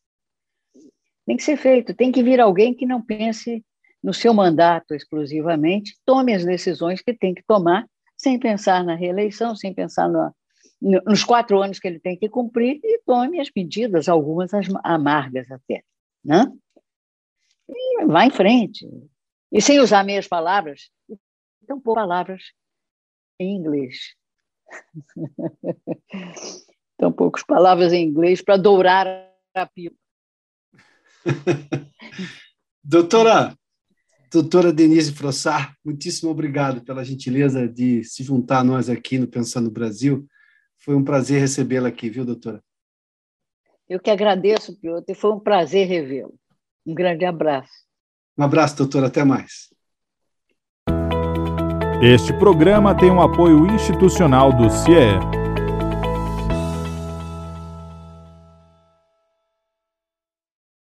Tem 1.25 1.37
que 1.37 1.43
ser 1.43 1.55
feito, 1.55 1.93
tem 1.93 2.11
que 2.11 2.21
vir 2.21 2.41
alguém 2.41 2.73
que 2.73 2.85
não 2.85 3.01
pense 3.01 3.63
no 4.03 4.13
seu 4.13 4.33
mandato 4.33 4.93
exclusivamente, 4.93 5.97
tome 6.05 6.33
as 6.33 6.45
decisões 6.45 7.01
que 7.01 7.13
tem 7.13 7.33
que 7.33 7.43
tomar, 7.47 7.87
sem 8.15 8.39
pensar 8.39 8.83
na 8.83 8.93
reeleição, 8.93 9.55
sem 9.55 9.73
pensar 9.73 10.07
no, 10.07 10.31
no, 10.79 11.01
nos 11.05 11.23
quatro 11.23 11.61
anos 11.61 11.79
que 11.79 11.87
ele 11.87 11.99
tem 11.99 12.17
que 12.17 12.29
cumprir, 12.29 12.79
e 12.83 13.01
tome 13.03 13.39
as 13.39 13.49
medidas, 13.55 14.07
algumas 14.07 14.51
amargas 14.83 15.49
até. 15.51 15.83
Né? 16.23 16.51
E 17.67 18.05
vá 18.05 18.25
em 18.25 18.31
frente. 18.31 18.87
E 19.51 19.59
sem 19.59 19.79
usar 19.79 20.03
meias 20.03 20.27
palavras, 20.27 20.91
então 21.65 21.79
por 21.81 21.95
palavras 21.95 22.53
em 23.39 23.55
inglês. 23.55 24.15
Tão 26.97 27.11
poucas 27.11 27.43
palavras 27.43 27.91
em 27.91 28.07
inglês 28.07 28.41
para 28.41 28.55
dourar 28.55 29.07
a 29.53 29.65
pílula. 29.65 29.99
doutora, 32.83 33.57
doutora 34.31 34.71
Denise 34.71 35.11
Frossar, 35.11 35.75
muitíssimo 35.83 36.29
obrigado 36.29 36.85
pela 36.85 37.03
gentileza 37.03 37.67
de 37.67 38.03
se 38.03 38.23
juntar 38.23 38.59
a 38.59 38.63
nós 38.63 38.89
aqui 38.89 39.17
no 39.17 39.27
Pensando 39.27 39.65
no 39.65 39.71
Brasil. 39.71 40.25
Foi 40.77 40.95
um 40.95 41.03
prazer 41.03 41.41
recebê-la 41.41 41.89
aqui, 41.89 42.09
viu, 42.09 42.23
doutora? 42.23 42.63
Eu 43.89 43.99
que 43.99 44.11
agradeço, 44.11 44.79
Piotr, 44.79 45.11
e 45.11 45.15
foi 45.15 45.31
um 45.31 45.39
prazer 45.39 45.87
revê-lo. 45.87 46.39
Um 46.85 46.93
grande 46.93 47.25
abraço. 47.25 47.73
Um 48.37 48.43
abraço, 48.43 48.77
doutora. 48.77 49.07
Até 49.07 49.23
mais. 49.23 49.74
Este 52.01 52.33
programa 52.33 52.93
tem 52.93 53.09
um 53.09 53.21
apoio 53.21 53.65
institucional 53.67 54.51
do 54.51 54.69
CIE. 54.69 55.44